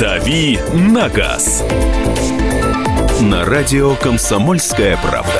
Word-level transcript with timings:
«Дави 0.00 0.58
на 0.72 1.10
газ» 1.10 1.62
на 3.20 3.44
радио 3.44 3.94
«Комсомольская 3.96 4.98
правда». 5.02 5.30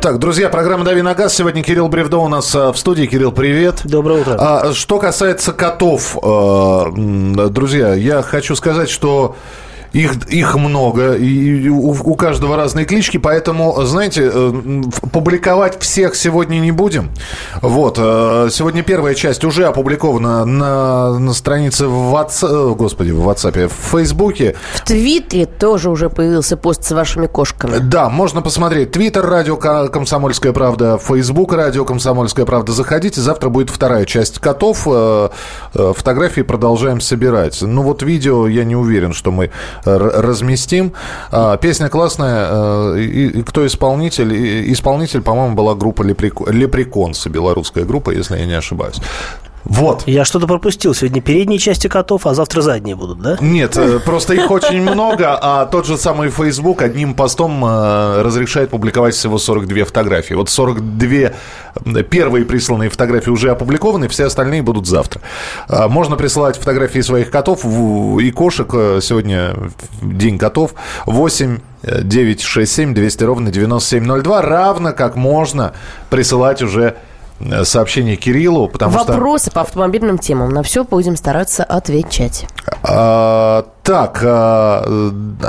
Так, 0.00 0.18
друзья, 0.18 0.48
программа 0.48 0.84
«Дави 0.84 1.02
на 1.02 1.14
газ». 1.14 1.34
Сегодня 1.34 1.62
Кирилл 1.62 1.88
Бревдо 1.88 2.16
у 2.16 2.28
нас 2.28 2.54
а, 2.54 2.72
в 2.72 2.78
студии. 2.78 3.04
Кирилл, 3.04 3.32
привет. 3.32 3.82
Доброе 3.84 4.22
утро. 4.22 4.36
А, 4.38 4.72
что 4.72 4.98
касается 4.98 5.52
котов, 5.52 6.16
а, 6.22 6.90
друзья, 6.90 7.92
я 7.92 8.22
хочу 8.22 8.56
сказать, 8.56 8.88
что 8.88 9.36
их, 9.94 10.26
их 10.26 10.56
много, 10.56 11.14
и 11.14 11.68
у, 11.68 11.92
у 11.92 12.14
каждого 12.16 12.56
разные 12.56 12.84
клички, 12.84 13.16
поэтому, 13.16 13.80
знаете, 13.84 14.30
э, 14.32 14.82
публиковать 15.12 15.80
всех 15.80 16.16
сегодня 16.16 16.58
не 16.58 16.72
будем. 16.72 17.10
Вот, 17.62 17.96
э, 17.98 18.48
сегодня 18.50 18.82
первая 18.82 19.14
часть 19.14 19.44
уже 19.44 19.66
опубликована 19.66 20.44
на, 20.44 21.18
на 21.18 21.32
странице 21.32 21.86
в 21.86 22.12
WhatsApp, 22.12 22.72
э, 22.72 22.74
господи, 22.74 23.12
в 23.12 23.26
WhatsApp, 23.26 23.68
в 23.68 23.90
Фейсбуке. 23.92 24.56
В 24.74 24.84
Твиттере 24.84 25.46
тоже 25.46 25.90
уже 25.90 26.10
появился 26.10 26.56
пост 26.56 26.84
с 26.84 26.90
вашими 26.90 27.26
кошками. 27.26 27.78
Да, 27.78 28.08
можно 28.10 28.42
посмотреть. 28.42 28.90
Твиттер, 28.90 29.24
радио 29.24 29.56
«Комсомольская 29.56 30.52
правда», 30.52 30.98
Фейсбук, 30.98 31.52
радио 31.52 31.84
«Комсомольская 31.84 32.44
правда». 32.46 32.72
Заходите, 32.72 33.20
завтра 33.20 33.48
будет 33.48 33.70
вторая 33.70 34.04
часть 34.06 34.40
котов. 34.40 34.88
Фотографии 35.72 36.40
продолжаем 36.40 37.00
собирать. 37.00 37.62
Ну 37.62 37.82
вот 37.82 38.02
видео, 38.02 38.48
я 38.48 38.64
не 38.64 38.74
уверен, 38.74 39.12
что 39.12 39.30
мы 39.30 39.50
разместим. 39.84 40.92
А, 41.30 41.56
песня 41.56 41.88
классная. 41.88 42.48
Э, 42.50 42.98
и 42.98 43.42
кто 43.42 43.66
исполнитель? 43.66 44.72
Исполнитель, 44.72 45.22
по-моему, 45.22 45.54
была 45.54 45.74
группа 45.74 46.02
Лепреконсы, 46.02 47.28
белорусская 47.28 47.84
группа, 47.84 48.10
если 48.10 48.38
я 48.38 48.46
не 48.46 48.54
ошибаюсь. 48.54 49.00
Вот. 49.64 50.02
Я 50.06 50.24
что-то 50.24 50.46
пропустил. 50.46 50.94
Сегодня 50.94 51.22
передние 51.22 51.58
части 51.58 51.88
котов, 51.88 52.26
а 52.26 52.34
завтра 52.34 52.60
задние 52.60 52.96
будут, 52.96 53.20
да? 53.20 53.38
Нет, 53.40 53.76
э, 53.76 53.98
просто 53.98 54.34
их 54.34 54.50
очень 54.50 54.82
много, 54.82 55.38
а 55.40 55.66
тот 55.66 55.86
же 55.86 55.96
самый 55.96 56.30
Facebook 56.30 56.82
одним 56.82 57.14
постом 57.14 57.64
э, 57.64 58.22
разрешает 58.22 58.70
публиковать 58.70 59.14
всего 59.14 59.38
42 59.38 59.84
фотографии. 59.86 60.34
Вот 60.34 60.50
42 60.50 62.02
первые 62.10 62.44
присланные 62.44 62.90
фотографии 62.90 63.30
уже 63.30 63.50
опубликованы, 63.50 64.08
все 64.08 64.26
остальные 64.26 64.62
будут 64.62 64.86
завтра. 64.86 65.20
А, 65.68 65.88
можно 65.88 66.16
присылать 66.16 66.56
фотографии 66.56 67.00
своих 67.00 67.30
котов 67.30 67.64
и 67.64 68.30
кошек. 68.30 68.68
Э, 68.72 69.00
сегодня 69.02 69.54
день 70.02 70.38
котов. 70.38 70.74
8 71.06 71.58
967 71.82 72.94
200 72.94 73.24
ровно 73.24 73.50
9702. 73.50 74.42
Равно 74.42 74.92
как 74.92 75.16
можно 75.16 75.72
присылать 76.10 76.62
уже 76.62 76.96
сообщение 77.64 78.16
Кириллу, 78.16 78.68
потому 78.68 78.92
Вопросы 78.92 79.04
что... 79.04 79.12
Вопросы 79.12 79.50
по 79.50 79.60
автомобильным 79.62 80.18
темам. 80.18 80.50
На 80.50 80.62
все 80.62 80.84
будем 80.84 81.16
стараться 81.16 81.64
отвечать. 81.64 82.46
А, 82.82 83.66
так, 83.82 84.20
а, 84.24 84.82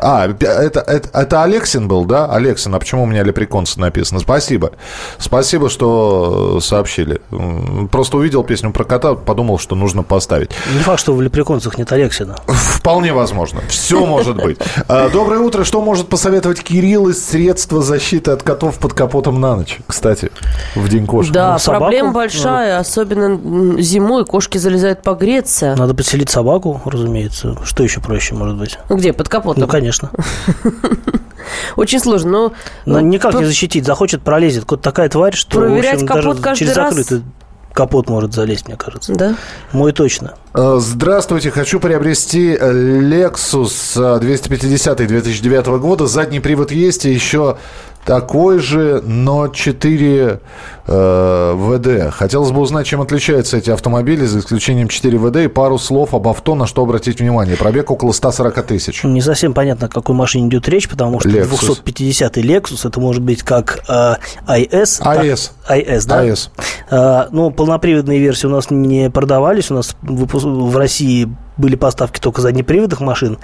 а 0.02 0.28
это, 0.28 0.80
это, 0.82 1.10
это 1.14 1.44
Алексин 1.44 1.88
был, 1.88 2.06
да? 2.06 2.26
Алексин, 2.26 2.76
а 2.76 2.80
почему 2.80 3.04
у 3.04 3.06
меня 3.06 3.24
Лепреконс 3.24 3.78
написано? 3.78 4.20
Спасибо. 4.20 4.72
Спасибо, 5.18 5.70
что 5.70 6.60
сообщили. 6.60 7.22
Просто 7.92 8.18
увидел 8.18 8.44
песню 8.44 8.72
про 8.72 8.84
кота, 8.84 9.16
подумал, 9.16 9.58
что 9.58 9.76
нужно 9.76 10.04
поставить. 10.04 10.52
Не 10.74 10.80
факт, 10.80 11.00
что 11.00 11.14
в 11.14 11.22
Лепреконцах 11.22 11.78
нет 11.78 11.92
Алексина. 11.92 12.36
Вполне 12.48 13.14
возможно. 13.14 13.62
Все 13.70 14.06
может 14.06 14.36
быть. 14.36 14.58
А, 14.88 15.10
доброе 15.10 15.40
утро. 15.40 15.64
Что 15.64 15.82
может 15.82 16.10
посоветовать 16.10 16.62
Кирилл 16.62 17.08
из 17.08 17.26
средства 17.26 17.82
защиты 17.82 18.32
от 18.32 18.44
котов 18.44 18.80
под 18.80 18.94
капотом 18.94 19.40
на 19.40 19.56
ночь? 19.56 19.80
Кстати, 19.88 20.32
в 20.76 20.88
день 20.90 21.06
кошек. 21.06 21.32
Да, 21.32 21.58
ну, 21.58 21.72
проблема 21.72 22.12
большая, 22.12 22.80
особенно 22.80 23.82
зимой 23.82 24.26
кошки 24.26 24.58
залезают 24.58 25.04
погреться. 25.04 25.76
Надо 25.78 25.94
подселить 25.94 26.30
собаку, 26.30 26.82
разумеется. 26.86 27.15
Что 27.64 27.84
еще 27.84 28.02
проще 28.02 28.36
может 28.36 28.58
быть? 28.58 28.78
Где, 28.90 29.14
под 29.14 29.30
капотом? 29.30 29.62
Ну, 29.62 29.68
конечно. 29.68 30.12
Очень 31.76 32.00
сложно, 32.00 32.32
но... 32.32 32.54
Но 32.86 33.00
никак 33.00 33.34
не 33.36 33.46
защитить. 33.46 33.86
Захочет, 33.86 34.22
пролезет. 34.22 34.66
Вот 34.70 34.82
такая 34.82 35.10
тварь, 35.10 35.36
что, 35.36 35.60
Проверять 35.60 36.06
капот 36.06 36.40
каждый 36.40 36.60
через 36.60 36.76
раз? 36.78 36.96
закрытый 36.96 37.24
капот 37.76 38.10
может 38.10 38.34
залезть, 38.34 38.68
мне 38.68 38.78
кажется. 38.78 39.14
Да? 39.14 39.36
Мой 39.74 39.92
точно. 39.92 40.34
Э, 40.54 40.78
здравствуйте, 40.80 41.52
хочу 41.52 41.80
приобрести 41.80 42.56
Lexus 42.56 44.20
250 44.20 44.98
2009 44.98 45.66
года. 45.80 46.08
Задний 46.08 46.40
привод 46.40 46.72
есть, 46.72 47.06
и 47.06 47.12
еще 47.12 47.58
такой 48.06 48.60
же, 48.60 49.02
но 49.04 49.48
4 49.48 50.40
э, 50.88 51.54
ВД. 51.56 52.14
Хотелось 52.14 52.52
бы 52.52 52.62
узнать, 52.62 52.86
чем 52.86 53.02
отличаются 53.02 53.58
эти 53.58 53.72
автомобили, 53.72 54.26
за 54.26 54.40
исключением 54.40 54.88
4 54.88 55.18
ВД, 55.18 55.36
и 55.38 55.48
пару 55.48 55.78
слов 55.78 56.14
об 56.14 56.28
авто, 56.28 56.56
на 56.56 56.68
что 56.68 56.84
обратить 56.84 57.20
внимание. 57.20 57.58
Пробег 57.58 57.90
около 57.92 58.12
140 58.12 58.66
тысяч. 58.66 59.04
Не 59.04 59.22
совсем 59.22 59.54
понятно, 59.54 59.88
о 59.88 59.90
какой 59.90 60.16
машине 60.16 60.48
идет 60.48 60.70
речь, 60.70 60.88
потому 60.88 61.20
что 61.20 61.30
Lexus. 61.30 61.82
250-й 61.84 62.42
Lexus, 62.42 62.88
это 62.88 63.00
может 63.00 63.24
быть 63.24 63.42
как 63.42 63.84
э, 63.90 64.16
IS. 64.48 65.02
IS. 65.02 65.52
Так, 65.68 65.78
IS, 65.78 66.08
да? 66.08 66.26
IS. 66.26 66.50
Э, 66.92 67.28
ну, 67.32 67.50
полноприводные 67.50 68.20
версии 68.20 68.46
у 68.46 68.52
нас 68.52 68.70
не 68.70 69.10
продавались, 69.10 69.72
у 69.72 69.74
нас 69.74 69.96
в 70.02 70.78
России 70.78 71.28
были 71.58 71.76
поставки 71.76 72.20
только 72.20 72.42
заднеприводных 72.42 73.00
машин. 73.00 73.38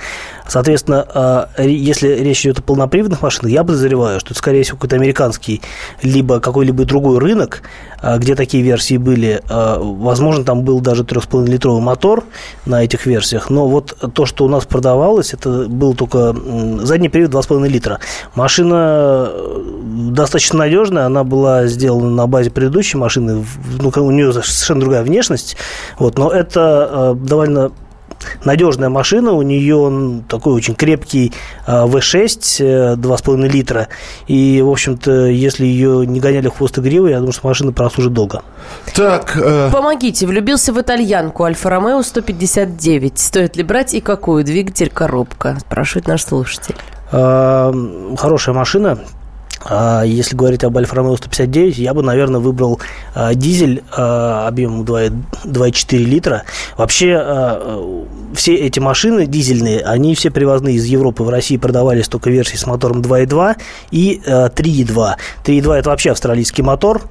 Соответственно, 0.48 1.48
э, 1.58 1.68
если 1.68 2.10
речь 2.10 2.42
идет 2.42 2.60
о 2.60 2.62
полноприводных 2.62 3.22
машинах, 3.22 3.52
я 3.52 3.64
подозреваю, 3.64 4.20
что 4.20 4.32
это, 4.32 4.40
скорее 4.40 4.64
всего, 4.64 4.78
какой-то 4.78 4.98
американский, 4.98 5.62
либо 6.02 6.40
какой-либо 6.40 6.84
другой 6.86 7.20
рынок, 7.20 7.62
э, 8.02 8.18
где 8.18 8.36
такие 8.36 8.64
версии 8.64 8.98
были. 8.98 9.42
Э, 9.50 9.78
возможно, 9.80 10.44
там 10.44 10.64
был 10.64 10.82
даже 10.82 11.04
3,5-литровый 11.04 11.82
мотор 11.82 12.26
на 12.66 12.84
этих 12.84 13.06
версиях, 13.06 13.50
но 13.50 13.68
вот 13.68 13.98
то, 14.14 14.26
что 14.26 14.46
у 14.46 14.50
нас 14.50 14.66
продавалось, 14.66 15.34
это 15.34 15.68
был 15.70 15.94
только 15.94 16.36
задний 16.82 17.10
привод 17.10 17.32
2,5 17.32 17.68
литра. 17.68 18.00
Машина 18.36 19.30
достаточно 20.12 20.60
надежная, 20.60 21.06
она 21.06 21.24
была 21.24 21.68
сделана 21.68 22.10
на 22.10 22.28
базе 22.28 22.52
предыдущей 22.52 22.98
машины, 22.98 23.46
ну, 23.80 23.92
у 23.96 24.12
нее 24.12 24.34
совершенно 24.34 24.82
другая 24.82 25.04
внешность, 25.04 25.56
вот, 25.98 26.18
но 26.18 26.30
это 26.30 27.16
довольно 27.16 27.72
надежная 28.44 28.90
машина, 28.90 29.34
у 29.34 29.42
нее 29.42 30.24
такой 30.28 30.54
очень 30.54 30.76
крепкий 30.76 31.34
V6, 31.68 32.94
а, 32.94 32.96
2,5 32.96 33.46
э, 33.46 33.48
литра, 33.48 33.88
и, 34.28 34.62
в 34.62 34.70
общем-то, 34.70 35.26
если 35.28 35.66
ее 35.66 36.06
не 36.06 36.20
гоняли 36.20 36.48
в 36.48 36.58
хвост 36.58 36.78
и 36.78 36.82
гривы, 36.82 37.12
я 37.12 37.18
думаю, 37.18 37.34
что 37.34 37.48
машина 37.48 37.72
прослужит 37.72 38.14
долго. 38.14 38.44
Так, 38.94 39.38
э... 39.38 39.70
Помогите, 39.72 40.26
влюбился 40.26 40.74
в 40.74 40.82
итальянку 40.82 41.44
Альфа-Ромео 41.44 42.02
159. 42.02 43.20
Стоит 43.20 43.56
ли 43.56 43.64
брать 43.64 43.94
и 43.94 44.02
какую? 44.02 44.44
Двигатель, 44.44 44.90
коробка? 44.90 45.58
Спрашивает 45.60 46.08
наш 46.08 46.24
слушатель. 46.24 46.76
Хорошая 47.12 48.56
машина, 48.56 49.00
если 50.06 50.36
говорить 50.36 50.64
об 50.64 50.78
Альфа 50.78 50.96
Ромео 50.96 51.18
159, 51.18 51.78
я 51.78 51.94
бы, 51.94 52.04
наверное, 52.04 52.40
выбрал 52.40 52.80
а, 53.14 53.34
дизель 53.34 53.84
а, 53.96 54.48
объемом 54.48 54.84
2,4 54.84 55.98
литра. 55.98 56.44
Вообще, 56.78 57.16
а, 57.18 58.06
все 58.34 58.56
эти 58.56 58.80
машины 58.80 59.26
дизельные, 59.26 59.82
они 59.82 60.16
все 60.16 60.32
привозные 60.32 60.76
из 60.76 60.86
Европы. 60.86 61.24
В 61.24 61.30
России 61.30 61.58
продавались 61.58 62.08
только 62.08 62.30
версии 62.30 62.56
с 62.56 62.66
мотором 62.66 63.02
2,2 63.02 63.58
и 63.92 64.22
а, 64.26 64.48
3,2. 64.50 65.16
3,2 65.44 65.74
это 65.74 65.90
вообще 65.90 66.12
австралийский 66.12 66.64
мотор. 66.64 67.02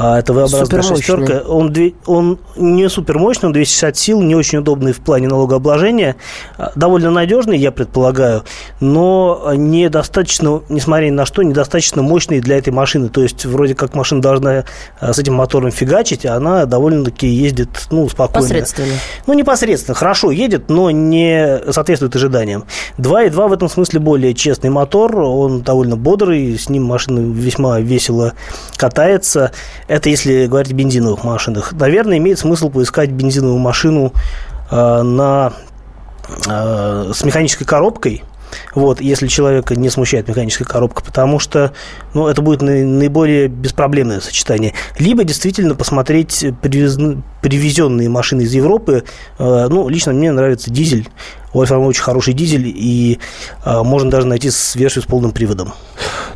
А, 0.00 0.20
это 0.20 0.32
V-образная 0.32 0.82
шестерка. 0.82 1.40
Он, 1.48 1.74
он 2.06 2.38
не 2.56 2.88
супер 2.88 3.18
мощный, 3.18 3.46
он 3.46 3.52
260 3.52 3.96
сил, 3.96 4.22
не 4.22 4.36
очень 4.36 4.58
удобный 4.58 4.92
в 4.92 5.00
плане 5.00 5.26
налогообложения. 5.26 6.14
А, 6.56 6.70
довольно 6.76 7.10
надежный, 7.10 7.58
я 7.58 7.72
предполагаю, 7.72 8.44
но 8.78 9.52
недостаточно, 9.56 10.62
несмотря 10.68 11.06
ни 11.06 11.10
на 11.10 11.26
что, 11.26 11.42
недостаточно 11.42 12.02
мощный 12.02 12.40
для 12.40 12.58
этой 12.58 12.72
машины. 12.72 13.08
То 13.08 13.22
есть, 13.22 13.44
вроде 13.44 13.74
как 13.74 13.96
машина 13.96 14.22
должна 14.22 14.64
а, 15.00 15.12
с 15.12 15.18
этим 15.18 15.34
мотором 15.34 15.72
фигачить, 15.72 16.24
а 16.24 16.36
она 16.36 16.64
довольно-таки 16.66 17.26
ездит 17.26 17.88
ну, 17.90 18.08
спокойно. 18.08 18.46
Посредственно. 18.46 18.92
Ну, 19.26 19.34
непосредственно. 19.34 19.96
Хорошо 19.96 20.30
едет, 20.30 20.70
но 20.70 20.92
не 20.92 21.60
соответствует 21.72 22.14
ожиданиям. 22.14 22.66
2.2 22.98 23.48
в 23.48 23.52
этом 23.52 23.68
смысле 23.68 23.98
более 23.98 24.32
честный 24.32 24.70
мотор, 24.70 25.16
он 25.16 25.62
довольно 25.62 25.96
бодрый, 25.96 26.56
с 26.56 26.68
ним 26.68 26.84
машина 26.84 27.18
весьма 27.18 27.80
весело 27.80 28.34
катается. 28.76 29.50
Это 29.88 30.10
если 30.10 30.46
говорить 30.46 30.72
о 30.72 30.74
бензиновых 30.74 31.24
машинах. 31.24 31.72
Наверное, 31.72 32.18
имеет 32.18 32.38
смысл 32.38 32.68
поискать 32.68 33.10
бензиновую 33.10 33.58
машину 33.58 34.12
э, 34.70 35.02
на, 35.02 35.54
э, 36.46 37.12
с 37.14 37.24
механической 37.24 37.64
коробкой, 37.64 38.22
вот, 38.74 39.00
если 39.00 39.26
человека 39.26 39.74
не 39.76 39.90
смущает 39.90 40.28
механическая 40.28 40.66
коробка, 40.66 41.02
потому 41.02 41.38
что 41.38 41.72
ну, 42.14 42.28
это 42.28 42.42
будет 42.42 42.62
наиболее 42.62 43.48
беспроблемное 43.48 44.20
сочетание. 44.20 44.74
Либо 44.98 45.24
действительно 45.24 45.74
посмотреть 45.74 46.44
привез... 46.62 46.98
привезенные 47.42 48.08
машины 48.08 48.42
из 48.42 48.52
Европы. 48.52 49.04
Э, 49.38 49.66
ну, 49.68 49.88
лично 49.88 50.12
мне 50.12 50.32
нравится 50.32 50.70
дизель. 50.70 51.08
У 51.52 51.60
Альфа 51.60 51.78
очень 51.78 52.02
хороший 52.02 52.34
дизель, 52.34 52.66
и 52.66 53.18
э, 53.64 53.82
можно 53.82 54.10
даже 54.10 54.26
найти 54.26 54.50
с 54.50 54.74
версию 54.74 55.02
с 55.02 55.06
полным 55.06 55.32
приводом. 55.32 55.72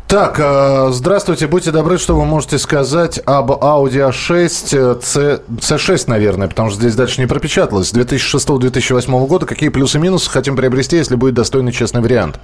Так, 0.07 0.39
э, 0.39 0.89
здравствуйте, 0.91 1.47
будьте 1.47 1.71
добры, 1.71 1.97
что 1.97 2.15
вы 2.15 2.25
можете 2.25 2.57
сказать 2.57 3.19
об 3.25 3.51
Audi 3.51 4.09
A6 4.09 5.01
C, 5.01 5.41
C6, 5.59 6.03
наверное, 6.07 6.47
потому 6.47 6.69
что 6.69 6.79
здесь 6.79 6.95
дальше 6.95 7.21
не 7.21 7.27
пропечаталось. 7.27 7.89
С 7.89 7.93
2006-2008 7.93 9.27
года 9.27 9.45
какие 9.45 9.69
плюсы 9.69 9.97
и 9.97 10.01
минусы 10.01 10.29
хотим 10.29 10.55
приобрести, 10.55 10.97
если 10.97 11.15
будет 11.15 11.35
достойный 11.35 11.71
честный 11.71 12.01
вариант? 12.01 12.39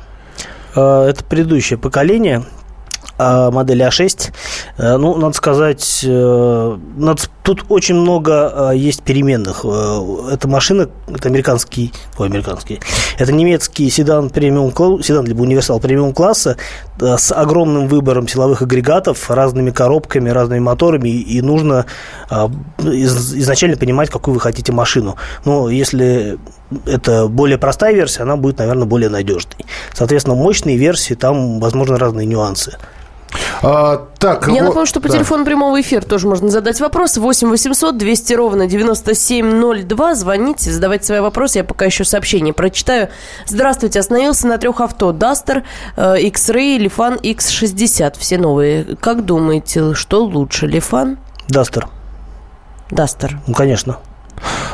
Э, 0.75 1.05
это 1.09 1.23
предыдущее 1.23 1.77
поколение. 1.77 2.43
Модели 3.19 3.85
А6. 3.85 4.31
Э, 4.77 4.95
ну, 4.95 5.17
надо 5.17 5.35
сказать, 5.35 6.05
э, 6.05 6.77
надо, 6.95 7.21
тут 7.49 7.65
очень 7.69 7.95
много 7.95 8.71
э, 8.73 8.77
есть 8.77 9.01
переменных. 9.01 9.65
Эта 10.31 10.47
машина, 10.47 10.87
это 11.07 11.29
американский, 11.29 11.91
ой, 12.19 12.27
американский, 12.27 12.79
это 13.17 13.31
немецкий 13.33 13.89
седан 13.89 14.29
премиум, 14.29 14.71
седан 15.01 15.25
либо 15.25 15.41
универсал 15.41 15.79
премиум 15.79 16.13
класса 16.13 16.57
с 16.99 17.31
огромным 17.31 17.87
выбором 17.87 18.27
силовых 18.27 18.61
агрегатов, 18.61 19.31
разными 19.31 19.71
коробками, 19.71 20.29
разными 20.29 20.59
моторами, 20.59 21.09
и 21.09 21.41
нужно 21.41 21.87
изначально 22.77 23.77
понимать, 23.77 24.11
какую 24.11 24.35
вы 24.35 24.39
хотите 24.39 24.71
машину. 24.71 25.15
Но 25.43 25.69
если 25.69 26.37
это 26.85 27.27
более 27.27 27.57
простая 27.57 27.93
версия, 27.95 28.21
она 28.21 28.35
будет, 28.35 28.59
наверное, 28.59 28.85
более 28.85 29.09
надежной. 29.09 29.65
Соответственно, 29.93 30.35
мощные 30.35 30.77
версии, 30.77 31.15
там, 31.15 31.59
возможно, 31.59 31.97
разные 31.97 32.27
нюансы. 32.27 32.77
А, 33.61 34.07
так, 34.17 34.47
Я 34.47 34.63
напомню, 34.63 34.85
что 34.85 35.01
по 35.01 35.07
да. 35.07 35.15
телефону 35.15 35.45
прямого 35.45 35.79
эфира 35.79 36.01
тоже 36.01 36.27
можно 36.27 36.49
задать 36.49 36.79
вопрос. 36.79 37.17
8 37.17 37.49
800 37.49 37.97
200 37.97 38.33
ровно 38.33 38.67
9702. 38.67 40.15
Звоните, 40.15 40.71
задавайте 40.71 41.05
свои 41.05 41.19
вопросы. 41.19 41.59
Я 41.59 41.63
пока 41.63 41.85
еще 41.85 42.05
сообщение 42.05 42.53
прочитаю. 42.53 43.09
Здравствуйте. 43.45 43.99
Остановился 43.99 44.47
на 44.47 44.57
трех 44.57 44.81
авто. 44.81 45.11
Duster, 45.11 45.63
э, 45.97 46.19
X-Ray, 46.21 46.77
Lifan 46.77 47.19
X60. 47.21 48.15
Все 48.17 48.37
новые. 48.37 48.95
Как 48.99 49.25
думаете, 49.25 49.93
что 49.93 50.23
лучше, 50.23 50.65
Lifan? 50.67 51.17
Duster. 51.47 51.85
Duster. 52.91 53.31
Ну, 53.47 53.53
конечно. 53.53 53.97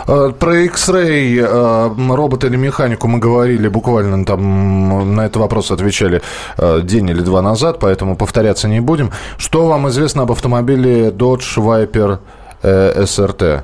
Э, 0.08 0.32
про 0.38 0.56
X-Ray, 0.66 1.40
э, 1.40 2.16
робота 2.16 2.48
или 2.48 2.58
механику 2.58 3.08
мы 3.08 3.20
говорили 3.20 3.68
буквально 3.68 4.26
там 4.26 5.16
на 5.16 5.22
этот 5.22 5.38
вопрос 5.38 5.72
отвечали 5.72 6.22
э, 6.58 6.82
день 6.84 7.10
или 7.10 7.22
два 7.22 7.42
назад, 7.42 7.80
поэтому 7.80 8.16
повторяться 8.16 8.68
не 8.68 8.80
будем. 8.80 9.12
Что 9.38 9.68
вам 9.68 9.88
известно 9.90 10.24
об 10.24 10.32
автомобиле 10.32 11.10
Dodge 11.10 11.58
Viper 11.58 12.20
SRT? 12.62 13.62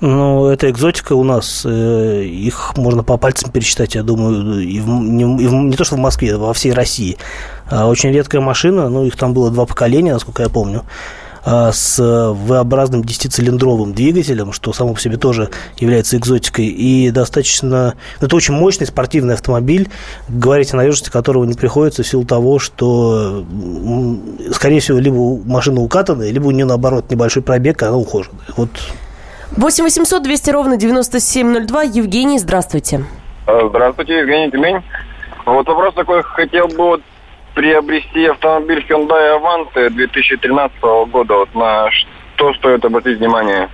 Ну, 0.00 0.46
это 0.48 0.70
экзотика 0.70 1.14
у 1.14 1.24
нас. 1.24 1.64
Их 1.64 2.76
можно 2.76 3.02
по 3.02 3.16
пальцам 3.16 3.50
пересчитать, 3.50 3.94
я 3.94 4.02
думаю, 4.02 4.60
и 4.60 4.78
в, 4.78 4.88
не, 4.88 5.22
и 5.22 5.46
в, 5.46 5.54
не 5.54 5.76
то 5.76 5.84
что 5.84 5.96
в 5.96 5.98
Москве, 5.98 6.34
а 6.34 6.38
во 6.38 6.52
всей 6.52 6.72
России. 6.72 7.16
А 7.70 7.86
очень 7.88 8.12
редкая 8.12 8.42
машина, 8.42 8.90
ну, 8.90 9.04
их 9.04 9.16
там 9.16 9.32
было 9.32 9.50
два 9.50 9.64
поколения, 9.64 10.12
насколько 10.12 10.42
я 10.42 10.48
помню. 10.50 10.82
А, 11.48 11.70
с 11.70 12.02
V-образным 12.02 13.04
десятицилиндровым 13.04 13.94
двигателем, 13.94 14.52
что 14.52 14.72
само 14.72 14.94
по 14.94 15.00
себе 15.00 15.16
тоже 15.16 15.48
является 15.78 16.16
экзотикой, 16.16 16.66
и 16.66 17.12
достаточно... 17.12 17.94
Это 18.20 18.34
очень 18.34 18.54
мощный 18.54 18.84
спортивный 18.84 19.34
автомобиль, 19.34 19.88
говорить 20.28 20.74
о 20.74 20.76
надежности 20.76 21.08
которого 21.08 21.44
не 21.44 21.54
приходится 21.54 22.02
в 22.02 22.08
силу 22.08 22.24
того, 22.24 22.58
что, 22.58 23.44
скорее 24.50 24.80
всего, 24.80 24.98
либо 24.98 25.38
машина 25.48 25.82
укатанная, 25.82 26.32
либо 26.32 26.48
у 26.48 26.50
нее, 26.50 26.64
наоборот, 26.64 27.12
небольшой 27.12 27.44
пробег, 27.44 27.80
и 27.80 27.84
она 27.84 27.96
ухоженная. 27.96 28.46
Вот 28.56 28.70
8 29.56 29.84
800 29.84 30.24
200 30.24 30.50
ровно 30.50 30.76
9702. 30.76 31.82
Евгений, 31.84 32.40
здравствуйте. 32.40 33.04
Здравствуйте, 33.46 34.18
Евгений 34.18 34.50
Тюмень. 34.50 34.82
Вот 35.44 35.68
вопрос 35.68 35.94
такой, 35.94 36.24
хотел 36.24 36.66
бы 36.66 36.76
вот 36.76 37.02
приобрести 37.56 38.26
автомобиль 38.26 38.84
Hyundai 38.86 39.40
Avant 39.40 39.90
2013 39.90 40.78
года, 41.10 41.34
вот 41.36 41.54
на 41.54 41.90
что 41.90 42.52
стоит 42.54 42.84
обратить 42.84 43.18
внимание? 43.18 43.70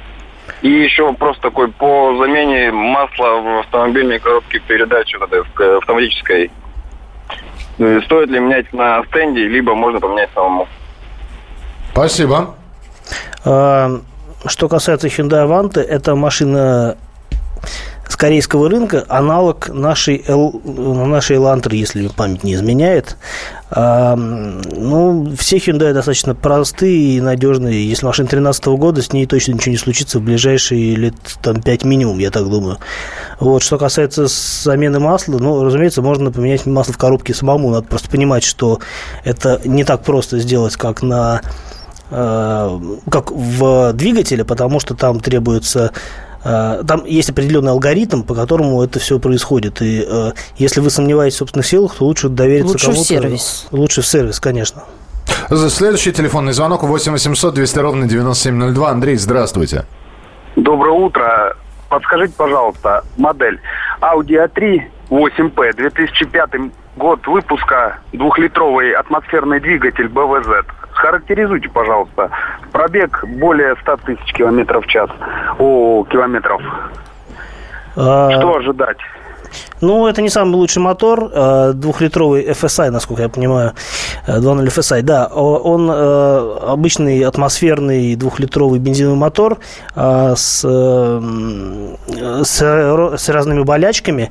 И 0.63 0.71
еще 0.71 1.03
вопрос 1.03 1.37
такой 1.41 1.69
по 1.69 2.17
замене 2.17 2.71
масла 2.71 3.41
в 3.41 3.59
автомобильной 3.61 4.21
коробке 4.21 4.61
передач 4.61 5.13
вот 5.19 5.33
этой 5.33 5.79
автоматической. 5.79 6.51
Э, 7.79 8.01
стоит 8.05 8.29
ли 8.31 8.39
менять 8.39 8.73
на 8.73 9.05
стенде, 9.07 9.49
либо 9.49 9.75
можно 9.75 9.99
поменять 9.99 10.31
самому? 10.33 10.69
Спасибо. 11.91 12.55
А, 13.45 13.91
что 14.47 14.69
касается 14.69 15.09
Hyundai 15.09 15.45
Avant, 15.45 15.81
это 15.81 16.15
машина 16.15 16.97
с 18.09 18.17
корейского 18.17 18.69
рынка 18.69 19.05
аналог 19.09 19.71
нашей, 19.71 20.23
L, 20.29 20.61
нашей 20.65 21.37
Elantra, 21.39 21.75
если 21.75 22.09
память 22.09 22.45
не 22.45 22.55
изменяет. 22.55 23.17
Ну, 23.75 25.35
все 25.39 25.57
Hyundai 25.57 25.95
достаточно 25.95 26.35
простые 26.35 27.17
и 27.17 27.21
надежные. 27.21 27.89
Если 27.89 28.05
машина 28.05 28.29
2013 28.29 28.67
года, 28.67 29.01
с 29.01 29.13
ней 29.13 29.27
точно 29.27 29.53
ничего 29.53 29.73
не 29.73 29.79
случится 29.79 30.19
в 30.19 30.23
ближайшие 30.23 30.95
лет 30.95 31.15
там, 31.43 31.63
5 31.63 31.85
минимум, 31.85 32.19
я 32.19 32.31
так 32.31 32.51
думаю. 32.51 32.79
Вот, 33.41 33.63
что 33.63 33.79
касается 33.79 34.27
замены 34.29 35.01
масла, 35.01 35.39
ну, 35.39 35.65
разумеется, 35.65 36.03
можно 36.03 36.31
поменять 36.31 36.67
масло 36.67 36.93
в 36.93 36.99
коробке 36.99 37.33
самому. 37.33 37.71
Надо 37.71 37.87
просто 37.87 38.11
понимать, 38.11 38.45
что 38.45 38.81
это 39.25 39.61
не 39.65 39.85
так 39.85 40.03
просто 40.03 40.39
сделать, 40.39 40.77
как 40.77 41.03
на 41.03 41.41
а, 42.11 42.79
как 43.11 43.31
в 43.31 43.95
двигателе, 43.95 44.45
потому 44.45 44.81
что 44.81 44.95
там 44.95 45.19
требуется 45.21 45.93
Э, 45.93 46.32
там 46.43 47.05
есть 47.05 47.31
определенный 47.31 47.73
алгоритм, 47.73 48.23
по 48.23 48.35
которому 48.35 48.83
это 48.83 48.99
все 48.99 49.19
происходит. 49.19 49.81
И 49.83 50.05
э, 50.09 50.33
если 50.57 50.81
вы 50.81 50.91
сомневаетесь 50.91 51.37
в 51.37 51.39
собственных 51.39 51.67
силах, 51.67 51.95
то 51.95 52.05
лучше 52.05 52.29
довериться 52.29 52.73
лучше 52.73 52.87
кому-то. 52.87 52.99
Лучше 53.01 53.15
в 53.15 53.23
сервис. 53.23 53.69
Лучше 53.71 54.03
в 54.03 54.07
сервис, 54.07 54.41
конечно. 54.41 54.83
Следующий 55.69 56.13
телефонный 56.13 56.53
звонок 56.53 56.83
8 56.83 57.13
800 57.13 57.55
200 57.55 57.79
ровно 57.79 58.09
9702. 58.09 58.91
Андрей, 58.91 59.17
здравствуйте. 59.17 59.85
Доброе 60.57 60.93
утро. 60.93 61.57
Подскажите, 61.89 62.33
пожалуйста, 62.37 63.05
модель 63.17 63.61
Audi 64.01 64.43
A3 64.43 64.81
8P 65.11 65.77
2005 65.77 66.51
год 66.97 67.27
выпуска, 67.27 67.99
двухлитровый 68.13 68.93
атмосферный 68.93 69.61
двигатель 69.61 70.09
БВЗ. 70.09 70.67
Характеризуйте, 70.93 71.69
пожалуйста, 71.69 72.31
пробег 72.71 73.25
более 73.27 73.77
100 73.77 73.97
тысяч 73.99 74.33
километров 74.33 74.85
в 74.85 74.89
час. 74.89 75.11
О, 75.59 76.05
километров. 76.05 76.63
А... 77.97 78.31
Что 78.31 78.57
ожидать? 78.57 78.99
Ну, 79.81 80.07
это 80.07 80.23
не 80.23 80.29
самый 80.29 80.55
лучший 80.55 80.81
мотор, 80.81 81.31
э, 81.33 81.73
двухлитровый 81.75 82.45
FSI, 82.45 82.91
насколько 82.91 83.23
я 83.23 83.29
понимаю, 83.29 83.73
2.0 84.27 84.63
э, 84.63 84.69
FSI, 84.69 85.03
да, 85.03 85.27
он 85.27 85.91
э, 85.91 86.59
обычный 86.69 87.23
атмосферный 87.23 88.15
двухлитровый 88.15 88.79
бензиновый 88.79 89.19
мотор 89.19 89.59
с, 89.95 90.65
с, 92.45 92.63
с 92.63 93.29
разными 93.29 93.63
болячками. 93.63 94.31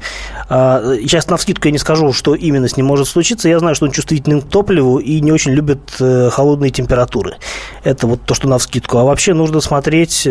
Сейчас 0.50 1.28
на 1.28 1.38
вскидку 1.38 1.68
я 1.68 1.72
не 1.72 1.78
скажу, 1.78 2.14
что 2.14 2.36
именно 2.36 2.68
с 2.68 2.78
ним 2.78 2.86
может 2.86 3.08
случиться. 3.08 3.50
Я 3.50 3.60
знаю, 3.60 3.76
что 3.76 3.86
он 3.86 3.92
чувствителен 3.92 4.42
к 4.42 4.50
топливу 4.50 4.98
и 4.98 5.20
не 5.22 5.32
очень 5.32 5.52
любит 5.52 5.80
холодные 6.00 6.72
температуры. 6.72 7.36
Это 7.84 8.08
вот 8.08 8.22
то, 8.26 8.34
что 8.34 8.48
на 8.48 8.58
вскидку. 8.58 8.98
А 8.98 9.04
вообще 9.04 9.34
нужно 9.34 9.62
смотреть 9.62 10.28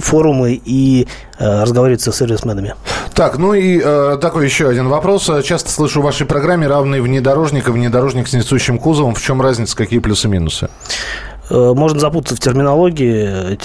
форумы 0.00 0.60
и 0.64 1.06
разговаривать 1.38 2.00
со 2.00 2.12
сервисменами. 2.12 2.74
Так, 3.14 3.38
ну 3.38 3.54
и 3.54 3.59
э, 3.62 4.18
такой 4.20 4.44
еще 4.44 4.68
один 4.68 4.88
вопрос. 4.88 5.30
Часто 5.44 5.70
слышу 5.70 6.00
в 6.00 6.04
вашей 6.04 6.26
программе 6.26 6.66
равный 6.66 7.00
внедорожник 7.00 7.68
и 7.68 7.70
внедорожник 7.70 8.28
с 8.28 8.32
несущим 8.32 8.78
кузовом. 8.78 9.14
В 9.14 9.22
чем 9.22 9.42
разница, 9.42 9.76
какие 9.76 9.98
плюсы-минусы? 9.98 10.66
Э, 10.66 11.29
можно 11.50 11.98
запутаться 11.98 12.36
в 12.36 12.40
терминологии. 12.40 13.58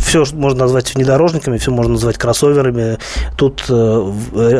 Все 0.00 0.24
можно 0.32 0.60
назвать 0.60 0.94
внедорожниками, 0.94 1.58
все 1.58 1.70
можно 1.70 1.92
назвать 1.92 2.16
кроссоверами. 2.16 2.98
Тут 3.36 3.64
э, 3.68 4.12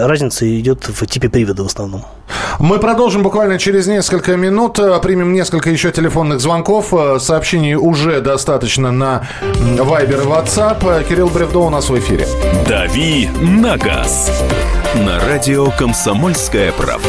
разница 0.07 0.47
идет 0.61 0.89
в 0.89 1.07
типе 1.07 1.29
привода 1.29 1.63
в 1.63 1.67
основном. 1.67 2.05
Мы 2.59 2.79
продолжим 2.79 3.23
буквально 3.23 3.59
через 3.59 3.87
несколько 3.87 4.37
минут. 4.37 4.79
Э, 4.79 4.99
примем 5.01 5.33
несколько 5.33 5.71
еще 5.71 5.91
телефонных 5.91 6.41
звонков. 6.41 6.93
Сообщений 7.21 7.75
уже 7.75 8.21
достаточно 8.21 8.93
на 8.93 9.29
Viber 9.43 10.23
и 10.23 10.27
WhatsApp. 10.27 11.05
Кирилл 11.09 11.29
Бревдо 11.29 11.61
у 11.61 11.71
нас 11.71 11.89
в 11.89 11.99
эфире. 11.99 12.27
«Дави 12.69 13.29
на 13.41 13.77
газ» 13.77 14.31
на 14.95 15.21
радио 15.21 15.71
«Комсомольская 15.71 16.73
правда». 16.73 17.09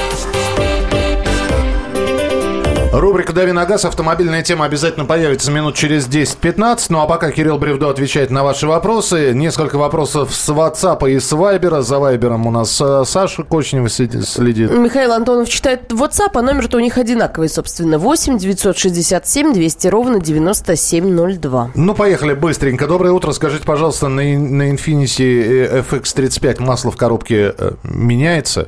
Рубрика 2.91 3.31
«Дави 3.31 3.53
на 3.53 3.65
газ». 3.65 3.85
Автомобильная 3.85 4.43
тема 4.43 4.65
обязательно 4.65 5.05
появится 5.05 5.49
минут 5.49 5.75
через 5.75 6.09
10-15. 6.09 6.87
Ну 6.89 6.99
а 6.99 7.07
пока 7.07 7.31
Кирилл 7.31 7.57
Бревдо 7.57 7.89
отвечает 7.89 8.31
на 8.31 8.43
ваши 8.43 8.67
вопросы. 8.67 9.31
Несколько 9.33 9.77
вопросов 9.77 10.35
с 10.35 10.49
WhatsApp 10.49 11.09
и 11.09 11.17
с 11.17 11.31
Viber. 11.31 11.81
За 11.83 11.95
Viber 11.95 12.35
у 12.45 12.51
нас 12.51 12.81
э, 12.81 13.03
Саша 13.05 13.43
Кочнева 13.43 13.87
следит. 13.87 14.71
Михаил 14.71 15.13
Антонов 15.13 15.47
читает 15.47 15.89
WhatsApp, 15.93 16.31
а 16.33 16.41
номер-то 16.41 16.75
у 16.77 16.79
них 16.81 16.97
одинаковый, 16.97 17.47
собственно. 17.47 17.97
8 17.97 18.37
967 18.37 19.53
200 19.53 19.87
ровно 19.87 20.19
9702. 20.19 21.71
Ну, 21.73 21.95
поехали 21.95 22.33
быстренько. 22.33 22.87
Доброе 22.87 23.13
утро. 23.13 23.31
Скажите, 23.31 23.63
пожалуйста, 23.63 24.09
на, 24.09 24.21
на 24.21 24.69
Infiniti 24.69 25.85
FX35 25.89 26.61
масло 26.61 26.91
в 26.91 26.97
коробке 26.97 27.55
э, 27.57 27.71
меняется? 27.85 28.67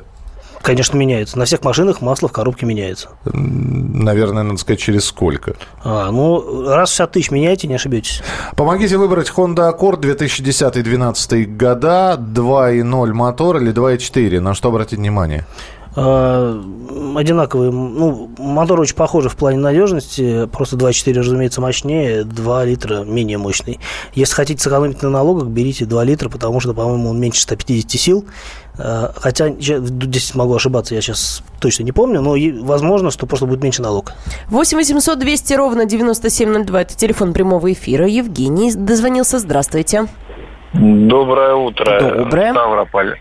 Конечно, 0.64 0.96
меняется. 0.96 1.38
На 1.38 1.44
всех 1.44 1.62
машинах 1.62 2.00
масло 2.00 2.26
в 2.26 2.32
коробке 2.32 2.64
меняется. 2.64 3.10
Наверное, 3.26 4.44
надо 4.44 4.58
сказать, 4.58 4.80
через 4.80 5.04
сколько? 5.04 5.56
А, 5.84 6.10
ну, 6.10 6.64
раз 6.70 6.88
в 6.88 6.92
60 6.92 7.12
тысяч 7.12 7.30
меняете, 7.30 7.68
не 7.68 7.74
ошибетесь. 7.74 8.22
Помогите 8.56 8.96
выбрать 8.96 9.30
Honda 9.36 9.70
Accord 9.70 10.00
2010-2012 10.00 11.44
года, 11.44 12.16
2.0 12.18 13.12
мотор 13.12 13.58
или 13.58 13.74
2.4. 13.74 14.40
На 14.40 14.54
что 14.54 14.70
обратить 14.70 14.98
внимание? 14.98 15.44
А, 15.96 16.60
одинаковые. 17.16 17.70
Ну, 17.70 18.30
мотор 18.38 18.80
очень 18.80 18.96
похожий 18.96 19.30
в 19.30 19.36
плане 19.36 19.58
надежности. 19.58 20.46
Просто 20.46 20.76
2.4, 20.76 21.18
разумеется, 21.18 21.60
мощнее, 21.60 22.24
2 22.24 22.64
литра 22.64 23.04
менее 23.04 23.38
мощный. 23.38 23.78
Если 24.14 24.34
хотите 24.34 24.62
сэкономить 24.62 25.02
на 25.02 25.10
налогах, 25.10 25.48
берите 25.48 25.84
2 25.84 26.04
литра, 26.04 26.28
потому 26.28 26.60
что, 26.60 26.74
по-моему, 26.74 27.10
он 27.10 27.20
меньше 27.20 27.40
150 27.42 27.90
сил. 28.00 28.24
А, 28.78 29.12
хотя, 29.16 29.50
здесь 29.50 30.34
могу 30.34 30.54
ошибаться, 30.54 30.94
я 30.94 31.00
сейчас 31.00 31.42
точно 31.60 31.84
не 31.84 31.92
помню, 31.92 32.20
но 32.20 32.34
возможно, 32.64 33.10
что 33.10 33.26
просто 33.26 33.46
будет 33.46 33.62
меньше 33.62 33.82
налог. 33.82 34.12
8 34.48 34.76
800 34.76 35.18
200 35.18 35.54
ровно 35.54 35.84
9702. 35.86 36.82
Это 36.82 36.96
телефон 36.96 37.32
прямого 37.32 37.72
эфира. 37.72 38.06
Евгений 38.06 38.72
дозвонился. 38.74 39.38
Здравствуйте. 39.38 40.06
Доброе 40.72 41.54
утро. 41.54 42.00
Доброе. 42.00 42.50
Ставрополь. 42.50 43.20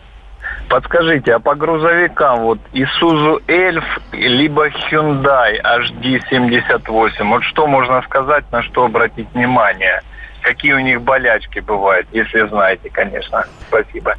Подскажите, 0.73 1.35
а 1.35 1.39
по 1.39 1.53
грузовикам 1.53 2.41
вот 2.41 2.57
Isuzu 2.73 3.45
Elf 3.45 3.83
либо 4.11 4.69
Hyundai 4.69 5.61
HD78, 5.61 7.23
вот 7.25 7.43
что 7.43 7.67
можно 7.67 8.01
сказать, 8.01 8.43
на 8.51 8.63
что 8.63 8.85
обратить 8.85 9.27
внимание? 9.35 10.01
Какие 10.41 10.73
у 10.73 10.79
них 10.79 11.03
болячки 11.03 11.59
бывают, 11.59 12.07
если 12.11 12.47
знаете, 12.47 12.89
конечно. 12.89 13.45
Спасибо. 13.67 14.15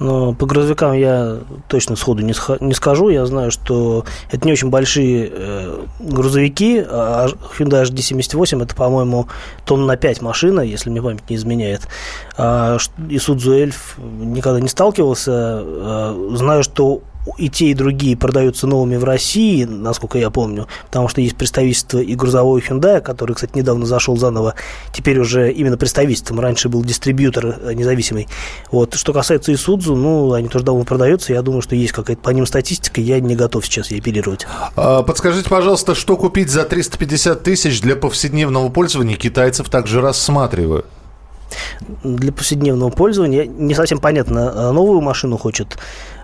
Но 0.00 0.34
по 0.34 0.46
грузовикам 0.46 0.92
я 0.92 1.38
точно 1.68 1.96
сходу 1.96 2.22
не, 2.22 2.34
не 2.60 2.74
скажу. 2.74 3.08
Я 3.08 3.26
знаю, 3.26 3.50
что 3.50 4.04
это 4.30 4.46
не 4.46 4.52
очень 4.52 4.70
большие 4.70 5.30
э, 5.32 5.84
грузовики. 6.00 6.84
А 6.86 7.28
Hyundai 7.58 7.84
HD78 7.84 8.62
это, 8.62 8.74
по-моему, 8.74 9.28
тонн 9.64 9.86
на 9.86 9.96
5 9.96 10.22
машина, 10.22 10.60
если 10.60 10.90
мне 10.90 11.00
память 11.00 11.28
не 11.30 11.36
изменяет. 11.36 11.88
А 12.36 12.76
Isuzu 12.98 13.66
Elf 13.66 14.00
никогда 14.20 14.60
не 14.60 14.68
сталкивался. 14.68 15.32
А, 15.32 16.30
знаю, 16.34 16.64
что 16.64 17.02
и 17.38 17.48
те, 17.48 17.66
и 17.66 17.74
другие 17.74 18.16
продаются 18.16 18.66
новыми 18.66 18.96
в 18.96 19.04
России, 19.04 19.64
насколько 19.64 20.18
я 20.18 20.30
помню, 20.30 20.66
потому 20.86 21.08
что 21.08 21.20
есть 21.20 21.36
представительство 21.36 21.98
и 21.98 22.14
грузовой 22.14 22.60
Hyundai, 22.60 23.00
который, 23.00 23.34
кстати, 23.34 23.56
недавно 23.56 23.86
зашел 23.86 24.16
заново, 24.16 24.54
теперь 24.92 25.18
уже 25.18 25.50
именно 25.52 25.76
представительством, 25.76 26.40
раньше 26.40 26.68
был 26.68 26.84
дистрибьютор 26.84 27.58
э, 27.62 27.72
независимый. 27.74 28.28
Вот. 28.70 28.94
Что 28.94 29.12
касается 29.12 29.52
Isuzu, 29.52 29.94
ну, 29.94 30.32
они 30.32 30.48
тоже 30.48 30.64
давно 30.64 30.84
продаются, 30.84 31.32
я 31.32 31.42
думаю, 31.42 31.62
что 31.62 31.74
есть 31.74 31.92
какая-то 31.92 32.22
по 32.22 32.30
ним 32.30 32.46
статистика, 32.46 33.00
я 33.00 33.20
не 33.20 33.36
готов 33.36 33.64
сейчас 33.64 33.90
ей 33.90 34.00
оперировать. 34.00 34.46
А, 34.76 35.02
подскажите, 35.02 35.48
пожалуйста, 35.48 35.94
что 35.94 36.16
купить 36.16 36.50
за 36.50 36.64
350 36.64 37.42
тысяч 37.42 37.80
для 37.80 37.96
повседневного 37.96 38.68
пользования 38.68 39.16
китайцев 39.16 39.68
также 39.68 40.00
рассматриваю? 40.00 40.84
Для 42.02 42.32
повседневного 42.32 42.90
пользования 42.90 43.46
не 43.46 43.74
совсем 43.74 43.98
понятно, 43.98 44.72
новую 44.72 45.00
машину 45.00 45.36
хочет 45.36 45.78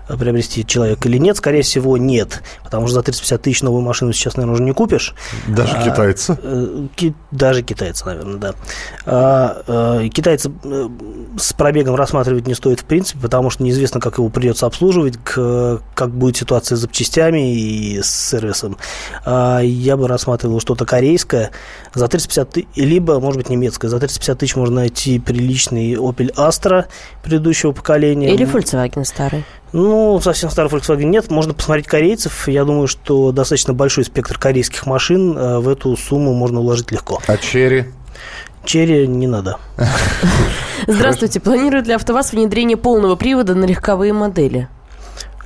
приобрести 0.07 0.65
человек 0.65 1.05
или 1.05 1.17
нет, 1.17 1.37
скорее 1.37 1.61
всего, 1.61 1.97
нет. 1.97 2.43
Потому 2.63 2.87
что 2.87 2.95
за 2.95 3.03
350 3.03 3.41
тысяч 3.41 3.61
новую 3.61 3.81
машину 3.83 4.13
сейчас, 4.13 4.35
наверное, 4.35 4.55
уже 4.55 4.63
не 4.63 4.73
купишь. 4.73 5.15
Даже 5.47 5.73
а, 5.75 5.83
китайцы? 5.83 6.37
Э, 6.41 6.87
ки, 6.95 7.13
даже 7.31 7.61
китайцы, 7.63 8.05
наверное, 8.05 8.37
да. 8.37 8.53
А, 9.05 9.63
а, 9.67 10.09
китайцы 10.09 10.51
э, 10.63 10.89
с 11.37 11.53
пробегом 11.53 11.95
рассматривать 11.95 12.47
не 12.47 12.53
стоит 12.53 12.81
в 12.81 12.85
принципе, 12.85 13.19
потому 13.21 13.49
что 13.49 13.63
неизвестно, 13.63 13.99
как 13.99 14.17
его 14.17 14.29
придется 14.29 14.65
обслуживать, 14.65 15.17
к, 15.23 15.81
как 15.95 16.11
будет 16.11 16.37
ситуация 16.37 16.75
с 16.75 16.79
запчастями 16.79 17.55
и 17.55 18.01
с 18.01 18.09
сервисом. 18.09 18.77
А, 19.25 19.59
я 19.59 19.97
бы 19.97 20.07
рассматривал 20.07 20.59
что-то 20.59 20.85
корейское. 20.85 21.51
За 21.93 22.07
350 22.07 22.49
тысяч, 22.49 22.67
либо, 22.75 23.19
может 23.19 23.37
быть, 23.37 23.49
немецкое. 23.49 23.89
За 23.89 23.99
350 23.99 24.37
тысяч 24.37 24.55
можно 24.55 24.75
найти 24.75 25.19
приличный 25.19 25.93
Opel 25.93 26.33
Astra 26.35 26.85
предыдущего 27.23 27.71
поколения. 27.71 28.33
Или 28.33 28.45
Volkswagen 28.45 29.05
старый. 29.05 29.45
Ну, 29.73 30.19
совсем 30.21 30.49
старый 30.49 30.69
Volkswagen 30.69 31.05
нет. 31.05 31.31
Можно 31.31 31.53
посмотреть 31.53 31.87
корейцев. 31.87 32.47
Я 32.47 32.65
думаю, 32.65 32.87
что 32.87 33.31
достаточно 33.31 33.73
большой 33.73 34.03
спектр 34.03 34.37
корейских 34.37 34.85
машин 34.85 35.37
э, 35.37 35.59
в 35.59 35.69
эту 35.69 35.95
сумму 35.95 36.33
можно 36.33 36.59
уложить 36.59 36.91
легко. 36.91 37.21
А 37.27 37.37
черри? 37.37 37.85
Черри 38.65 39.07
не 39.07 39.27
надо. 39.27 39.57
Здравствуйте. 40.87 41.39
Планирует 41.39 41.87
ли 41.87 41.93
АвтоВАЗ 41.93 42.33
внедрение 42.33 42.77
полного 42.77 43.15
привода 43.15 43.55
на 43.55 43.65
легковые 43.65 44.13
модели? 44.13 44.67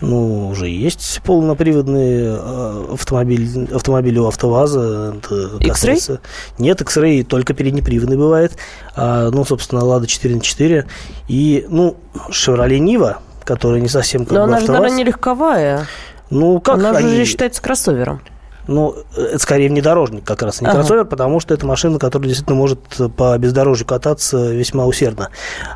Ну, 0.01 0.49
уже 0.49 0.67
есть 0.67 1.21
полноприводные 1.23 2.37
э, 2.37 2.85
автомобили, 2.93 3.73
автомобили 3.73 4.19
у 4.19 4.27
АвтоВАЗа. 4.27 5.15
X-Ray? 5.61 6.19
Нет, 6.57 6.81
X-Ray 6.81 7.23
только 7.23 7.53
переднеприводный 7.53 8.17
бывает. 8.17 8.57
А, 8.95 9.29
ну, 9.29 9.45
собственно, 9.45 9.85
Лада 9.85 10.07
4 10.07 10.35
на 10.35 10.41
4. 10.41 10.85
И, 11.27 11.65
ну, 11.69 11.95
Chevrolet 12.29 12.79
Niva 12.79 13.17
которая 13.45 13.79
не 13.79 13.87
совсем 13.87 14.25
как 14.25 14.33
Но 14.33 14.39
бы 14.39 14.43
она 14.45 14.59
же, 14.59 14.67
наверное, 14.67 14.97
не 14.97 15.03
легковая. 15.03 15.85
Ну, 16.29 16.59
как 16.59 16.75
Она 16.75 16.91
они... 16.91 17.15
же 17.15 17.25
считается 17.25 17.61
кроссовером. 17.61 18.21
Ну, 18.67 18.95
это 19.15 19.37
скорее 19.37 19.69
внедорожник 19.69 20.23
как 20.23 20.41
раз, 20.41 20.59
не 20.59 20.67
Ага. 20.67 20.77
кроссовер, 20.77 21.05
потому 21.05 21.39
что 21.39 21.53
это 21.53 21.67
машина, 21.67 21.99
которая 21.99 22.27
действительно 22.27 22.57
может 22.57 22.79
по 23.15 23.37
бездорожью 23.37 23.85
кататься 23.85 24.51
весьма 24.51 24.85
усердно. 24.85 25.29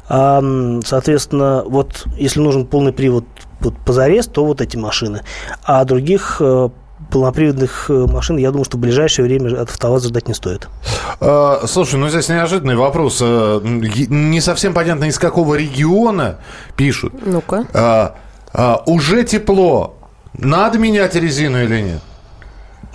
А, 0.08 0.44
соответственно, 0.84 1.64
вот 1.68 2.06
если 2.18 2.40
нужен 2.40 2.66
полный 2.66 2.92
привод 2.92 3.26
вот, 3.60 3.76
позарез, 3.86 4.26
то 4.26 4.44
вот 4.44 4.62
эти 4.62 4.76
машины. 4.76 5.22
А 5.64 5.86
других 5.86 6.38
э, 6.40 6.70
полноприводных 7.10 7.90
э, 7.90 8.06
машин, 8.08 8.38
я 8.38 8.52
думаю, 8.52 8.66
что 8.66 8.78
в 8.78 8.80
ближайшее 8.80 9.26
время 9.26 9.62
от 9.62 9.70
АвтоВАЗа 9.70 10.10
ждать 10.10 10.28
не 10.28 10.34
стоит. 10.34 10.68
А, 11.20 11.64
слушай, 11.68 11.96
ну 11.96 12.10
здесь 12.10 12.30
неожиданный 12.30 12.76
вопрос. 12.76 13.20
А, 13.22 13.60
Не 13.62 14.42
совсем 14.42 14.74
понятно, 14.74 15.06
из 15.06 15.20
какого 15.20 15.56
региона 15.56 16.40
пишут. 16.76 17.14
Ну-ка. 17.26 17.66
А, 17.74 18.16
а, 18.54 18.84
уже 18.86 19.24
тепло. 19.24 19.96
Надо 20.34 20.78
менять 20.78 21.16
резину 21.16 21.64
или 21.64 21.82
нет? 21.82 22.02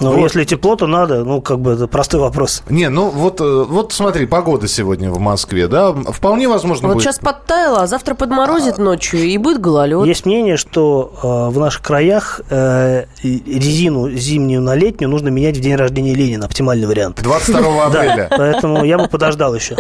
Но 0.01 0.11
Вот. 0.13 0.19
если 0.25 0.45
тепло, 0.45 0.75
то 0.77 0.87
надо. 0.87 1.25
Ну, 1.25 1.41
как 1.41 1.61
бы 1.61 1.73
это 1.73 1.87
простой 1.87 2.21
вопрос. 2.21 2.63
Не, 2.69 2.89
ну 2.89 3.11
вот, 3.11 3.41
э, 3.41 3.65
вот 3.69 3.93
смотри, 3.93 4.27
погода 4.27 4.67
сегодня 4.67 5.11
в 5.11 5.19
Москве, 5.21 5.69
да, 5.69 5.93
вполне 5.93 6.49
возможно 6.49 6.89
Вот 6.89 6.95
будет. 6.95 7.05
сейчас 7.05 7.19
подтаяло, 7.21 7.83
а 7.83 7.87
завтра 7.87 8.15
подморозит 8.15 8.79
ночью, 8.79 9.21
и 9.21 9.39
будет 9.39 9.61
гололед. 9.61 10.05
Есть 10.07 10.27
мнение, 10.27 10.57
что 10.57 11.13
э, 11.23 11.55
в 11.55 11.59
наших 11.61 11.83
краях 11.83 12.41
э, 12.51 13.05
резину 13.23 14.11
зимнюю 14.11 14.61
на 14.63 14.75
летнюю 14.75 15.09
нужно 15.11 15.29
менять 15.29 15.57
в 15.57 15.61
день 15.61 15.77
рождения 15.77 16.15
Ленина. 16.15 16.47
Оптимальный 16.47 16.87
вариант. 16.87 17.23
22 17.23 17.61
Да, 17.91 18.01
апреля. 18.01 18.29
поэтому 18.31 18.85
я 18.85 18.99
бы 18.99 19.09
подождал 19.09 19.55
еще. 19.55 19.77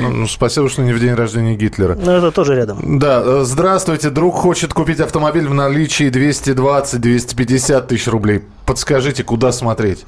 Ну, 0.00 0.08
ну, 0.10 0.26
спасибо, 0.26 0.68
что 0.68 0.82
не 0.82 0.92
в 0.92 0.98
день 0.98 1.14
рождения 1.14 1.54
Гитлера. 1.54 1.94
Но 1.94 2.12
это 2.16 2.32
тоже 2.32 2.56
рядом. 2.56 2.98
Да, 2.98 3.22
э, 3.24 3.42
здравствуйте. 3.44 4.10
Друг 4.10 4.34
хочет 4.34 4.72
купить 4.74 4.98
автомобиль 4.98 5.46
в 5.46 5.54
наличии 5.54 6.08
220-250 6.10 7.86
тысяч 7.86 8.08
рублей. 8.08 8.42
Подскажите, 8.66 9.24
куда 9.24 9.52
смотреть? 9.52 10.04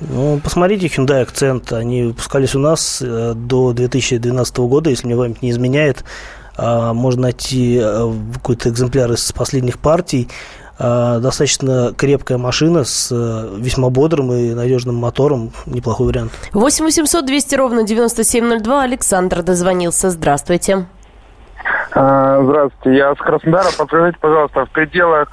Ну, 0.00 0.40
посмотрите 0.42 0.86
Hyundai 0.86 1.26
Accent. 1.26 1.74
Они 1.76 2.04
выпускались 2.04 2.54
у 2.54 2.58
нас 2.58 3.02
э, 3.02 3.34
до 3.34 3.72
2012 3.72 4.56
года, 4.58 4.90
если 4.90 5.06
мне 5.06 5.16
память 5.16 5.42
не 5.42 5.50
изменяет. 5.50 6.04
А, 6.56 6.94
Можно 6.94 7.22
найти 7.22 7.78
э, 7.82 8.12
какой-то 8.34 8.70
экземпляр 8.70 9.12
из 9.12 9.30
последних 9.32 9.78
партий. 9.78 10.28
достаточно 10.78 11.92
крепкая 11.94 12.38
машина 12.38 12.84
с 12.84 13.14
весьма 13.58 13.90
бодрым 13.90 14.32
и 14.32 14.54
надежным 14.54 14.94
мотором. 14.94 15.52
Неплохой 15.66 16.06
вариант. 16.06 16.32
8 16.54 16.84
800 16.86 17.26
200 17.26 17.54
ровно 17.56 17.82
9702. 17.82 18.82
Александр 18.82 19.42
дозвонился. 19.42 20.08
Здравствуйте. 20.10 20.86
А, 21.92 22.42
здравствуйте, 22.42 22.98
я 22.98 23.14
с 23.14 23.18
Краснодара. 23.18 23.68
Подскажите, 23.76 24.18
пожалуйста, 24.20 24.66
в 24.66 24.70
пределах 24.70 25.28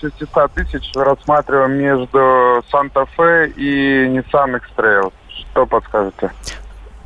600 0.00 0.28
э, 0.36 0.48
тысяч 0.54 0.90
рассматриваем 0.94 1.72
между 1.72 2.62
Санта-Фе 2.70 3.52
и 3.56 4.06
Nissan 4.06 4.56
X-Trail. 4.56 5.12
Что 5.28 5.66
подскажете? 5.66 6.30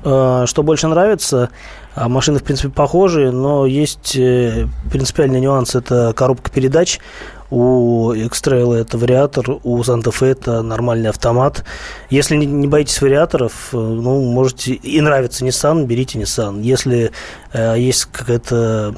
А, 0.05 0.47
что 0.47 0.63
больше 0.63 0.87
нравится? 0.87 1.51
А, 1.97 2.09
машины, 2.09 2.39
в 2.39 2.45
принципе, 2.45 2.69
похожие, 2.69 3.33
но 3.33 3.67
есть 3.67 4.17
э, 4.17 4.67
принципиальный 4.91 5.41
нюанс. 5.41 5.75
Это 5.75 6.13
коробка 6.15 6.51
передач. 6.51 7.01
У 7.51 8.13
X-Trail 8.13 8.75
это 8.75 8.99
вариатор, 8.99 9.59
у 9.63 9.81
Santa 9.83 10.11
Fe 10.11 10.33
это 10.33 10.63
нормальный 10.63 11.11
автомат. 11.11 11.65
Если 12.11 12.37
не 12.37 12.67
боитесь 12.67 13.01
вариаторов, 13.01 13.69
э, 13.73 13.77
ну, 13.77 14.21
можете 14.33 14.73
и 14.73 15.01
нравится 15.01 15.45
Nissan, 15.45 15.85
берите 15.85 16.19
Nissan. 16.19 16.61
Если 16.61 17.13
э, 17.53 17.75
есть 17.79 18.07
какая-то 18.07 18.95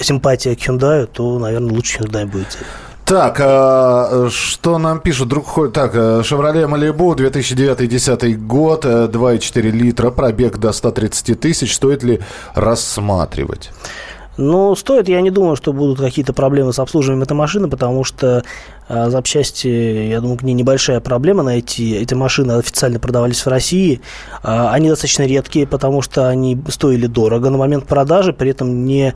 симпатия 0.00 0.54
к 0.54 0.58
Hyundai, 0.58 1.06
то, 1.06 1.38
наверное, 1.38 1.72
лучше 1.72 2.00
Hyundai 2.00 2.26
будете. 2.26 2.58
Так, 3.06 3.36
а, 3.40 4.28
что 4.32 4.78
нам 4.78 4.98
пишут? 4.98 5.28
Друг 5.28 5.46
ходит. 5.46 5.74
Так, 5.74 5.94
Chevrolet 5.94 6.66
Malibu 6.66 7.14
2009-2010 7.14 8.34
год, 8.34 8.84
2,4 8.84 9.70
литра, 9.70 10.10
пробег 10.10 10.58
до 10.58 10.72
130 10.72 11.38
тысяч. 11.38 11.76
Стоит 11.76 12.02
ли 12.02 12.20
рассматривать? 12.54 13.70
Ну, 14.36 14.74
стоит, 14.76 15.08
я 15.08 15.20
не 15.20 15.30
думаю, 15.30 15.56
что 15.56 15.72
будут 15.72 15.98
какие-то 15.98 16.32
проблемы 16.32 16.72
с 16.72 16.78
обслуживанием 16.78 17.22
этой 17.22 17.32
машины, 17.32 17.68
потому 17.68 18.04
что 18.04 18.44
э, 18.88 19.10
запчасти, 19.10 19.66
я 19.66 20.20
думаю, 20.20 20.38
к 20.38 20.42
ней 20.42 20.52
небольшая 20.52 21.00
проблема 21.00 21.42
найти. 21.42 21.94
Эти 21.94 22.14
машины 22.14 22.52
официально 22.52 22.98
продавались 22.98 23.44
в 23.44 23.48
России. 23.48 24.00
Э, 24.42 24.68
они 24.68 24.90
достаточно 24.90 25.22
редкие, 25.22 25.66
потому 25.66 26.02
что 26.02 26.28
они 26.28 26.60
стоили 26.68 27.06
дорого 27.06 27.48
на 27.48 27.56
момент 27.56 27.86
продажи, 27.86 28.34
при 28.34 28.50
этом 28.50 28.84
не 28.84 29.14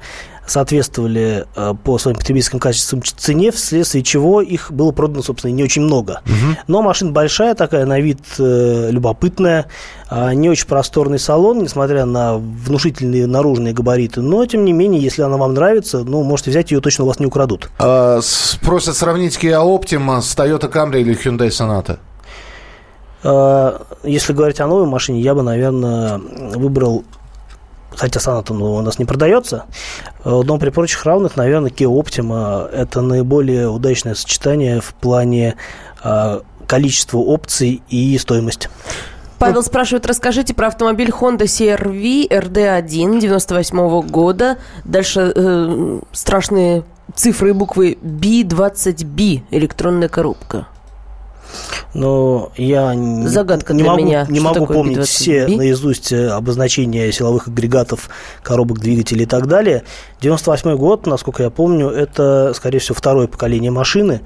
соответствовали 0.50 1.47
э, 1.54 1.75
по 1.85 1.97
своим 1.99 2.16
потребительским 2.16 2.59
качествам 2.59 3.02
цене, 3.04 3.52
вследствие 3.52 4.02
чего 4.02 4.40
их 4.40 4.73
было 4.73 4.90
продано, 4.90 5.23
собственно, 5.23 5.52
не 5.52 5.62
очень 5.62 5.83
много. 5.83 6.23
Угу. 6.26 6.59
Но 6.66 6.83
машина 6.83 7.12
большая 7.12 7.54
такая, 7.54 7.87
на 7.87 8.00
вид 8.00 8.19
э, 8.38 8.90
любопытная, 8.90 9.66
э, 10.11 10.35
не 10.35 10.50
очень 10.50 10.66
просторный 10.66 11.21
салон, 11.21 11.62
несмотря 11.62 12.04
на 12.04 12.37
внушительные 12.37 13.28
наружные 13.28 13.73
габариты. 13.73 14.23
Но, 14.23 14.45
тем 14.45 14.64
не 14.64 14.73
менее, 14.73 15.00
если 15.00 15.23
она 15.23 15.37
вам 15.37 15.54
нравится, 15.54 16.00
ну, 16.00 16.25
можете 16.25 16.50
взять 16.50 16.73
ее, 16.73 16.80
точно 16.80 17.04
у 17.04 17.07
вас 17.07 17.21
не 17.21 17.26
украдут. 17.26 17.71
А, 17.78 18.21
просят 18.62 18.97
сравнить 18.97 19.38
Kia 19.40 19.62
Optima 19.62 20.21
с 20.21 20.37
Toyota 20.37 20.71
Camry 20.71 21.02
или 21.02 21.16
Hyundai 21.16 21.50
Sonata. 21.50 21.99
Если 24.02 24.33
говорить 24.33 24.61
о 24.61 24.66
новой 24.66 24.87
машине, 24.87 25.21
я 25.21 25.35
бы, 25.35 25.42
наверное, 25.42 26.19
выбрал 26.19 27.04
хотя 27.97 28.20
Sonata 28.20 28.52
ну, 28.52 28.75
у 28.75 28.80
нас 28.82 28.99
не 28.99 29.04
продается. 29.04 29.64
Но 30.25 30.59
при 30.59 30.70
прочих 30.70 31.04
равных, 31.04 31.37
наверное, 31.37 31.70
Kia 31.70 31.88
Optima– 31.88 32.68
это 32.73 33.00
наиболее 33.00 33.68
удачное 33.68 34.14
сочетание 34.14 34.80
в 34.80 34.94
плане 34.94 35.56
э, 36.02 36.40
количества 36.66 37.18
опций 37.18 37.82
и 37.88 38.16
стоимости. 38.18 38.68
Павел 39.38 39.62
спрашивает, 39.62 40.04
расскажите 40.04 40.52
про 40.52 40.66
автомобиль 40.66 41.09
Honda 41.09 41.44
CR-V 41.44 42.26
RD1 42.28 43.20
98 43.20 43.78
-го 43.78 44.02
года. 44.02 44.59
Дальше 44.85 45.32
э, 45.35 46.00
страшные 46.12 46.85
цифры 47.14 47.50
и 47.50 47.52
буквы 47.52 47.99
B20B, 48.02 49.42
электронная 49.50 50.09
коробка. 50.09 50.66
Но 51.95 52.52
я 52.57 52.95
Загадка 53.26 53.75
не, 53.75 53.83
могу, 53.83 54.02
меня. 54.02 54.26
не 54.28 54.40
могу 54.40 54.66
помнить 54.66 55.07
все 55.07 55.47
наизусть 55.47 56.12
э, 56.12 56.28
обозначения 56.28 57.11
силовых 57.11 57.49
агрегатов, 57.49 58.11
коробок 58.42 58.78
двигателей 58.78 59.25
и 59.25 59.26
так 59.26 59.47
далее. 59.47 59.83
98 60.21 60.76
год, 60.76 61.07
насколько 61.07 61.42
я 61.42 61.50
помню, 61.50 61.88
это, 61.88 62.52
скорее 62.54 62.78
всего, 62.78 62.95
второе 62.95 63.26
поколение 63.26 63.71
машины. 63.71 64.21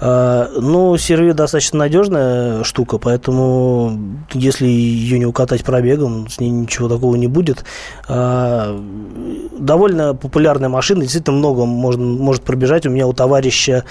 А, 0.00 0.50
ну, 0.60 0.96
серви 0.96 1.32
достаточно 1.32 1.78
надежная 1.78 2.64
штука, 2.64 2.98
поэтому 2.98 3.98
если 4.32 4.66
ее 4.66 5.18
не 5.18 5.26
укатать 5.26 5.64
пробегом, 5.64 6.28
с 6.28 6.40
ней 6.40 6.50
ничего 6.50 6.88
такого 6.88 7.14
не 7.16 7.28
будет. 7.28 7.64
А, 8.08 8.78
довольно 9.58 10.14
популярная 10.14 10.68
машина, 10.68 11.02
действительно 11.02 11.36
много 11.36 11.64
можно, 11.64 12.04
может 12.04 12.42
пробежать. 12.42 12.86
У 12.86 12.90
меня 12.90 13.06
у 13.06 13.12
товарища 13.12 13.72
э, 13.72 13.84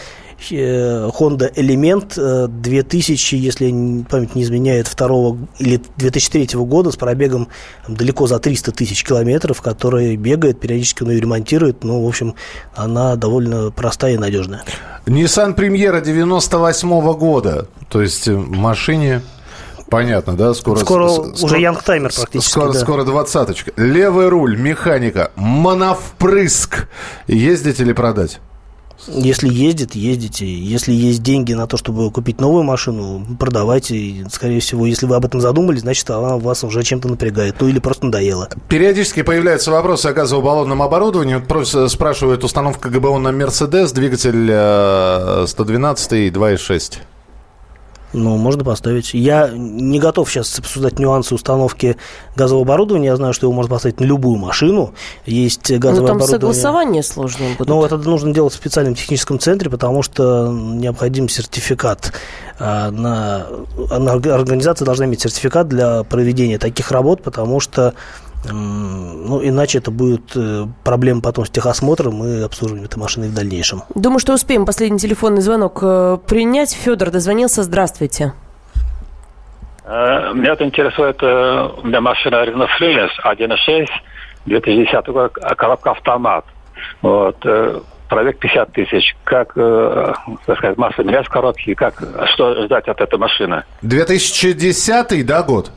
Honda 0.51 1.53
Element 1.53 2.47
2000, 2.47 3.35
если 3.35 4.03
память 4.09 4.35
не 4.35 4.43
изменяет, 4.43 4.87
второго 4.87 5.37
или 5.59 5.81
2003 5.97 6.59
года 6.59 6.91
с 6.91 6.95
пробегом 6.95 7.49
далеко 7.87 8.27
за 8.27 8.39
300 8.39 8.71
тысяч 8.71 9.03
километров, 9.03 9.61
которая 9.61 10.15
бегает, 10.17 10.59
периодически 10.59 11.03
он 11.03 11.11
ее 11.11 11.21
ремонтирует. 11.21 11.83
Ну, 11.83 12.03
в 12.03 12.07
общем, 12.07 12.35
она 12.75 13.15
довольно 13.15 13.71
простая 13.71 14.13
и 14.13 14.17
надежная. 14.17 14.63
Nissan 15.05 15.53
Премьера 15.53 16.01
98 16.01 16.89
-го 16.89 17.17
года. 17.17 17.67
То 17.89 18.01
есть 18.01 18.27
э, 18.27 18.35
машине 18.35 19.21
Понятно, 19.89 20.35
да? 20.35 20.55
Скоро, 20.55 20.77
скоро, 20.77 21.07
скоро 21.07 21.33
уже 21.43 21.59
янгтаймер 21.59 22.11
практически. 22.11 22.51
Скоро, 22.51 22.73
да. 22.73 22.79
скоро 22.79 23.03
двадцаточка. 23.03 23.73
Левый 23.77 24.27
руль, 24.27 24.57
механика, 24.57 25.29
моновпрыск. 25.35 26.87
Ездить 27.27 27.79
или 27.79 27.93
продать? 27.93 28.39
Если 29.07 29.51
ездит, 29.51 29.95
ездите. 29.95 30.45
Если 30.45 30.93
есть 30.93 31.21
деньги 31.23 31.53
на 31.53 31.67
то, 31.67 31.77
чтобы 31.77 32.09
купить 32.11 32.39
новую 32.39 32.63
машину, 32.63 33.25
продавайте. 33.39 34.25
скорее 34.31 34.59
всего, 34.59 34.85
если 34.85 35.05
вы 35.05 35.15
об 35.15 35.25
этом 35.25 35.41
задумались, 35.41 35.81
значит, 35.81 36.09
она 36.09 36.37
вас 36.37 36.63
уже 36.63 36.83
чем-то 36.83 37.07
напрягает. 37.07 37.55
Ну, 37.59 37.67
или 37.67 37.79
просто 37.79 38.05
надоела. 38.05 38.49
Периодически 38.69 39.21
появляются 39.21 39.71
вопросы 39.71 40.07
о 40.07 40.13
газово-баллонном 40.13 40.81
оборудовании. 40.81 41.41
Вот 41.47 41.91
спрашивают 41.91 42.43
установка 42.43 42.89
ГБО 42.89 43.19
на 43.19 43.31
Мерседес, 43.31 43.91
двигатель 43.91 45.47
112 45.47 46.13
и 46.13 46.29
2.6. 46.29 46.99
Ну, 48.13 48.37
можно 48.37 48.63
поставить. 48.63 49.13
Я 49.13 49.49
не 49.51 49.99
готов 49.99 50.29
сейчас 50.29 50.57
обсуждать 50.59 50.99
нюансы 50.99 51.33
установки 51.33 51.97
газового 52.35 52.63
оборудования. 52.63 53.07
Я 53.07 53.15
знаю, 53.15 53.33
что 53.33 53.47
его 53.47 53.53
можно 53.53 53.71
поставить 53.71 53.99
на 53.99 54.05
любую 54.05 54.37
машину. 54.37 54.93
Есть 55.25 55.71
газовое 55.71 56.01
Но 56.01 56.07
там 56.07 56.17
оборудование. 56.17 56.53
согласование 56.53 57.03
сложное 57.03 57.55
будет. 57.57 57.67
Ну, 57.67 57.83
это 57.83 57.97
нужно 57.97 58.33
делать 58.33 58.53
в 58.53 58.55
специальном 58.55 58.95
техническом 58.95 59.39
центре, 59.39 59.69
потому 59.69 60.03
что 60.03 60.49
необходим 60.51 61.27
сертификат. 61.27 62.13
А, 62.59 62.91
на 62.91 63.47
организация 64.11 64.85
должна 64.85 65.05
иметь 65.05 65.21
сертификат 65.21 65.67
для 65.67 66.03
проведения 66.03 66.59
таких 66.59 66.91
работ, 66.91 67.23
потому 67.23 67.59
что 67.59 67.93
ну, 68.51 69.39
иначе 69.43 69.77
это 69.77 69.91
будет 69.91 70.35
э, 70.35 70.65
проблема 70.83 71.21
потом 71.21 71.45
с 71.45 71.49
техосмотром 71.49 72.23
и 72.25 72.41
обслуживанием 72.41 72.85
этой 72.85 72.97
машины 72.99 73.27
в 73.27 73.33
дальнейшем. 73.33 73.83
Думаю, 73.95 74.19
что 74.19 74.33
успеем 74.33 74.65
последний 74.65 74.99
телефонный 74.99 75.41
звонок 75.41 75.79
э, 75.81 76.17
принять. 76.27 76.73
Федор 76.73 77.09
дозвонился. 77.09 77.63
Здравствуйте. 77.63 78.33
Э, 79.85 80.33
меня 80.33 80.53
это 80.53 80.65
интересует, 80.65 81.21
у 81.23 81.87
меня 81.87 82.01
машина 82.01 82.43
Renault 82.43 82.69
Fluence 82.79 83.11
1.6, 83.23 83.87
2010 84.45 85.07
год, 85.07 85.33
коробка 85.33 85.91
автомат. 85.91 86.45
Вот, 87.01 87.37
пробег 88.09 88.39
50 88.39 88.73
тысяч. 88.73 89.15
Как, 89.23 89.53
так 89.53 90.57
сказать, 90.57 90.77
масса 90.77 91.03
менять 91.03 91.29
коробки, 91.29 91.73
как, 91.75 92.03
что 92.33 92.65
ждать 92.65 92.87
от 92.89 92.99
этой 92.99 93.17
машины? 93.17 93.63
2010 93.83 95.25
да, 95.25 95.43
год? 95.43 95.71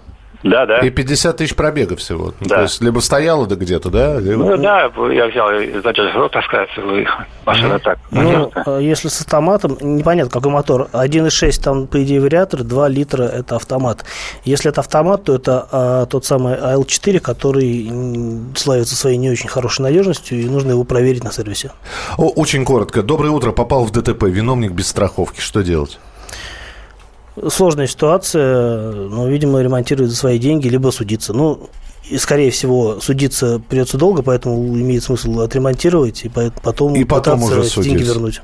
Да, 0.51 0.67
да. 0.67 0.79
И 0.79 0.91
50 0.91 1.37
тысяч 1.37 1.55
пробега 1.55 1.97
всего. 1.97 2.33
Да. 2.41 2.57
То 2.57 2.63
есть, 2.63 2.81
либо 2.81 3.01
стояла 3.01 3.47
да 3.47 3.57
где-то, 3.57 3.91
да? 3.91 4.19
Либо... 4.19 4.45
Ну, 4.45 4.57
да, 4.57 4.91
я 5.11 5.27
взял 5.27 5.51
из 5.51 5.85
Аджазру, 5.85 6.29
так 6.29 6.45
сказать, 6.45 6.71
машина 7.45 7.75
mm-hmm. 7.75 7.79
так. 7.81 7.99
Ну, 8.11 8.53
а 8.55 8.79
если 8.79 9.09
с 9.09 9.21
автоматом, 9.21 9.77
непонятно, 9.81 10.31
какой 10.31 10.53
мотор. 10.53 10.89
1.6 10.93 11.63
там, 11.63 11.87
по 11.87 12.03
идее, 12.03 12.21
вариатор, 12.21 12.63
2 12.63 12.89
литра– 12.89 13.23
это 13.25 13.57
автомат. 13.57 14.05
Если 14.45 14.71
это 14.71 14.81
автомат, 14.81 15.25
то 15.25 15.35
это 15.35 15.67
а, 15.71 16.07
тот 16.07 16.25
самый 16.25 16.55
АЛ-4, 16.55 17.21
который 17.21 17.91
славится 18.55 18.97
своей 18.97 19.17
не 19.17 19.31
очень 19.31 19.49
хорошей 19.49 19.83
надежностью, 19.83 20.41
и 20.41 20.49
нужно 20.49 20.71
его 20.71 20.85
проверить 20.85 21.25
на 21.25 21.33
сервисе. 21.33 21.73
О, 22.17 22.29
очень 22.29 22.65
коротко. 22.65 23.03
Доброе 23.03 23.31
утро. 23.31 23.53
Попал 23.53 23.85
в 23.85 23.91
ДТП. 23.91 24.25
Виновник 24.25 24.73
без 24.73 24.89
страховки. 24.89 25.41
Что 25.41 25.63
делать? 25.63 25.99
Сложная 27.49 27.87
ситуация, 27.87 28.93
но, 28.93 29.27
видимо, 29.29 29.63
ремонтирует 29.63 30.11
за 30.11 30.17
свои 30.17 30.39
деньги, 30.39 30.69
либо 30.69 30.91
судиться. 30.91 31.33
Ну, 31.33 31.69
и, 32.09 32.19
скорее 32.19 32.51
всего, 32.51 33.01
судиться 33.01 33.61
придется 33.69 33.99
долго, 33.99 34.23
поэтому 34.23 34.57
имеет 34.79 35.03
смысл 35.03 35.41
отремонтировать 35.41 36.25
и 36.25 36.29
потом, 36.29 36.95
и 36.95 37.05
потом 37.05 37.43
уже 37.43 37.63
деньги 37.83 38.03
вернуть. 38.03 38.41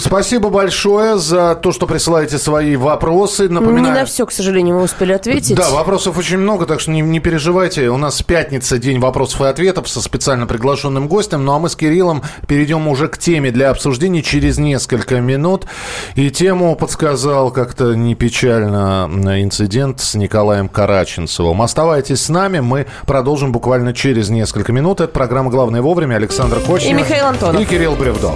Спасибо 0.00 0.48
большое 0.50 1.18
за 1.18 1.54
то, 1.54 1.72
что 1.72 1.86
присылаете 1.86 2.38
свои 2.38 2.76
вопросы. 2.76 3.48
Напоминаю... 3.48 3.94
Не 3.94 4.00
на 4.00 4.04
все, 4.06 4.24
к 4.26 4.32
сожалению, 4.32 4.76
мы 4.76 4.82
успели 4.82 5.12
ответить. 5.12 5.56
Да, 5.56 5.70
вопросов 5.70 6.16
очень 6.16 6.38
много, 6.38 6.66
так 6.66 6.80
что 6.80 6.90
не, 6.90 7.00
не 7.00 7.20
переживайте. 7.20 7.88
У 7.90 7.96
нас 7.96 8.22
пятница, 8.22 8.78
день 8.78 9.00
вопросов 9.00 9.42
и 9.42 9.44
ответов 9.44 9.88
со 9.88 10.00
специально 10.00 10.46
приглашенным 10.46 11.08
гостем. 11.08 11.44
Ну 11.44 11.52
а 11.52 11.58
мы 11.58 11.68
с 11.68 11.76
Кириллом 11.76 12.22
перейдем 12.46 12.88
уже 12.88 13.08
к 13.08 13.18
теме 13.18 13.50
для 13.50 13.70
обсуждения 13.70 14.22
через 14.22 14.58
несколько 14.58 15.20
минут. 15.20 15.66
И 16.14 16.30
тему 16.30 16.74
подсказал 16.76 17.50
как-то 17.50 17.94
не 17.94 18.14
печально 18.14 19.10
инцидент 19.42 20.00
с 20.00 20.14
Николаем 20.14 20.68
Караченцевым. 20.68 21.60
Оставайтесь 21.62 22.22
с 22.22 22.28
нами, 22.28 22.60
мы 22.60 22.86
продолжим 23.06 23.52
буквально 23.52 23.92
через 23.92 24.30
несколько 24.30 24.72
минут. 24.72 25.00
Это 25.00 25.12
программа 25.12 25.50
«Главное 25.50 25.82
вовремя». 25.82 26.16
Александр 26.16 26.60
Кочнев. 26.60 26.90
И 26.90 26.94
Михаил 26.94 27.26
Антонов. 27.26 27.60
И 27.60 27.64
Кирилл 27.64 27.94
Бревдо. 27.94 28.34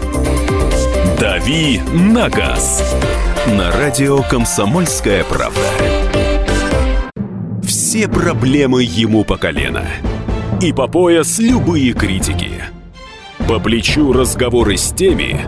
«Дави 1.16 1.81
на 1.92 2.29
газ» 2.29 2.97
на 3.47 3.73
радио 3.73 4.23
«Комсомольская 4.23 5.25
правда». 5.25 5.61
Все 7.62 8.07
проблемы 8.07 8.83
ему 8.85 9.25
по 9.25 9.37
колено. 9.37 9.87
И 10.61 10.73
по 10.73 10.87
пояс 10.87 11.38
любые 11.38 11.92
критики. 11.92 12.62
По 13.49 13.59
плечу 13.59 14.12
разговоры 14.12 14.77
с 14.77 14.92
теми, 14.92 15.40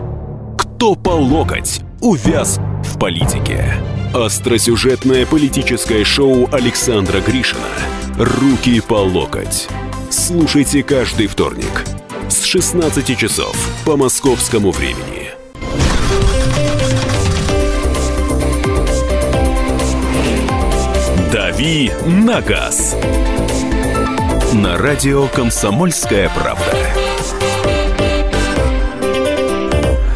кто 0.57 0.95
по 0.95 1.11
локоть 1.11 1.81
увяз 2.01 2.59
в 2.83 2.99
политике. 2.99 3.75
Остросюжетное 4.13 5.25
политическое 5.25 6.03
шоу 6.03 6.49
Александра 6.51 7.21
Гришина 7.21 7.69
«Руки 8.17 8.81
по 8.81 8.95
локоть». 8.95 9.69
Слушайте 10.09 10.83
каждый 10.83 11.27
вторник 11.27 11.85
с 12.29 12.43
16 12.43 13.17
часов 13.17 13.55
по 13.85 13.95
московскому 13.95 14.71
времени. 14.71 15.20
«Дави 21.61 21.91
на 22.07 22.41
газ» 22.41 22.97
на 24.51 24.79
радио 24.79 25.27
«Комсомольская 25.27 26.27
правда». 26.35 26.65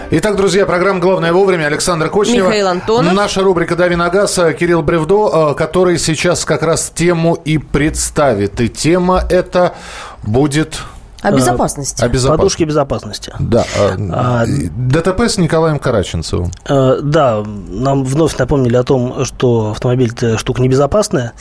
Итак, 0.10 0.38
друзья, 0.38 0.66
программа 0.66 1.00
«Главное 1.00 1.32
вовремя». 1.34 1.68
Александр 1.68 2.10
Кочнева. 2.10 2.48
Михаил 2.48 2.68
Антонов. 2.68 3.14
Наша 3.14 3.44
рубрика 3.44 3.76
«Дави 3.76 3.96
на 3.96 4.10
газ». 4.10 4.40
Кирилл 4.60 4.82
Бревдо, 4.82 5.52
э, 5.52 5.54
который 5.54 6.00
сейчас 6.00 6.46
как 6.46 6.64
раз 6.64 6.90
тему 6.90 7.36
и 7.36 7.60
представит. 7.60 8.60
И 8.60 8.68
тема 8.68 9.24
эта 9.30 9.76
будет 10.24 10.80
о 11.26 11.32
безопасности. 11.32 12.04
О 12.04 12.08
безопасности. 12.08 12.38
Подушки 12.38 12.64
безопасности. 12.64 13.34
Да. 13.40 13.66
А, 13.78 13.96
а 14.12 14.46
ДТП 14.46 15.22
с 15.22 15.38
Николаем 15.38 15.80
Караченцевым. 15.80 16.52
А, 16.66 17.00
да, 17.02 17.44
нам 17.44 18.04
вновь 18.04 18.38
напомнили 18.38 18.76
о 18.76 18.84
том, 18.84 19.26
что 19.26 19.72
автомобиль 19.72 20.12
штука 20.38 20.62
небезопасная. 20.62 21.34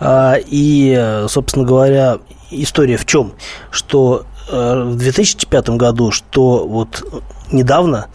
А, 0.00 0.36
и, 0.38 1.24
собственно 1.28 1.64
говоря, 1.64 2.18
история 2.50 2.96
в 2.96 3.06
чем? 3.06 3.32
Что 3.70 4.24
в 4.50 4.96
2005 4.96 5.70
году, 5.70 6.10
что 6.10 6.66
вот 6.66 7.04
недавно 7.52 8.06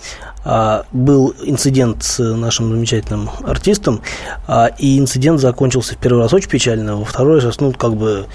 был 0.91 1.36
инцидент 1.43 2.04
с 2.04 2.17
нашим 2.23 2.71
замечательным 2.71 3.30
артистом, 3.45 4.02
и 4.80 4.97
инцидент 4.97 5.39
закончился 5.39 5.93
в 5.93 5.97
первый 5.97 6.23
раз 6.23 6.34
очень 6.34 6.49
печально, 6.49 6.97
во 6.97 7.06
второй 7.06 7.39
раз, 7.39 7.60
ну, 7.60 7.71
как 7.71 7.95
бы 7.95 8.26
а, 8.26 8.28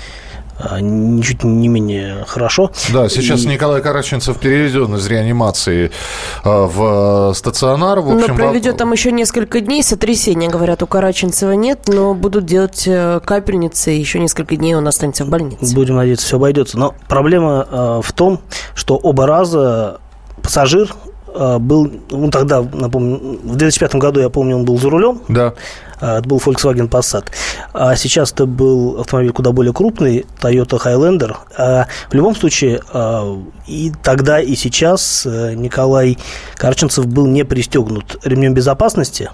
ничуть 0.81 1.45
не 1.45 1.69
менее 1.69 2.25
хорошо. 2.27 2.71
Да, 2.93 3.09
сейчас 3.09 3.45
и... 3.45 3.49
Николай 3.49 3.81
Караченцев 3.81 4.39
переведен 4.39 4.95
из 4.97 5.07
реанимации 5.07 5.91
а, 6.45 6.67
в 6.67 7.35
стационар. 7.35 8.01
В 8.01 8.13
общем, 8.13 8.35
но 8.35 8.35
проведет 8.35 8.75
в... 8.75 8.79
там 8.79 8.93
еще 8.93 9.13
несколько 9.13 9.61
дней. 9.61 9.83
Сотрясения, 9.83 10.49
говорят, 10.49 10.83
у 10.83 10.87
Караченцева 10.87 11.53
нет, 11.53 11.83
но 11.87 12.15
будут 12.15 12.45
делать 12.45 12.85
э, 12.87 13.21
капельницы, 13.25 13.91
еще 13.91 14.19
несколько 14.19 14.57
дней 14.57 14.75
он 14.75 14.87
останется 14.87 15.25
в 15.25 15.29
больнице. 15.29 15.75
Будем 15.75 15.97
надеяться, 15.97 16.27
все 16.27 16.37
обойдется. 16.37 16.79
Но 16.79 16.95
проблема 17.09 17.67
э, 17.71 18.01
в 18.03 18.13
том, 18.13 18.41
что 18.75 18.97
оба 18.97 19.27
раза 19.27 20.01
пассажир 20.43 20.95
э, 21.35 21.59
был, 21.59 21.91
ну 22.11 22.31
тогда, 22.31 22.63
напомню, 22.63 23.39
в 23.43 23.57
2005 23.57 23.95
году, 23.97 24.21
я 24.21 24.29
помню, 24.29 24.57
он 24.57 24.65
был 24.65 24.79
за 24.79 24.91
рулем. 24.91 25.21
Да. 25.29 25.55
А, 26.01 26.19
это 26.19 26.29
был 26.29 26.39
Volkswagen 26.39 26.89
Passat. 26.89 27.27
А 27.73 27.97
сейчас 27.97 28.33
это 28.33 28.47
был 28.47 29.01
автомобиль 29.01 29.33
куда 29.33 29.53
более 29.53 29.73
крупный, 29.73 30.27
Toyota 30.41 30.81
Highlander. 30.83 31.37
А 31.57 31.87
в 32.11 32.15
любом 32.15 32.35
случае, 32.35 32.81
а, 32.93 33.39
и 33.67 33.93
тогда, 34.03 34.41
и 34.41 34.55
сейчас 34.55 35.27
э, 35.27 35.55
Николай 35.55 36.19
Карченцев 36.57 37.07
был 37.07 37.27
не 37.27 37.45
пристегнут 37.45 38.19
ремнем 38.25 38.55
безопасности. 38.55 39.31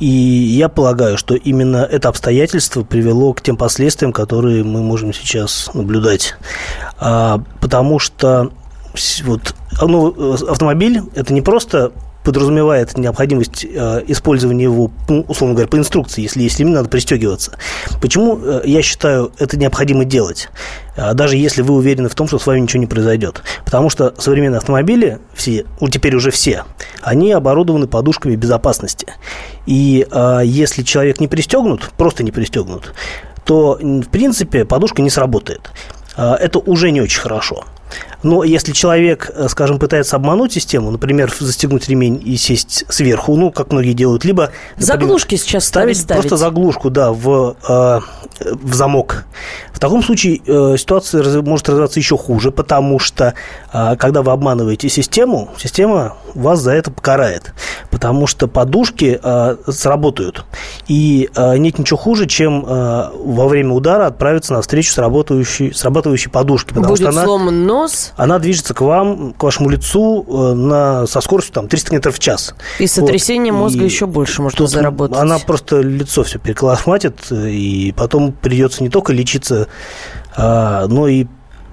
И 0.00 0.06
я 0.06 0.68
полагаю, 0.68 1.18
что 1.18 1.34
именно 1.34 1.78
это 1.78 2.08
обстоятельство 2.08 2.84
привело 2.84 3.32
к 3.32 3.42
тем 3.42 3.56
последствиям, 3.56 4.12
которые 4.12 4.62
мы 4.62 4.80
можем 4.80 5.12
сейчас 5.12 5.70
наблюдать. 5.74 6.36
Потому 6.98 7.98
что 7.98 8.52
вот, 9.24 9.54
ну, 9.80 10.34
автомобиль– 10.48 11.02
это 11.14 11.32
не 11.32 11.42
просто 11.42 11.92
подразумевает 12.28 12.98
необходимость 12.98 13.64
э, 13.64 14.04
использования 14.06 14.64
его, 14.64 14.90
ну, 15.08 15.24
условно 15.28 15.54
говоря, 15.54 15.66
по 15.66 15.78
инструкции, 15.78 16.20
если 16.20 16.42
есть 16.42 16.60
ремень, 16.60 16.74
надо 16.74 16.90
пристегиваться. 16.90 17.56
Почему 18.02 18.38
э, 18.38 18.60
я 18.66 18.82
считаю 18.82 19.32
это 19.38 19.56
необходимо 19.56 20.04
делать? 20.04 20.50
Э, 20.94 21.14
даже 21.14 21.38
если 21.38 21.62
вы 21.62 21.72
уверены 21.72 22.10
в 22.10 22.14
том, 22.14 22.28
что 22.28 22.38
с 22.38 22.46
вами 22.46 22.60
ничего 22.60 22.80
не 22.80 22.86
произойдет. 22.86 23.42
Потому 23.64 23.88
что 23.88 24.14
современные 24.18 24.58
автомобили, 24.58 25.20
все, 25.32 25.64
теперь 25.90 26.16
уже 26.16 26.30
все, 26.30 26.64
они 27.00 27.32
оборудованы 27.32 27.86
подушками 27.86 28.36
безопасности. 28.36 29.06
И 29.64 30.06
если 30.44 30.82
человек 30.82 31.20
не 31.20 31.28
пристегнут, 31.28 31.90
просто 31.96 32.22
не 32.22 32.30
пристегнут, 32.30 32.92
то, 33.44 33.78
в 33.80 34.08
принципе, 34.08 34.66
подушка 34.66 35.00
не 35.00 35.08
сработает. 35.08 35.70
Это 36.16 36.58
уже 36.58 36.90
не 36.90 37.00
очень 37.00 37.20
хорошо. 37.20 37.64
Но 38.22 38.44
если 38.44 38.72
человек, 38.72 39.30
э, 39.34 39.48
скажем, 39.48 39.78
пытается 39.78 40.16
обмануть 40.16 40.52
систему, 40.52 40.90
например, 40.90 41.32
застегнуть 41.38 41.88
ремень 41.88 42.20
и 42.24 42.36
сесть 42.36 42.84
сверху, 42.88 43.36
ну, 43.36 43.50
как 43.50 43.72
многие 43.72 43.92
делают, 43.92 44.24
либо... 44.24 44.50
Например, 44.76 44.86
заглушки 44.86 45.36
сейчас 45.36 45.66
ставить, 45.66 45.98
ставить. 45.98 46.22
Просто 46.22 46.36
заглушку, 46.36 46.90
да, 46.90 47.12
в, 47.12 47.56
э, 47.68 48.00
в 48.40 48.74
замок. 48.74 49.24
В 49.72 49.80
таком 49.80 50.02
случае 50.02 50.40
э, 50.44 50.76
ситуация 50.76 51.42
может 51.42 51.68
развиваться 51.68 52.00
еще 52.00 52.16
хуже, 52.16 52.50
потому 52.50 52.98
что, 52.98 53.34
э, 53.72 53.96
когда 53.96 54.22
вы 54.22 54.32
обманываете 54.32 54.88
систему, 54.88 55.50
система 55.56 56.16
вас 56.34 56.60
за 56.60 56.72
это 56.72 56.90
покарает. 56.90 57.54
Потому 57.90 58.26
что 58.26 58.48
подушки 58.48 59.20
э, 59.22 59.56
сработают. 59.68 60.44
И 60.88 61.30
э, 61.34 61.56
нет 61.58 61.78
ничего 61.78 61.96
хуже, 61.96 62.26
чем 62.26 62.64
э, 62.66 63.10
во 63.14 63.46
время 63.46 63.72
удара 63.72 64.06
отправиться 64.06 64.52
на 64.52 64.62
встречу 64.62 64.92
с 64.92 64.98
работающей, 64.98 65.72
срабатывающей 65.72 66.30
подушки. 66.30 66.70
Потому 66.70 66.88
Будет 66.88 66.98
что 66.98 67.08
она, 67.10 67.24
сломан 67.24 67.66
нос. 67.66 68.07
Она 68.16 68.38
движется 68.38 68.74
к 68.74 68.80
вам, 68.80 69.32
к 69.32 69.42
вашему 69.42 69.70
лицу 69.70 70.24
э, 70.28 70.54
на, 70.54 71.06
со 71.06 71.20
скоростью 71.20 71.54
там, 71.54 71.68
300 71.68 71.90
км 71.90 72.10
в 72.12 72.18
час. 72.18 72.54
И 72.78 72.86
сотрясение 72.86 73.52
вот. 73.52 73.60
мозга 73.60 73.82
и 73.82 73.84
еще 73.84 74.06
больше 74.06 74.42
можно 74.42 74.66
заработать. 74.66 75.16
Она 75.16 75.38
просто 75.38 75.80
лицо 75.80 76.24
все 76.24 76.38
переклахматит, 76.38 77.30
и 77.30 77.94
потом 77.96 78.32
придется 78.32 78.82
не 78.82 78.90
только 78.90 79.12
лечиться, 79.12 79.68
а, 80.36 80.86
но 80.86 81.08
и 81.08 81.26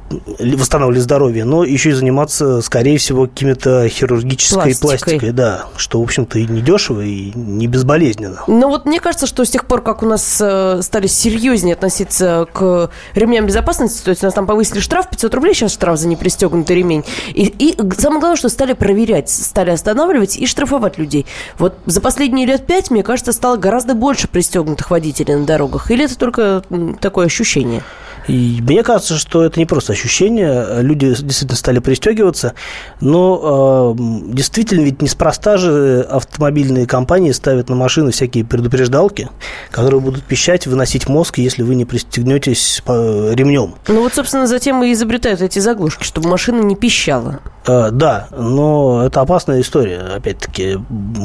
восстанавливать 0.09 1.03
здоровье, 1.03 1.45
но 1.45 1.63
еще 1.63 1.89
и 1.89 1.93
заниматься, 1.93 2.61
скорее 2.61 2.97
всего, 2.97 3.25
какими-то 3.27 3.87
хирургической 3.89 4.75
пластикой. 4.75 4.97
пластикой, 4.97 5.31
да, 5.31 5.65
что, 5.77 5.99
в 5.99 6.03
общем-то, 6.03 6.37
и 6.37 6.45
не 6.45 6.61
дешево, 6.61 7.01
и 7.01 7.31
не 7.33 7.67
безболезненно. 7.67 8.43
Ну 8.47 8.69
вот 8.69 8.85
мне 8.85 8.99
кажется, 8.99 9.25
что 9.25 9.43
с 9.43 9.49
тех 9.49 9.65
пор, 9.65 9.81
как 9.81 10.03
у 10.03 10.05
нас 10.05 10.37
э, 10.39 10.81
стали 10.81 11.07
серьезнее 11.07 11.73
относиться 11.73 12.47
к 12.53 12.91
ремням 13.15 13.47
безопасности, 13.47 14.03
то 14.03 14.11
есть 14.11 14.23
у 14.23 14.27
нас 14.27 14.33
там 14.35 14.45
повысили 14.45 14.79
штраф 14.79 15.09
500 15.09 15.33
рублей, 15.33 15.53
сейчас 15.53 15.73
штраф 15.73 15.97
за 15.97 16.07
непристегнутый 16.07 16.75
ремень, 16.75 17.03
и, 17.29 17.45
и 17.45 17.75
самое 17.97 18.19
главное, 18.19 18.37
что 18.37 18.49
стали 18.49 18.73
проверять, 18.73 19.29
стали 19.29 19.71
останавливать 19.71 20.37
и 20.37 20.45
штрафовать 20.45 20.97
людей. 20.99 21.25
Вот 21.57 21.75
за 21.85 21.99
последние 21.99 22.45
лет 22.45 22.67
пять, 22.67 22.91
мне 22.91 23.01
кажется, 23.01 23.31
стало 23.31 23.57
гораздо 23.57 23.95
больше 23.95 24.27
пристегнутых 24.27 24.91
водителей 24.91 25.35
на 25.35 25.45
дорогах, 25.45 25.89
или 25.89 26.05
это 26.05 26.17
только 26.17 26.63
такое 27.01 27.25
ощущение? 27.25 27.81
И 28.27 28.59
мне 28.61 28.83
кажется, 28.83 29.17
что 29.17 29.43
это 29.43 29.59
не 29.59 29.65
просто 29.65 29.93
ощущение. 29.93 30.81
Люди 30.81 31.09
действительно 31.09 31.57
стали 31.57 31.79
пристегиваться. 31.79 32.53
Но 33.01 33.95
э, 33.97 34.01
действительно, 34.33 34.81
ведь 34.81 35.01
неспроста 35.01 35.57
же 35.57 36.01
автомобильные 36.09 36.87
компании 36.87 37.31
ставят 37.31 37.69
на 37.69 37.75
машины 37.75 38.11
всякие 38.11 38.45
предупреждалки, 38.45 39.29
которые 39.71 40.01
будут 40.01 40.23
пищать, 40.23 40.67
выносить 40.67 41.07
мозг, 41.07 41.37
если 41.37 41.63
вы 41.63 41.75
не 41.75 41.85
пристегнетесь 41.85 42.81
ремнем. 42.87 43.75
Ну 43.87 44.01
вот, 44.01 44.13
собственно, 44.13 44.47
затем 44.47 44.83
и 44.83 44.91
изобретают 44.91 45.41
эти 45.41 45.59
заглушки, 45.59 46.03
чтобы 46.03 46.29
машина 46.29 46.61
не 46.61 46.75
пищала. 46.75 47.41
Э, 47.67 47.89
да, 47.91 48.27
но 48.35 49.03
это 49.05 49.21
опасная 49.21 49.61
история, 49.61 49.99
опять-таки. 50.15 50.79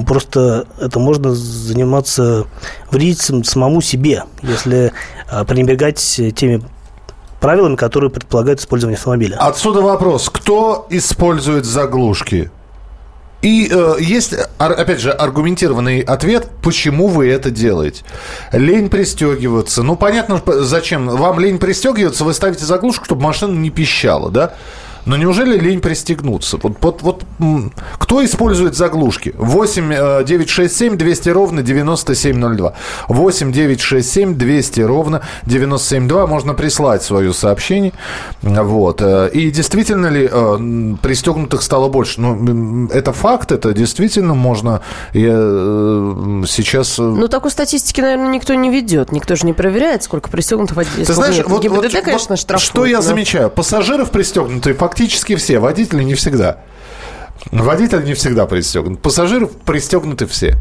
Просто 0.06 0.66
это 0.80 0.98
можно 0.98 1.34
заниматься 1.34 2.46
вредить 2.90 3.20
самому 3.46 3.80
себе, 3.80 4.24
если 4.42 4.92
э, 5.30 5.44
пренебрегать 5.44 5.98
теми 6.36 6.62
правилами, 7.40 7.76
которые 7.76 8.10
предполагают 8.10 8.60
использование 8.60 8.96
автомобиля. 8.96 9.36
Отсюда 9.36 9.80
вопрос. 9.80 10.30
Кто 10.30 10.86
использует 10.90 11.64
заглушки? 11.64 12.50
И 13.42 13.70
э, 13.72 13.96
есть, 14.00 14.34
опять 14.58 15.00
же, 15.00 15.12
аргументированный 15.12 16.00
ответ, 16.00 16.48
почему 16.62 17.08
вы 17.08 17.30
это 17.30 17.50
делаете. 17.50 18.04
Лень 18.52 18.90
пристегиваться. 18.90 19.82
Ну, 19.82 19.96
понятно, 19.96 20.42
зачем. 20.46 21.08
Вам 21.08 21.40
лень 21.40 21.58
пристегиваться, 21.58 22.24
вы 22.24 22.34
ставите 22.34 22.66
заглушку, 22.66 23.06
чтобы 23.06 23.22
машина 23.22 23.56
не 23.56 23.70
пищала, 23.70 24.30
да? 24.30 24.54
Но 25.10 25.16
неужели 25.16 25.58
лень 25.58 25.80
пристегнуться? 25.80 26.56
Вот, 26.62 26.76
вот, 26.80 27.02
вот 27.02 27.24
кто 27.98 28.24
использует 28.24 28.76
заглушки? 28.76 29.34
8 29.36 30.24
9 30.24 30.48
6 30.48 30.76
7 30.76 30.96
200 30.96 31.28
ровно 31.30 31.62
9702. 31.64 32.74
8 33.08 33.52
9 33.52 33.80
6 33.80 34.08
7 34.08 34.34
200 34.36 34.80
ровно 34.82 35.22
9702. 35.46 36.28
Можно 36.28 36.54
прислать 36.54 37.02
свое 37.02 37.34
сообщение. 37.34 37.92
Вот. 38.42 39.02
Э, 39.02 39.28
и 39.32 39.50
действительно 39.50 40.06
ли 40.06 40.30
э, 40.30 40.94
пристегнутых 41.02 41.62
стало 41.62 41.88
больше? 41.88 42.20
Ну, 42.20 42.86
это 42.92 43.12
факт, 43.12 43.50
это 43.50 43.72
действительно 43.72 44.34
можно 44.34 44.80
я, 45.12 45.32
э, 45.34 46.42
сейчас... 46.46 46.98
Ну, 46.98 47.26
такой 47.26 47.50
статистики, 47.50 48.00
наверное, 48.00 48.28
никто 48.28 48.54
не 48.54 48.70
ведет. 48.70 49.10
Никто 49.10 49.34
же 49.34 49.44
не 49.44 49.54
проверяет, 49.54 50.04
сколько 50.04 50.30
пристегнутых 50.30 50.76
водителей. 50.76 51.04
Ты 51.04 51.14
знаешь, 51.14 51.42
вот, 51.44 51.64
ГИБДД, 51.64 51.94
вот, 51.94 52.04
конечно, 52.04 52.36
штрафует. 52.36 52.70
Что 52.70 52.86
я 52.86 52.98
но... 52.98 53.02
замечаю? 53.02 53.50
Пассажиров 53.50 54.12
пристегнутые 54.12 54.74
фактически 54.74 54.99
все, 55.08 55.58
водители 55.58 56.02
не 56.02 56.14
всегда. 56.14 56.58
Водитель 57.50 58.04
не 58.04 58.14
всегда 58.14 58.46
пристегнут. 58.46 59.00
Пассажиров 59.00 59.50
пристегнуты 59.64 60.26
все. 60.26 60.56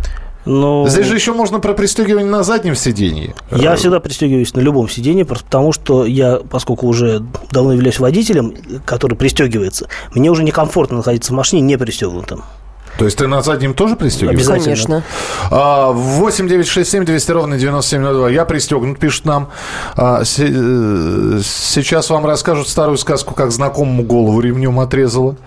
Но... 0.46 0.88
Здесь 0.88 1.06
же 1.06 1.16
еще 1.16 1.34
можно 1.34 1.60
про 1.60 1.74
пристегивание 1.74 2.30
на 2.30 2.44
заднем 2.44 2.76
сидении. 2.76 3.36
Я 3.52 3.76
всегда 3.76 4.00
пристегиваюсь 4.00 4.54
на 4.54 4.62
любом 4.62 4.90
сидении, 4.90 5.24
просто 5.24 5.46
потому 5.46 5.74
что 5.74 6.06
я, 6.06 6.38
поскольку 6.38 6.88
уже 6.88 7.22
давно 7.52 7.74
являюсь 7.74 8.00
водителем, 8.00 8.56
который 8.86 9.16
пристегивается, 9.16 9.90
мне 10.16 10.32
уже 10.32 10.44
некомфортно 10.44 10.98
находиться 10.98 11.34
в 11.34 11.36
машине 11.36 11.62
не 11.62 11.78
пристегнутым. 11.78 12.44
То 13.00 13.06
есть 13.06 13.18
ты 13.18 13.28
на 13.28 13.42
заднем 13.42 13.74
тоже 13.74 13.96
пристегиваешься? 13.96 14.52
Конечно. 14.52 15.04
8 15.50 16.50
9 16.50 16.68
6 16.68 16.92
7 16.92 17.06
200 17.06 17.32
ровно 17.32 17.58
9702. 17.58 18.30
Я 18.30 18.44
пристегнут, 18.44 19.00
пишет 19.00 19.24
нам. 19.24 19.48
А, 19.96 20.22
э, 20.22 21.40
сейчас 21.42 22.10
вам 22.10 22.26
расскажут 22.26 22.68
старую 22.68 22.98
сказку, 22.98 23.34
как 23.34 23.54
знакомому 23.54 24.04
голову 24.04 24.42
ремнем 24.42 24.82
отрезало. 24.82 25.38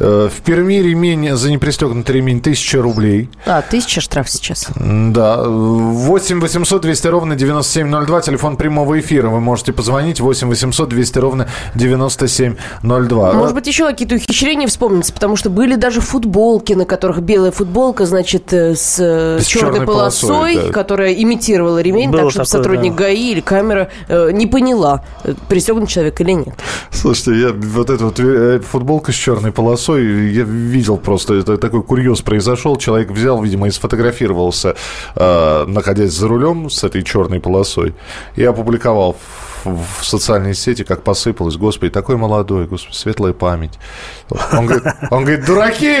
Э, 0.00 0.28
в 0.28 0.42
Перми 0.42 0.82
ремень 0.82 1.36
за 1.36 1.52
непристегнутый 1.52 2.16
ремень 2.16 2.40
1000 2.40 2.82
рублей. 2.82 3.30
А, 3.46 3.58
1000 3.58 4.00
штраф 4.00 4.28
сейчас. 4.28 4.66
Да. 4.74 5.44
8 5.44 6.40
800 6.40 6.82
200 6.82 7.06
ровно 7.06 7.36
9702. 7.36 8.22
Телефон 8.22 8.56
прямого 8.56 8.98
эфира. 8.98 9.28
Вы 9.28 9.38
можете 9.38 9.72
позвонить. 9.72 10.18
8 10.18 10.48
800 10.48 10.88
200 10.88 11.18
ровно 11.20 11.48
9702. 11.76 13.32
Может 13.34 13.54
быть, 13.54 13.68
еще 13.68 13.86
какие-то 13.86 14.16
ухищрения 14.16 14.66
вспомнятся, 14.66 15.12
потому 15.12 15.36
что 15.36 15.48
были 15.48 15.76
даже 15.76 16.00
футболки, 16.00 16.72
на 16.72 16.87
которых 16.88 17.20
белая 17.20 17.52
футболка, 17.52 18.06
значит, 18.06 18.52
э, 18.52 18.74
с, 18.74 18.98
с 18.98 19.46
черной, 19.46 19.72
черной 19.74 19.86
полосой, 19.86 20.28
полосой 20.28 20.66
да. 20.66 20.72
которая 20.72 21.12
имитировала 21.14 21.80
ремень, 21.80 22.10
Было 22.10 22.22
так, 22.22 22.30
чтобы 22.30 22.46
такое, 22.46 22.62
сотрудник 22.62 22.92
да. 22.96 23.04
ГАИ 23.04 23.32
или 23.32 23.40
камера 23.40 23.90
э, 24.08 24.30
не 24.32 24.46
поняла, 24.46 25.04
э, 25.24 25.34
пристегнут 25.48 25.88
человек 25.88 26.20
или 26.20 26.32
нет. 26.32 26.54
Слушайте, 26.90 27.40
я 27.40 27.52
вот 27.52 27.90
эта 27.90 28.04
вот 28.04 28.18
э, 28.18 28.60
футболка 28.60 29.12
с 29.12 29.14
черной 29.14 29.52
полосой, 29.52 30.32
я 30.32 30.42
видел 30.42 30.96
просто, 30.96 31.34
это 31.34 31.56
такой 31.58 31.82
курьез 31.82 32.20
произошел. 32.22 32.76
Человек 32.76 33.10
взял, 33.10 33.42
видимо, 33.42 33.68
и 33.68 33.70
сфотографировался, 33.70 34.74
э, 35.14 35.64
находясь 35.66 36.12
за 36.12 36.28
рулем 36.28 36.70
с 36.70 36.82
этой 36.84 37.02
черной 37.02 37.40
полосой, 37.40 37.94
и 38.36 38.44
опубликовал 38.44 39.16
в 39.64 40.04
социальные 40.04 40.54
сети, 40.54 40.84
как 40.84 41.02
посыпалось. 41.02 41.56
Господи, 41.56 41.90
такой 41.90 42.16
молодой, 42.16 42.66
господи, 42.66 42.94
светлая 42.94 43.32
память. 43.32 43.78
Он 44.52 44.66
говорит, 44.66 44.84
он 45.10 45.24
говорит 45.24 45.44
дураки! 45.44 45.94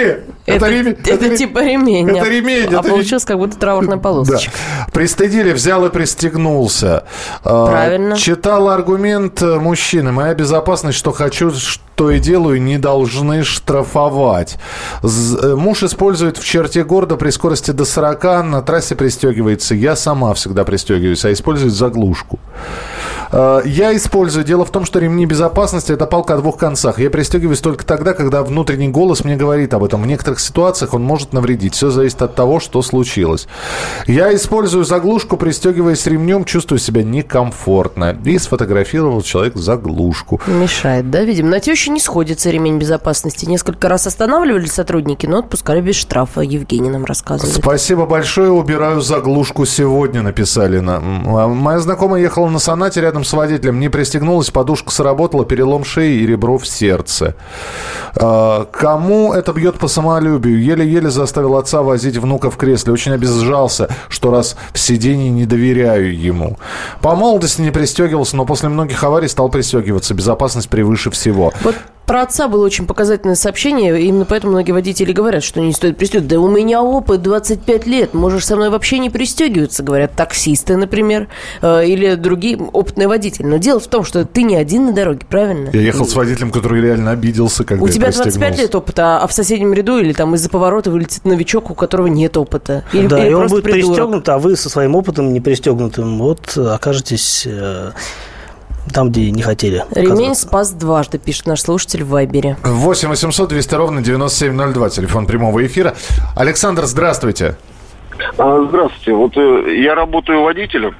Это, 0.46 0.66
это, 0.66 0.66
ремень, 0.78 0.96
это, 1.00 1.10
это 1.10 1.36
типа 1.36 1.58
ремень. 1.64 2.16
Это 2.16 2.28
ремень. 2.28 2.66
А 2.74 2.80
это 2.80 2.82
получилось 2.82 3.24
как 3.24 3.38
будто 3.38 3.58
траурная 3.58 3.98
полосочка. 3.98 4.52
Да. 4.78 4.92
Пристыдили, 4.92 5.52
взял 5.52 5.84
и 5.86 5.90
пристегнулся. 5.90 7.04
А, 7.44 7.66
Правильно. 7.66 8.16
Читал 8.16 8.68
аргумент 8.68 9.42
э, 9.42 9.58
мужчины. 9.58 10.12
Моя 10.12 10.34
безопасность, 10.34 10.98
что 10.98 11.12
хочу, 11.12 11.50
что 11.50 12.10
и 12.10 12.18
делаю, 12.18 12.60
не 12.62 12.78
должны 12.78 13.42
штрафовать. 13.44 14.58
Э, 15.02 15.54
муж 15.56 15.82
использует 15.82 16.36
в 16.36 16.44
черте 16.44 16.84
города 16.84 17.16
при 17.16 17.30
скорости 17.30 17.70
до 17.70 17.84
40, 17.84 18.44
на 18.44 18.62
трассе 18.62 18.94
пристегивается. 18.94 19.74
Я 19.74 19.96
сама 19.96 20.34
всегда 20.34 20.64
пристегиваюсь, 20.64 21.24
а 21.24 21.32
использует 21.32 21.72
заглушку. 21.74 22.38
Э, 23.32 23.60
я 23.64 23.96
использую. 23.96 24.44
Дело 24.44 24.64
в 24.64 24.70
том, 24.70 24.84
что 24.84 24.98
ремни 24.98 25.26
безопасности– 25.26 25.92
это 25.92 26.06
палка 26.06 26.34
о 26.34 26.38
двух 26.38 26.56
концах. 26.56 26.98
Я 26.98 27.10
пристегиваюсь 27.10 27.60
только 27.60 27.84
тогда, 27.84 28.14
когда 28.14 28.42
внутренний 28.42 28.88
голос 28.88 29.24
мне 29.24 29.36
говорит 29.36 29.74
об 29.74 29.84
этом. 29.84 30.02
В 30.02 30.06
некоторых 30.06 30.40
ситуациях 30.40 30.57
он 30.94 31.02
может 31.02 31.32
навредить. 31.32 31.74
Все 31.74 31.90
зависит 31.90 32.22
от 32.22 32.34
того, 32.34 32.60
что 32.60 32.82
случилось. 32.82 33.46
Я 34.06 34.34
использую 34.34 34.84
заглушку, 34.84 35.36
пристегиваясь 35.36 36.06
ремнем, 36.06 36.44
чувствую 36.44 36.78
себя 36.78 37.02
некомфортно. 37.02 38.16
И 38.24 38.38
сфотографировал 38.38 39.22
человек 39.22 39.56
заглушку. 39.56 40.40
Мешает, 40.46 41.10
да, 41.10 41.22
видим. 41.22 41.50
На 41.50 41.60
тещу 41.60 41.92
не 41.92 42.00
сходится 42.00 42.50
ремень 42.50 42.78
безопасности. 42.78 43.46
Несколько 43.46 43.88
раз 43.88 44.06
останавливали 44.06 44.66
сотрудники, 44.66 45.26
но 45.26 45.38
отпускали 45.38 45.80
без 45.80 45.96
штрафа. 45.96 46.40
Евгений 46.40 46.90
нам 46.90 47.04
рассказывает. 47.04 47.54
Спасибо 47.54 48.06
большое. 48.06 48.50
Убираю 48.50 49.00
заглушку 49.00 49.66
сегодня, 49.66 50.22
написали 50.22 50.80
нам. 50.80 51.36
А 51.36 51.48
моя 51.48 51.78
знакомая 51.80 52.22
ехала 52.22 52.48
на 52.48 52.58
сонате 52.58 53.00
рядом 53.00 53.24
с 53.24 53.32
водителем. 53.32 53.80
Не 53.80 53.88
пристегнулась, 53.88 54.50
подушка 54.50 54.90
сработала, 54.90 55.44
перелом 55.44 55.84
шеи 55.84 56.18
и 56.20 56.26
ребро 56.26 56.58
в 56.58 56.66
сердце. 56.66 57.34
А, 58.16 58.64
кому 58.66 59.32
это 59.32 59.52
бьет 59.52 59.78
по 59.78 59.88
самолюбию? 59.88 60.47
Еле-еле 60.56 61.10
заставил 61.10 61.56
отца 61.56 61.82
возить 61.82 62.16
внука 62.16 62.50
в 62.50 62.56
кресле. 62.56 62.92
Очень 62.92 63.12
обезжался, 63.12 63.88
что 64.08 64.30
раз 64.30 64.56
в 64.72 64.78
сидении 64.78 65.28
не 65.28 65.46
доверяю 65.46 66.18
ему. 66.18 66.58
По 67.02 67.14
молодости 67.14 67.60
не 67.60 67.70
пристегивался, 67.70 68.36
но 68.36 68.44
после 68.44 68.68
многих 68.68 69.02
аварий 69.04 69.28
стал 69.28 69.48
пристегиваться. 69.48 70.14
Безопасность 70.14 70.68
превыше 70.68 71.10
всего. 71.10 71.52
Вот 71.62 71.74
про 72.08 72.22
отца 72.22 72.48
было 72.48 72.64
очень 72.64 72.86
показательное 72.86 73.34
сообщение, 73.34 74.00
именно 74.00 74.24
поэтому 74.24 74.54
многие 74.54 74.72
водители 74.72 75.12
говорят, 75.12 75.44
что 75.44 75.60
не 75.60 75.74
стоит 75.74 75.98
пристегиваться. 75.98 76.36
Да 76.36 76.40
у 76.40 76.48
меня 76.48 76.82
опыт 76.82 77.20
25 77.20 77.86
лет, 77.86 78.14
можешь 78.14 78.46
со 78.46 78.56
мной 78.56 78.70
вообще 78.70 78.98
не 78.98 79.10
пристегиваться, 79.10 79.82
говорят 79.82 80.14
таксисты, 80.16 80.78
например, 80.78 81.28
э, 81.60 81.86
или 81.86 82.14
другие 82.14 82.56
опытные 82.56 83.08
водители. 83.08 83.44
Но 83.46 83.58
дело 83.58 83.78
в 83.78 83.86
том, 83.88 84.04
что 84.04 84.24
ты 84.24 84.42
не 84.42 84.56
один 84.56 84.86
на 84.86 84.92
дороге, 84.94 85.20
правильно? 85.28 85.68
Я 85.74 85.82
ехал 85.82 86.06
с 86.06 86.14
водителем, 86.14 86.50
который 86.50 86.80
реально 86.80 87.10
обиделся, 87.10 87.62
когда 87.64 87.84
У 87.84 87.88
тебя 87.88 88.10
25 88.10 88.58
лет 88.58 88.74
опыта, 88.74 89.18
а 89.18 89.26
в 89.26 89.32
соседнем 89.34 89.74
ряду 89.74 89.98
или 89.98 90.14
там 90.14 90.34
из-за 90.34 90.48
поворота 90.48 90.90
вылетит 90.90 91.26
новичок, 91.26 91.70
у 91.70 91.74
которого 91.74 92.06
нет 92.06 92.38
опыта. 92.38 92.84
Или, 92.94 93.06
да, 93.06 93.18
или 93.18 93.32
и 93.32 93.34
он 93.34 93.48
будет 93.48 93.64
придурок. 93.64 93.96
пристегнут, 93.96 94.28
а 94.30 94.38
вы 94.38 94.56
со 94.56 94.70
своим 94.70 94.96
опытом 94.96 95.34
не 95.34 95.40
пристегнутым, 95.40 96.18
вот 96.18 96.56
окажетесь 96.56 97.46
э, 97.46 97.92
там, 98.88 99.10
где 99.10 99.30
не 99.30 99.42
хотели. 99.42 99.84
Ремень 99.90 100.34
спас 100.34 100.70
дважды, 100.70 101.18
пишет 101.18 101.46
наш 101.46 101.60
слушатель 101.60 102.04
в 102.04 102.08
Вайбере. 102.08 102.56
8 102.62 103.08
800 103.08 103.48
200 103.48 103.74
ровно 103.74 104.02
9702, 104.02 104.90
телефон 104.90 105.26
прямого 105.26 105.64
эфира. 105.66 105.94
Александр, 106.36 106.84
здравствуйте. 106.84 107.56
А, 108.36 108.64
здравствуйте. 108.68 109.12
Вот 109.12 109.36
э, 109.36 109.80
я 109.80 109.94
работаю 109.94 110.42
водителем. 110.42 110.94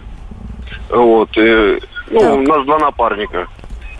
Вот. 0.91 1.37
Э, 1.37 1.79
ну, 2.11 2.21
так. 2.21 2.35
у 2.35 2.43
нас 2.43 2.65
два 2.65 2.79
напарника. 2.79 3.49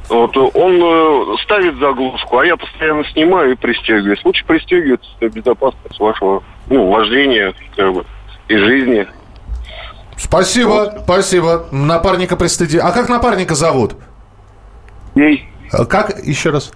Вот, 0.09 0.35
он 0.37 0.81
э, 0.83 1.37
ставит 1.45 1.77
заглушку, 1.77 2.39
а 2.39 2.47
я 2.47 2.57
постоянно 2.57 3.05
снимаю 3.13 3.53
и 3.53 3.57
пристегиваюсь. 3.57 4.25
Лучше 4.25 4.45
пристегиваться 4.47 5.11
безопасность 5.21 6.01
вашего 6.01 6.43
ну, 6.71 6.91
вождения 6.91 7.53
как 7.77 7.93
бы, 7.93 8.05
и 8.49 8.57
жизни. 8.57 9.07
Спасибо, 10.19 10.69
вот. 10.69 11.01
спасибо. 11.05 11.67
Напарника 11.71 12.37
пристыди. 12.37 12.79
А 12.79 12.93
как 12.93 13.09
напарника 13.09 13.55
зовут? 13.55 13.97
Сергей. 15.15 15.49
А 15.73 15.85
как? 15.85 16.25
Еще 16.25 16.51
раз. 16.51 16.73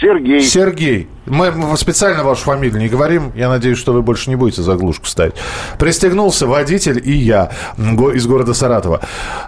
Сергей. 0.00 0.40
Сергей. 0.40 1.08
Мы 1.26 1.52
специально 1.76 2.22
вашу 2.24 2.42
фамилию 2.42 2.80
не 2.80 2.88
говорим. 2.88 3.32
Я 3.34 3.48
надеюсь, 3.48 3.78
что 3.78 3.92
вы 3.92 4.02
больше 4.02 4.28
не 4.28 4.36
будете 4.36 4.60
заглушку 4.60 5.06
ставить. 5.06 5.34
Пристегнулся 5.78 6.46
водитель 6.46 7.00
и 7.02 7.12
я 7.12 7.50
из 7.78 8.26
города 8.26 8.54
Саратова. 8.54 9.00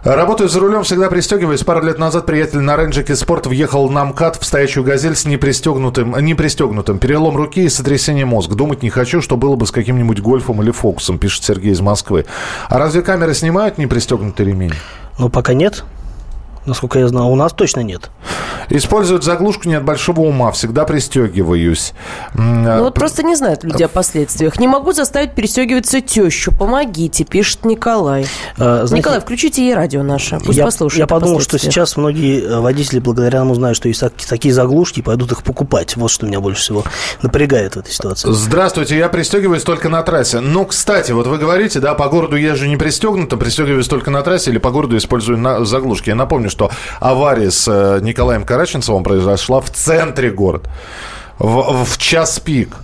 Работаю 0.04 0.48
за 0.48 0.60
рулем, 0.60 0.84
всегда 0.84 1.10
пристегиваюсь. 1.10 1.64
Пару 1.64 1.84
лет 1.84 1.98
назад 1.98 2.26
приятель 2.26 2.60
на 2.60 2.76
рейнджике 2.76 3.16
спорт 3.16 3.46
въехал 3.46 3.90
на 3.90 4.04
МКАД 4.04 4.40
в 4.40 4.44
стоячую 4.44 4.84
газель 4.84 5.16
с 5.16 5.26
непристегнутым, 5.26 6.16
непристегнутым. 6.24 6.98
Перелом 6.98 7.36
руки 7.36 7.64
и 7.64 7.68
сотрясение 7.68 8.24
мозга. 8.24 8.54
Думать 8.54 8.82
не 8.82 8.90
хочу, 8.90 9.20
что 9.20 9.36
было 9.36 9.56
бы 9.56 9.66
с 9.66 9.70
каким-нибудь 9.70 10.20
гольфом 10.20 10.62
или 10.62 10.70
фокусом, 10.70 11.18
пишет 11.18 11.44
Сергей 11.44 11.72
из 11.72 11.80
Москвы. 11.80 12.24
А 12.68 12.78
разве 12.78 13.02
камеры 13.02 13.34
снимают 13.34 13.78
непристегнутый 13.78 14.46
ремень? 14.46 14.72
Ну, 15.18 15.28
пока 15.28 15.54
нет. 15.54 15.84
Насколько 16.66 16.98
я 16.98 17.08
знаю, 17.08 17.26
у 17.26 17.36
нас 17.36 17.52
точно 17.52 17.80
нет. 17.80 18.10
Используют 18.68 19.22
заглушку 19.22 19.68
не 19.68 19.74
от 19.74 19.84
большого 19.84 20.22
ума, 20.22 20.50
всегда 20.50 20.84
пристегиваюсь. 20.84 21.94
Ну 22.34 22.82
вот 22.82 22.94
просто 22.94 23.22
не 23.22 23.36
знают 23.36 23.62
люди 23.62 23.82
о 23.82 23.88
последствиях. 23.88 24.58
Не 24.58 24.66
могу 24.66 24.92
заставить 24.92 25.34
перестегиваться 25.34 26.00
тещу. 26.00 26.52
Помогите, 26.52 27.24
пишет 27.24 27.64
Николай. 27.64 28.26
А, 28.58 28.86
знаете, 28.86 28.96
Николай, 28.96 29.20
включите 29.20 29.64
ей 29.64 29.74
радио 29.74 30.02
наше, 30.02 30.40
пусть 30.44 30.58
я, 30.58 30.64
послушает. 30.64 31.00
Я 31.00 31.06
подумал, 31.06 31.40
что 31.40 31.58
сейчас 31.58 31.96
многие 31.96 32.42
э, 32.42 32.60
водители 32.60 32.98
благодаря 32.98 33.40
нам 33.40 33.52
узнают, 33.52 33.76
что 33.76 33.88
есть 33.88 34.02
такие 34.28 34.52
заглушки, 34.52 34.98
и 34.98 35.02
пойдут 35.02 35.32
их 35.32 35.42
покупать. 35.44 35.96
Вот 35.96 36.10
что 36.10 36.26
меня 36.26 36.40
больше 36.40 36.62
всего 36.62 36.84
напрягает 37.22 37.74
в 37.74 37.78
этой 37.78 37.92
ситуации. 37.92 38.28
Здравствуйте, 38.32 38.96
я 38.98 39.08
пристегиваюсь 39.08 39.62
только 39.62 39.88
на 39.88 40.02
трассе. 40.02 40.40
Ну, 40.40 40.64
кстати, 40.66 41.12
вот 41.12 41.26
вы 41.28 41.38
говорите, 41.38 41.78
да, 41.78 41.94
по 41.94 42.08
городу 42.08 42.36
езжу 42.36 42.66
не 42.66 42.76
пристегнуто, 42.76 43.36
пристегиваюсь 43.36 43.86
только 43.86 44.10
на 44.10 44.22
трассе 44.22 44.50
или 44.50 44.58
по 44.58 44.70
городу 44.70 44.96
использую 44.96 45.38
на 45.38 45.64
заглушки. 45.64 46.08
Я 46.08 46.16
напомню, 46.16 46.50
что 46.56 46.70
авария 47.00 47.50
с 47.50 47.68
э, 47.68 48.00
Николаем 48.02 48.44
Караченцевым 48.44 49.04
произошла 49.04 49.60
в 49.60 49.70
центре 49.70 50.30
города. 50.30 50.70
В, 51.38 51.84
в 51.84 51.98
час 51.98 52.40
пик. 52.40 52.76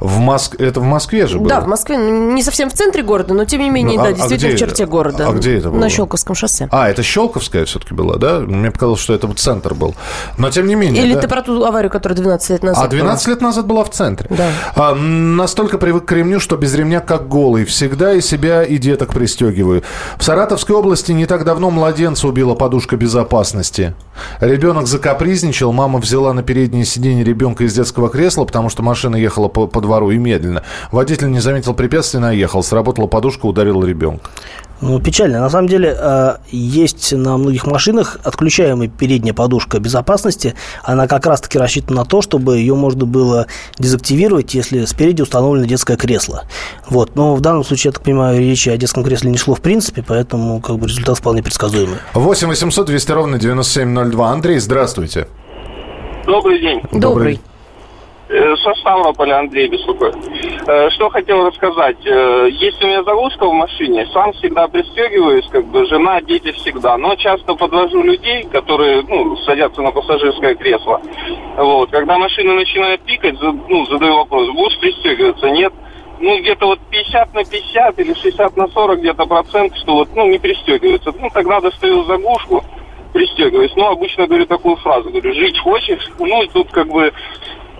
В 0.00 0.18
Моск... 0.18 0.60
Это 0.60 0.80
в 0.80 0.84
Москве 0.84 1.26
же 1.26 1.38
было? 1.38 1.48
Да, 1.48 1.60
в 1.60 1.66
Москве. 1.66 1.98
Ну, 1.98 2.32
не 2.32 2.42
совсем 2.42 2.68
в 2.68 2.74
центре 2.74 3.02
города, 3.02 3.34
но 3.34 3.44
тем 3.44 3.60
не 3.60 3.70
менее, 3.70 3.98
ну, 3.98 4.04
а, 4.04 4.06
да, 4.08 4.12
действительно 4.12 4.52
а 4.52 4.56
в 4.56 4.58
черте 4.58 4.86
города. 4.86 5.28
А 5.28 5.32
где 5.32 5.58
это 5.58 5.70
было? 5.70 5.78
На 5.78 5.88
Щелковском 5.88 6.34
шоссе. 6.34 6.68
А, 6.70 6.88
это 6.88 7.02
Щелковская 7.02 7.64
все-таки 7.64 7.94
была, 7.94 8.16
да? 8.16 8.40
Мне 8.40 8.70
показалось, 8.70 9.00
что 9.00 9.14
это 9.14 9.26
вот 9.26 9.38
центр 9.38 9.74
был. 9.74 9.94
Но 10.36 10.50
тем 10.50 10.66
не 10.66 10.74
менее. 10.74 11.04
Или 11.04 11.14
да? 11.14 11.20
ты 11.20 11.28
про 11.28 11.42
ту 11.42 11.64
аварию, 11.64 11.90
которая 11.90 12.16
12 12.16 12.50
лет 12.50 12.62
назад 12.62 12.84
А 12.84 12.88
12 12.88 13.26
была. 13.26 13.34
лет 13.34 13.42
назад 13.42 13.66
была 13.66 13.84
в 13.84 13.90
центре. 13.90 14.28
Да. 14.30 14.48
А, 14.74 14.94
настолько 14.94 15.78
привык 15.78 16.04
к 16.04 16.12
ремню, 16.12 16.40
что 16.40 16.56
без 16.56 16.74
ремня 16.74 17.00
как 17.00 17.28
голый. 17.28 17.64
Всегда 17.64 18.14
и 18.14 18.20
себя, 18.20 18.62
и 18.64 18.78
деток 18.78 19.12
пристегиваю. 19.12 19.82
В 20.18 20.24
Саратовской 20.24 20.74
области 20.74 21.12
не 21.12 21.26
так 21.26 21.44
давно 21.44 21.70
младенца 21.70 22.26
убила 22.26 22.54
подушка 22.54 22.96
безопасности. 22.96 23.94
Ребенок 24.40 24.86
закапризничал, 24.86 25.72
мама 25.72 25.98
взяла 25.98 26.32
на 26.32 26.42
переднее 26.42 26.84
сиденье 26.84 27.24
ребенка 27.24 27.64
из 27.64 27.74
детского 27.74 28.08
кресла, 28.08 28.44
потому 28.44 28.68
что 28.68 28.82
машина 28.82 29.16
ехала 29.16 29.48
по, 29.48 29.66
по 29.66 29.80
двору 29.84 30.10
и 30.10 30.18
медленно. 30.18 30.62
Водитель 30.90 31.30
не 31.30 31.40
заметил 31.40 31.74
препятствия, 31.74 32.20
наехал. 32.20 32.62
Сработала 32.62 33.06
подушка, 33.06 33.46
ударил 33.46 33.84
ребенка. 33.84 34.30
Ну, 34.80 35.00
печально. 35.00 35.40
На 35.40 35.48
самом 35.48 35.68
деле, 35.68 35.96
э, 35.98 36.36
есть 36.50 37.12
на 37.12 37.38
многих 37.38 37.66
машинах 37.66 38.18
отключаемая 38.24 38.88
передняя 38.88 39.32
подушка 39.32 39.78
безопасности. 39.78 40.54
Она 40.82 41.06
как 41.06 41.26
раз-таки 41.26 41.58
рассчитана 41.58 42.00
на 42.00 42.04
то, 42.04 42.20
чтобы 42.20 42.58
ее 42.58 42.74
можно 42.74 43.06
было 43.06 43.46
дезактивировать, 43.78 44.52
если 44.54 44.84
спереди 44.84 45.22
установлено 45.22 45.66
детское 45.66 45.96
кресло. 45.96 46.44
Вот. 46.88 47.14
Но 47.14 47.34
в 47.34 47.40
данном 47.40 47.64
случае, 47.64 47.90
я 47.90 47.92
так 47.92 48.02
понимаю, 48.02 48.38
речи 48.40 48.68
о 48.68 48.76
детском 48.76 49.04
кресле 49.04 49.30
не 49.30 49.38
шло 49.38 49.54
в 49.54 49.60
принципе, 49.60 50.04
поэтому 50.06 50.60
как 50.60 50.76
бы 50.76 50.86
результат 50.86 51.18
вполне 51.18 51.42
предсказуемый. 51.42 51.96
8 52.12 52.48
800 52.48 52.86
200 52.86 53.12
ровно 53.12 53.38
9702. 53.38 54.30
Андрей, 54.30 54.58
здравствуйте. 54.58 55.28
Добрый 56.26 56.60
день. 56.60 56.80
Добрый. 56.92 57.00
Добрый. 57.00 57.40
Э, 58.26 58.56
со 58.56 58.74
Ставрополя 58.76 59.40
Андрей 59.40 59.68
беспокоит. 59.68 60.16
Э, 60.66 60.88
что 60.90 61.10
хотел 61.10 61.46
рассказать. 61.46 61.98
Э, 62.06 62.48
если 62.50 62.84
у 62.84 62.88
меня 62.88 63.04
заглушка 63.04 63.46
в 63.46 63.52
машине, 63.52 64.06
сам 64.14 64.32
всегда 64.32 64.66
пристегиваюсь, 64.66 65.46
как 65.50 65.66
бы 65.66 65.84
жена, 65.86 66.22
дети 66.22 66.50
всегда. 66.52 66.96
Но 66.96 67.14
часто 67.16 67.54
подвожу 67.54 68.02
людей, 68.02 68.44
которые 68.44 69.02
ну, 69.02 69.36
садятся 69.38 69.82
на 69.82 69.90
пассажирское 69.90 70.54
кресло. 70.54 71.02
Вот. 71.58 71.90
Когда 71.90 72.16
машина 72.16 72.54
начинает 72.54 73.02
пикать, 73.02 73.36
ну, 73.40 73.84
задаю 73.86 74.16
вопрос, 74.16 74.48
будешь 74.54 74.78
пристегиваться? 74.78 75.50
Нет. 75.50 75.74
Ну, 76.18 76.40
где-то 76.40 76.66
вот 76.66 76.78
50 76.90 77.34
на 77.34 77.44
50 77.44 77.98
или 77.98 78.14
60 78.14 78.56
на 78.56 78.68
40 78.68 79.00
где-то 79.00 79.26
процент, 79.26 79.76
что 79.76 79.96
вот, 79.96 80.08
ну, 80.14 80.26
не 80.30 80.38
пристегивается. 80.38 81.12
Ну, 81.20 81.28
тогда 81.34 81.60
достаю 81.60 82.04
заглушку, 82.04 82.64
пристегиваюсь. 83.12 83.72
Ну, 83.76 83.86
обычно 83.86 84.26
говорю 84.26 84.46
такую 84.46 84.76
фразу, 84.76 85.10
говорю, 85.10 85.34
жить 85.34 85.58
хочешь? 85.58 86.08
Ну, 86.18 86.42
и 86.42 86.48
тут 86.48 86.70
как 86.70 86.88
бы 86.88 87.12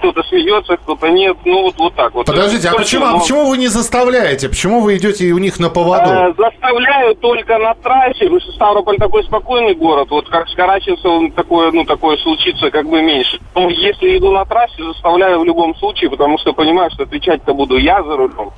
кто-то 0.05 0.29
смеется, 0.29 0.77
кто-то 0.77 1.09
нет. 1.09 1.37
Ну, 1.45 1.63
вот, 1.63 1.75
вот 1.79 1.95
так 1.95 2.13
вот. 2.15 2.27
Подождите, 2.27 2.69
а 2.69 2.75
почему, 2.75 3.07
но... 3.07 3.17
а 3.17 3.21
почему 3.21 3.47
вы 3.47 3.57
не 3.57 3.69
заставляете? 3.69 4.49
Почему 4.49 4.81
вы 4.81 4.97
идете 4.97 5.33
у 5.33 5.39
них 5.39 5.59
на 5.59 5.71
поводу? 5.71 6.11
Э, 6.11 6.35
заставляю 6.37 7.15
только 7.17 7.59
на 7.59 7.75
трассе. 7.75 8.29
Вы 8.29 8.41
Ставрополь 8.41 8.99
такой 8.99 9.25
спокойный 9.25 9.75
город. 9.75 10.09
Вот 10.11 10.29
как 10.29 10.49
с 10.49 10.55
Караченцевым 10.55 11.33
такое, 11.33 11.73
ну, 11.73 11.85
такое 11.85 12.17
случится 12.19 12.71
как 12.71 12.87
бы 12.87 13.03
меньше. 13.03 13.41
Но 13.55 13.69
если 13.69 14.17
иду 14.19 14.31
на 14.31 14.45
трассе, 14.45 14.83
заставляю 14.83 15.41
в 15.41 15.45
любом 15.45 15.75
случае, 15.77 16.11
потому 16.11 16.39
что 16.39 16.53
понимаю, 16.53 16.91
что 16.91 17.05
отвечать-то 17.05 17.55
буду 17.55 17.79
я 17.79 18.03
за 18.03 18.17
рулем. 18.17 18.51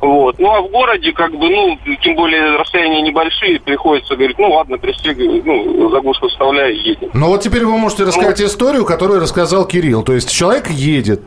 Вот. 0.00 0.38
Ну, 0.38 0.50
а 0.50 0.60
в 0.60 0.70
городе, 0.70 1.12
как 1.12 1.32
бы, 1.32 1.48
ну, 1.48 1.78
тем 2.02 2.16
более 2.16 2.56
расстояния 2.56 3.00
небольшие, 3.02 3.58
приходится 3.60 4.14
говорить, 4.14 4.38
ну, 4.38 4.52
ладно, 4.52 4.76
пристегивай, 4.76 5.42
ну, 5.44 5.90
заглушку 5.90 6.28
вставляй 6.28 6.74
и 6.74 6.90
едем. 6.90 7.10
Ну, 7.14 7.28
вот 7.28 7.42
теперь 7.42 7.64
вы 7.64 7.78
можете 7.78 8.04
рассказать 8.04 8.38
ну, 8.40 8.46
историю, 8.46 8.84
которую 8.84 9.20
рассказал 9.20 9.64
Кирилл. 9.64 10.02
То 10.02 10.12
есть 10.12 10.30
человек 10.30 10.68
едет 10.70 11.22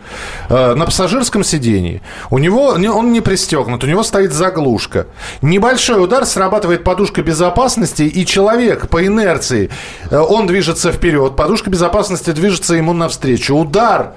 э, 0.50 0.76
на 0.76 0.86
пассажирском 0.86 1.44
сидении, 1.44 2.02
у 2.30 2.38
него, 2.38 2.76
он 2.76 3.12
не 3.12 3.22
пристегнут, 3.22 3.84
у 3.84 3.88
него 3.88 4.04
стоит 4.04 4.32
заглушка. 4.32 5.08
Небольшой 5.42 6.04
удар, 6.04 6.26
срабатывает 6.26 6.84
подушка 6.84 7.24
безопасности, 7.24 8.04
и 8.04 8.26
человек 8.26 8.88
по 8.88 9.04
инерции, 9.06 9.72
э, 10.12 10.18
он 10.18 10.46
движется 10.46 10.92
вперед, 10.92 11.36
подушка 11.36 11.72
безопасности 11.72 12.32
движется 12.32 12.76
ему 12.76 12.94
навстречу. 12.94 13.56
Удар 13.56 14.14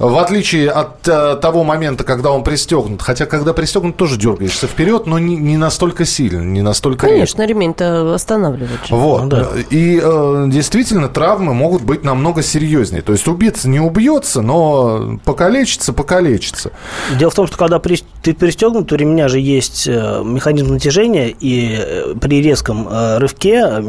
в 0.00 0.16
отличие 0.16 0.70
от 0.70 1.06
э, 1.06 1.36
того 1.36 1.62
момента, 1.62 2.04
когда 2.04 2.30
он 2.30 2.42
пристегнут. 2.42 3.02
Хотя, 3.02 3.26
когда 3.26 3.52
пристегнут, 3.52 3.98
тоже 3.98 4.16
дергаешься 4.16 4.66
вперед, 4.66 5.06
но 5.06 5.18
не, 5.18 5.36
не 5.36 5.58
настолько 5.58 6.06
сильно, 6.06 6.40
не 6.40 6.62
настолько 6.62 7.06
Конечно, 7.06 7.46
ремень-то 7.46 8.14
останавливает. 8.14 8.86
Же. 8.86 8.94
Вот. 8.94 9.24
Ну, 9.24 9.28
да. 9.28 9.48
И 9.68 10.00
э, 10.02 10.44
действительно, 10.48 11.08
травмы 11.08 11.52
могут 11.52 11.82
быть 11.82 12.02
намного 12.02 12.42
серьезнее. 12.42 13.02
То 13.02 13.12
есть 13.12 13.28
убиться 13.28 13.68
не 13.68 13.78
убьется, 13.78 14.40
но 14.40 15.18
покалечится, 15.26 15.92
покалечится. 15.92 16.72
Дело 17.18 17.30
в 17.30 17.34
том, 17.34 17.46
что 17.46 17.58
когда 17.58 17.78
при, 17.78 18.02
ты 18.22 18.32
пристегнут, 18.32 18.90
у 18.92 18.96
ремня 18.96 19.28
же 19.28 19.38
есть 19.38 19.86
э, 19.86 20.22
механизм 20.24 20.72
натяжения, 20.72 21.28
и 21.28 21.76
э, 21.78 22.14
при 22.18 22.40
резком 22.40 22.88
э, 22.88 23.18
рывке 23.18 23.84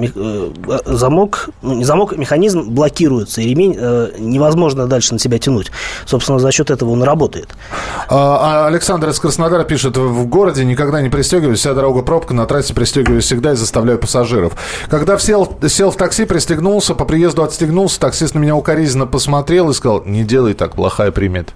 замок, 0.85 1.51
ну 1.61 1.75
не 1.75 1.85
замок, 1.85 2.17
механизм 2.17 2.69
блокируется, 2.69 3.39
и 3.39 3.47
ремень 3.47 3.77
невозможно 4.19 4.87
дальше 4.87 5.13
на 5.13 5.19
себя 5.19 5.39
тянуть 5.39 5.71
собственно, 6.05 6.39
за 6.39 6.51
счет 6.51 6.69
этого 6.69 6.91
он 6.91 7.03
работает. 7.03 7.49
А, 8.09 8.65
а 8.65 8.67
Александр 8.67 9.09
из 9.09 9.19
Краснодара 9.19 9.63
пишет, 9.63 9.97
в 9.97 10.25
городе 10.25 10.65
никогда 10.65 11.01
не 11.01 11.09
пристегиваюсь, 11.09 11.59
вся 11.59 11.73
дорога 11.73 12.01
пробка, 12.01 12.33
на 12.33 12.45
трассе 12.45 12.73
пристегиваюсь 12.73 13.25
всегда 13.25 13.53
и 13.53 13.55
заставляю 13.55 13.99
пассажиров. 13.99 14.53
Когда 14.89 15.17
сел, 15.17 15.57
сел 15.67 15.91
в 15.91 15.95
такси, 15.95 16.25
пристегнулся, 16.25 16.95
по 16.95 17.05
приезду 17.05 17.43
отстегнулся, 17.43 17.99
таксист 17.99 18.35
на 18.35 18.39
меня 18.39 18.55
укоризненно 18.55 19.07
посмотрел 19.07 19.69
и 19.69 19.73
сказал, 19.73 20.03
не 20.05 20.23
делай 20.23 20.53
так, 20.53 20.75
плохая 20.75 21.11
примета. 21.11 21.53